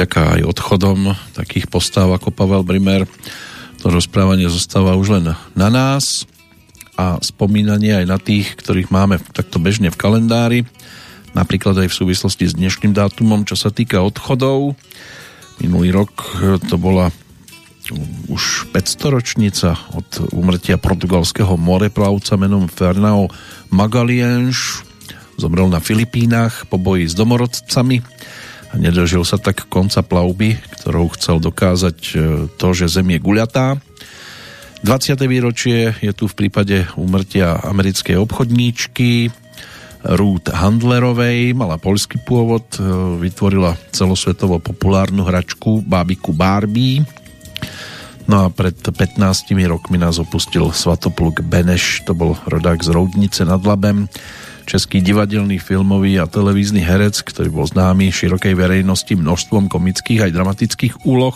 [0.00, 3.04] Vďaka aj odchodom takých postáv ako Pavel Brimer
[3.84, 6.24] to rozprávanie zostáva už len na nás
[6.96, 10.60] a spomínanie aj na tých, ktorých máme takto bežne v kalendári,
[11.36, 14.72] napríklad aj v súvislosti s dnešným dátumom, čo sa týka odchodov.
[15.60, 16.16] Minulý rok
[16.64, 17.12] to bola
[18.32, 23.28] už 500 ročnica od umrtia portugalského moreplavca menom Fernão
[23.68, 24.80] Magalienš.
[25.36, 28.00] Zomrel na Filipínach po boji s domorodcami
[28.76, 32.14] nedožil sa tak konca plavby, ktorou chcel dokázať e,
[32.54, 33.78] to, že Zem je guľatá.
[34.80, 35.20] 20.
[35.28, 39.28] výročie je tu v prípade úmrtia americkej obchodníčky
[40.00, 42.80] Ruth Handlerovej, mala poľský pôvod, e,
[43.20, 47.04] vytvorila celosvetovo populárnu hračku bábiku Barbie.
[48.24, 49.18] No a pred 15
[49.68, 54.08] rokmi nás opustil Svatopluk Beneš, to bol rodák z Roudnice nad Labem,
[54.70, 60.94] český divadelný, filmový a televízny herec, ktorý bol známy širokej verejnosti množstvom komických aj dramatických
[61.02, 61.34] úloh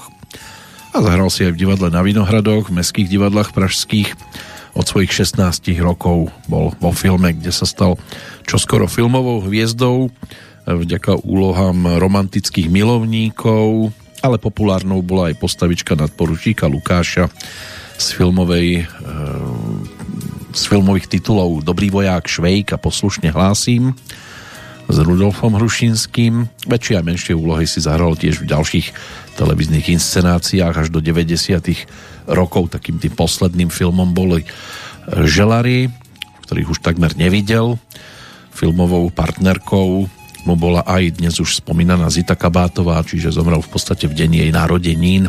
[0.95, 4.15] a zahral si aj v divadle na Vinohradoch, v mestských divadlách pražských.
[4.79, 7.99] Od svojich 16 rokov bol vo filme, kde sa stal
[8.47, 10.15] čoskoro filmovou hviezdou
[10.63, 13.91] vďaka úlohám romantických milovníkov,
[14.23, 17.27] ale populárnou bola aj postavička nadporučíka Lukáša
[17.99, 18.85] z filmovej e,
[20.55, 23.91] z filmových titulov Dobrý voják Švejk a poslušne hlásím
[24.87, 26.47] s Rudolfom Hrušinským.
[26.71, 28.87] Väčšie a menšie úlohy si zahral tiež v ďalších
[29.35, 31.59] televíznych inscenáciách až do 90.
[32.31, 32.71] rokov.
[32.71, 34.47] Takým tým posledným filmom boli
[35.11, 35.91] Želary,
[36.47, 37.75] ktorých už takmer nevidel.
[38.55, 40.07] Filmovou partnerkou
[40.47, 44.51] mu bola aj dnes už spomínaná Zita Kabátová, čiže zomrel v podstate v deň jej
[44.55, 45.27] narodenín.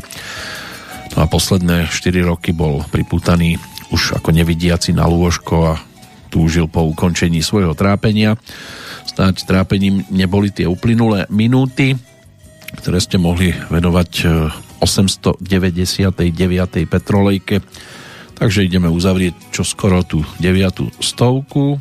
[1.18, 3.58] No a posledné 4 roky bol pripútaný
[3.94, 5.74] už ako nevidiaci na lôžko a
[6.34, 8.40] túžil po ukončení svojho trápenia
[9.16, 11.96] snáď trápením neboli tie uplynulé minúty,
[12.76, 14.12] ktoré ste mohli venovať
[14.84, 16.12] 899.
[16.12, 17.64] E, Petrolejke.
[18.36, 21.00] Takže ideme uzavrieť čoskoro tú 9.
[21.00, 21.80] stovku.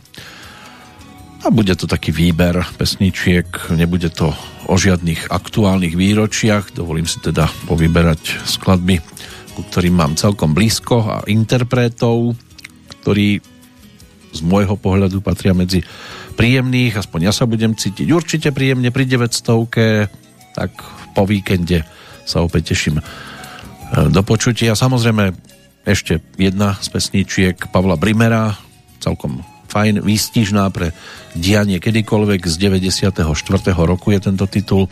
[1.43, 4.33] A bude to taký výber pesničiek, nebude to
[4.71, 6.73] o žiadnych aktuálnych výročiach.
[6.73, 9.03] Dovolím si teda povyberať skladby,
[9.55, 12.35] ku ktorým mám celkom blízko a interpretov,
[13.03, 13.39] ktorí
[14.35, 15.87] z môjho pohľadu patria medzi
[16.35, 20.11] príjemných, aspoň ja sa budem cítiť určite príjemne pri 900
[20.55, 20.71] tak
[21.15, 21.87] po víkende
[22.27, 23.05] sa opäť teším e,
[24.11, 24.75] do počutia.
[24.75, 25.35] Samozrejme
[25.87, 28.59] ešte jedna z pesničiek Pavla Brimera,
[28.99, 30.95] celkom fajn, výstižná pre
[31.35, 33.27] dianie kedykoľvek z 94.
[33.75, 34.87] roku je tento titul,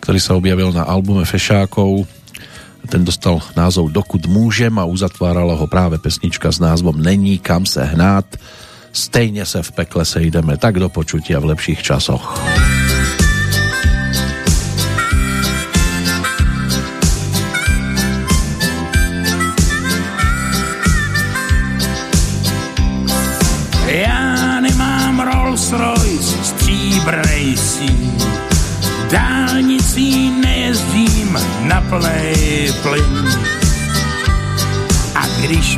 [0.00, 2.08] ktorý sa objavil na albume Fešákov.
[2.86, 7.82] Ten dostal názov Dokud môžem a uzatvárala ho práve pesnička s názvom Není kam se
[7.84, 8.24] hnát
[8.96, 10.56] stejne sa v pekle sejdeme.
[10.56, 12.32] Tak do počutia v lepších časoch.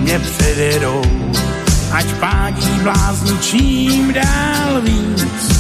[0.09, 0.21] Mě
[1.93, 5.53] ať pádí blázni čím dál víc.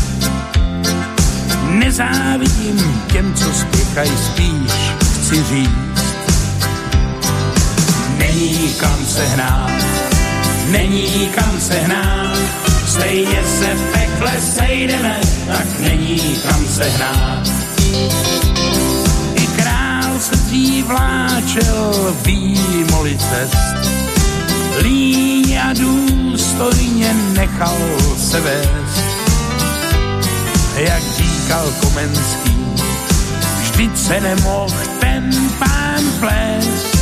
[1.70, 4.73] Nezávidím těm, co spěchají spíš,
[5.12, 6.15] chci říct.
[8.19, 9.85] Není kam se hnát,
[10.70, 12.39] není kam se hnát,
[12.87, 17.49] stejně se v pekle sejdeme, tak není kam se hnát.
[19.35, 24.08] I král se dřív vláčel výmoli cest,
[24.83, 27.79] líň a důstojně nechal
[28.19, 29.03] se vést.
[30.77, 32.57] Jak říkal Komenský,
[33.61, 36.99] vždyť se nemohl ten pán plést.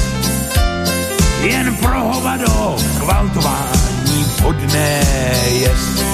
[1.43, 5.01] Jen pro hovado kvaltování podné
[5.49, 6.05] jest.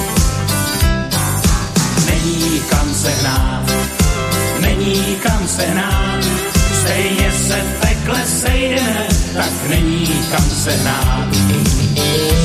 [2.09, 3.65] Není kam se hnát,
[4.59, 6.23] není kam se hnát,
[6.81, 12.42] stejně se v pekle sejdeme, tak není kam se hnát.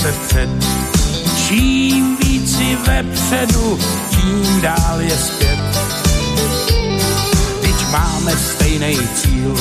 [0.00, 0.48] Se před
[1.48, 3.78] Čím víc si vepředu,
[4.10, 5.58] tím dál je zpět.
[7.60, 9.56] Teď máme stejný cíl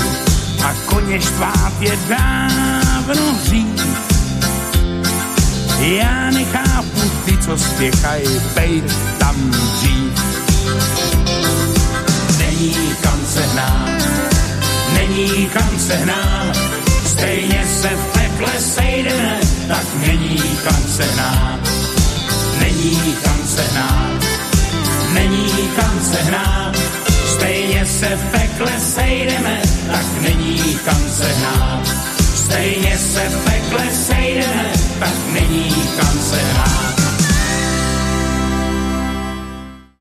[0.64, 4.08] a koně štvát je dávno dřív.
[5.80, 10.14] Já nechápu ty, co spěchají, bejt tam dřív.
[12.38, 14.04] Není kam se hnát,
[14.94, 16.58] není kam se hnát,
[17.06, 21.60] stejně se v pekle sejdeme, tak není kam se hnát
[22.60, 24.24] není kam se hnát,
[25.14, 26.76] není kam se hnát,
[27.26, 31.88] stejně se v pekle sejdeme, tak není kam se hnát.
[32.36, 37.09] Stejně se v pekle sejdeme, tak není kam se hrát.